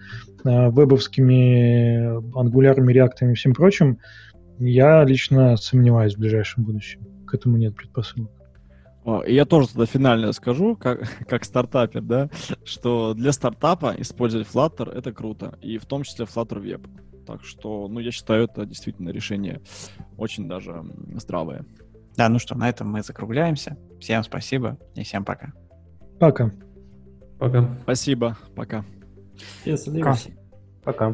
э, 0.44 0.70
вебовскими 0.70 2.36
ангулярными 2.36 2.92
реактами 2.92 3.32
и 3.32 3.34
всем 3.36 3.54
прочим, 3.54 3.98
я 4.58 5.04
лично 5.04 5.56
сомневаюсь 5.56 6.16
в 6.16 6.18
ближайшем 6.18 6.64
будущем. 6.64 7.00
К 7.30 7.34
этому 7.34 7.58
нет 7.58 7.76
предпосылок. 7.76 8.28
И 9.26 9.34
я 9.34 9.44
тоже 9.44 9.68
тогда 9.68 9.86
финально 9.86 10.32
скажу, 10.32 10.74
как, 10.74 11.08
как 11.28 11.44
стартапер, 11.44 12.02
да, 12.02 12.28
что 12.64 13.14
для 13.14 13.30
стартапа 13.30 13.94
использовать 13.98 14.48
Flutter— 14.48 14.92
это 14.94 15.12
круто, 15.12 15.56
и 15.62 15.78
в 15.78 15.86
том 15.86 16.02
числе 16.02 16.24
Flutter 16.24 16.60
Web. 16.60 16.88
Так 17.26 17.44
что, 17.44 17.86
ну, 17.86 18.00
я 18.00 18.10
считаю, 18.10 18.44
это 18.44 18.66
действительно 18.66 19.10
решение 19.10 19.60
очень 20.16 20.48
даже 20.48 20.82
здравое. 21.14 21.64
Да, 22.16 22.28
ну 22.28 22.40
что, 22.40 22.58
на 22.58 22.68
этом 22.68 22.90
мы 22.90 23.02
закругляемся. 23.02 23.76
Всем 24.00 24.24
спасибо 24.24 24.76
и 24.96 25.04
всем 25.04 25.24
пока. 25.24 25.52
Пока. 26.18 26.50
Пока. 27.38 27.78
Спасибо. 27.82 28.36
Пока. 28.56 28.84
Пока. 29.64 30.16
Пока. 30.82 31.12